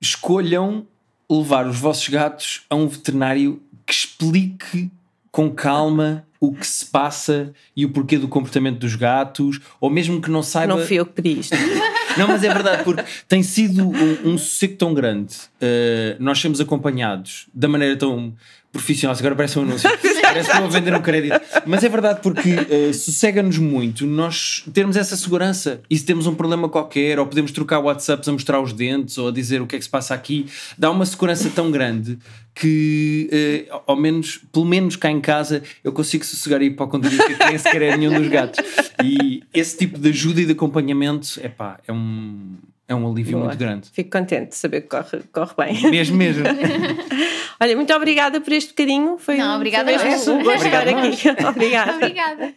escolham 0.00 0.86
levar 1.30 1.66
os 1.66 1.78
vossos 1.78 2.08
gatos 2.08 2.64
a 2.70 2.76
um 2.76 2.86
veterinário 2.86 3.60
que 3.84 3.92
explique 3.92 4.90
com 5.30 5.50
calma 5.50 6.26
o 6.40 6.52
que 6.52 6.66
se 6.66 6.84
passa 6.86 7.52
e 7.74 7.84
o 7.84 7.90
porquê 7.90 8.18
do 8.18 8.28
comportamento 8.28 8.78
dos 8.78 8.94
gatos, 8.94 9.60
ou 9.80 9.90
mesmo 9.90 10.20
que 10.20 10.30
não 10.30 10.42
saiba. 10.42 10.76
Não 10.76 10.86
fui 10.86 10.96
eu 10.96 11.06
que 11.06 11.12
pedi 11.12 11.40
isto. 11.40 11.56
Não, 12.16 12.28
mas 12.28 12.42
é 12.42 12.52
verdade, 12.52 12.84
porque 12.84 13.04
tem 13.28 13.42
sido 13.42 13.88
um, 13.88 14.32
um 14.32 14.38
sossego 14.38 14.76
tão 14.76 14.94
grande. 14.94 15.34
Uh, 15.60 16.16
nós 16.18 16.40
sermos 16.40 16.60
acompanhados 16.60 17.46
da 17.52 17.68
maneira 17.68 17.96
tão. 17.96 18.34
Profissionais, 18.76 19.18
agora 19.18 19.34
parece 19.34 19.58
um 19.58 19.62
anúncio, 19.62 19.88
parece 20.22 20.50
que 20.50 20.56
a 20.56 20.66
vender 20.66 20.94
um 20.94 21.02
crédito. 21.02 21.40
Mas 21.66 21.82
é 21.84 21.88
verdade 21.88 22.20
porque 22.22 22.54
uh, 22.54 22.94
sossega-nos 22.94 23.58
muito 23.58 24.06
nós 24.06 24.64
termos 24.72 24.96
essa 24.96 25.16
segurança 25.16 25.80
e 25.90 25.96
se 25.96 26.04
temos 26.04 26.26
um 26.26 26.34
problema 26.34 26.68
qualquer, 26.68 27.18
ou 27.18 27.26
podemos 27.26 27.52
trocar 27.52 27.78
WhatsApps 27.78 28.28
a 28.28 28.32
mostrar 28.32 28.60
os 28.60 28.72
dentes 28.72 29.18
ou 29.18 29.28
a 29.28 29.32
dizer 29.32 29.60
o 29.60 29.66
que 29.66 29.76
é 29.76 29.78
que 29.78 29.84
se 29.84 29.90
passa 29.90 30.14
aqui, 30.14 30.46
dá 30.76 30.90
uma 30.90 31.06
segurança 31.06 31.50
tão 31.50 31.70
grande 31.70 32.18
que, 32.54 33.68
uh, 33.70 33.82
ao 33.86 33.96
menos, 33.96 34.40
pelo 34.50 34.64
menos 34.64 34.96
cá 34.96 35.10
em 35.10 35.20
casa, 35.20 35.62
eu 35.84 35.92
consigo 35.92 36.24
sossegar 36.24 36.62
e 36.62 36.66
ir 36.66 36.70
para 36.70 36.86
o 36.86 36.88
condomínio 36.88 37.26
que 37.26 37.44
nem 37.44 37.58
sequer 37.58 37.82
é 37.82 37.96
nenhum 37.96 38.18
dos 38.18 38.28
gatos. 38.28 38.64
E 39.04 39.42
esse 39.52 39.76
tipo 39.76 39.98
de 39.98 40.08
ajuda 40.08 40.40
e 40.40 40.46
de 40.46 40.52
acompanhamento, 40.52 41.38
epá, 41.42 41.78
é 41.86 41.92
um, 41.92 42.56
é 42.88 42.94
um 42.94 43.10
alívio 43.10 43.38
Boa. 43.38 43.46
muito 43.46 43.58
grande. 43.58 43.88
Fico 43.90 44.10
contente 44.10 44.50
de 44.50 44.56
saber 44.56 44.82
que 44.82 44.88
corre, 44.88 45.22
corre 45.32 45.54
bem. 45.56 45.82
Mesmo, 45.90 46.16
mesmo. 46.16 46.44
Olha, 47.60 47.74
muito 47.74 47.92
obrigada 47.92 48.40
por 48.40 48.52
este 48.52 48.70
bocadinho. 48.70 49.18
Foi 49.18 49.36
Não, 49.36 49.56
obrigada 49.56 49.98
foi 49.98 50.34
um 50.34 50.44
gosto 50.44 50.66
estar 50.66 50.86
aqui. 50.86 51.16
obrigada. 51.46 51.96
obrigada. 51.96 52.54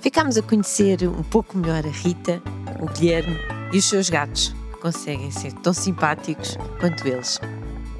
Ficámos 0.00 0.36
a 0.36 0.42
conhecer 0.42 1.08
um 1.08 1.22
pouco 1.22 1.56
melhor 1.56 1.84
a 1.86 1.90
Rita, 1.90 2.42
o 2.80 2.86
Guilherme 2.90 3.38
e 3.72 3.78
os 3.78 3.88
seus 3.88 4.10
gatos, 4.10 4.54
que 4.72 4.78
conseguem 4.80 5.30
ser 5.30 5.52
tão 5.54 5.72
simpáticos 5.72 6.58
quanto 6.78 7.06
eles. 7.08 7.40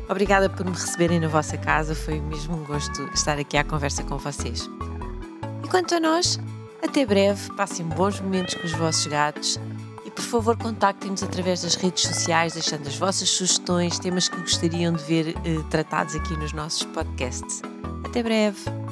Obrigada 0.09 0.51
por 0.51 0.67
me 0.67 0.73
receberem 0.73 1.19
na 1.19 1.29
vossa 1.29 1.57
casa, 1.57 1.95
foi 1.95 2.21
mesmo 2.21 2.57
um 2.57 2.65
gosto 2.65 3.03
estar 3.15 3.39
aqui 3.39 3.57
à 3.57 3.65
conversa 3.65 4.03
com 4.03 4.19
vocês. 4.19 4.69
E 5.65 5.69
quanto 5.69 5.95
a 5.95 6.01
nós, 6.01 6.39
até 6.83 7.07
breve, 7.07 7.51
passem 7.55 7.87
bons 7.87 8.21
momentos 8.21 8.55
com 8.55 8.67
os 8.67 8.73
vossos 8.73 9.07
gatos 9.07 9.59
por 10.15 10.25
favor 10.25 10.57
contactem-nos 10.57 11.23
através 11.23 11.63
das 11.63 11.75
redes 11.75 12.05
sociais, 12.05 12.55
deixando 12.55 12.87
as 12.87 12.97
vossas 12.97 13.29
sugestões, 13.29 13.99
temas 13.99 14.29
que 14.29 14.37
gostariam 14.37 14.93
de 14.93 15.03
ver 15.05 15.29
eh, 15.29 15.63
tratados 15.71 16.15
aqui 16.15 16.37
nos 16.37 16.53
nossos 16.53 16.85
podcasts. 16.85 17.63
Até 18.05 18.23
breve! 18.23 18.84